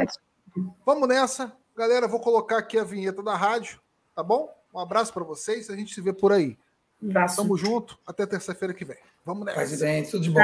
vamos 0.86 1.08
nessa. 1.08 1.52
Galera, 1.76 2.06
vou 2.06 2.20
colocar 2.20 2.58
aqui 2.58 2.78
a 2.78 2.84
vinheta 2.84 3.20
da 3.22 3.36
rádio, 3.36 3.80
tá 4.14 4.22
bom? 4.22 4.48
Um 4.72 4.78
abraço 4.78 5.12
para 5.12 5.24
vocês, 5.24 5.68
a 5.68 5.76
gente 5.76 5.92
se 5.92 6.00
vê 6.00 6.12
por 6.12 6.32
aí. 6.32 6.56
Abraço. 7.02 7.36
Tamo 7.36 7.56
junto, 7.56 7.98
até 8.06 8.24
terça-feira 8.24 8.72
que 8.72 8.84
vem. 8.84 8.96
Vamos 9.26 9.44
nessa. 9.44 9.58
Presidente, 9.58 10.12
tudo 10.12 10.22
de 10.22 10.30
bom. 10.30 10.40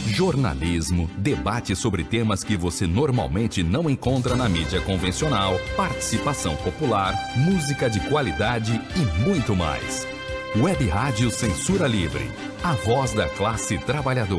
Jornalismo, 0.00 1.08
debate 1.18 1.76
sobre 1.76 2.02
temas 2.02 2.42
que 2.42 2.56
você 2.56 2.86
normalmente 2.86 3.62
não 3.62 3.90
encontra 3.90 4.34
na 4.34 4.48
mídia 4.48 4.80
convencional, 4.80 5.54
participação 5.76 6.56
popular, 6.56 7.14
música 7.36 7.90
de 7.90 8.00
qualidade 8.08 8.80
e 8.96 9.22
muito 9.28 9.54
mais. 9.54 10.06
Web 10.56 10.88
Rádio 10.88 11.30
Censura 11.30 11.86
Livre, 11.86 12.30
a 12.64 12.72
voz 12.72 13.12
da 13.12 13.28
classe 13.28 13.76
trabalhadora. 13.78 14.36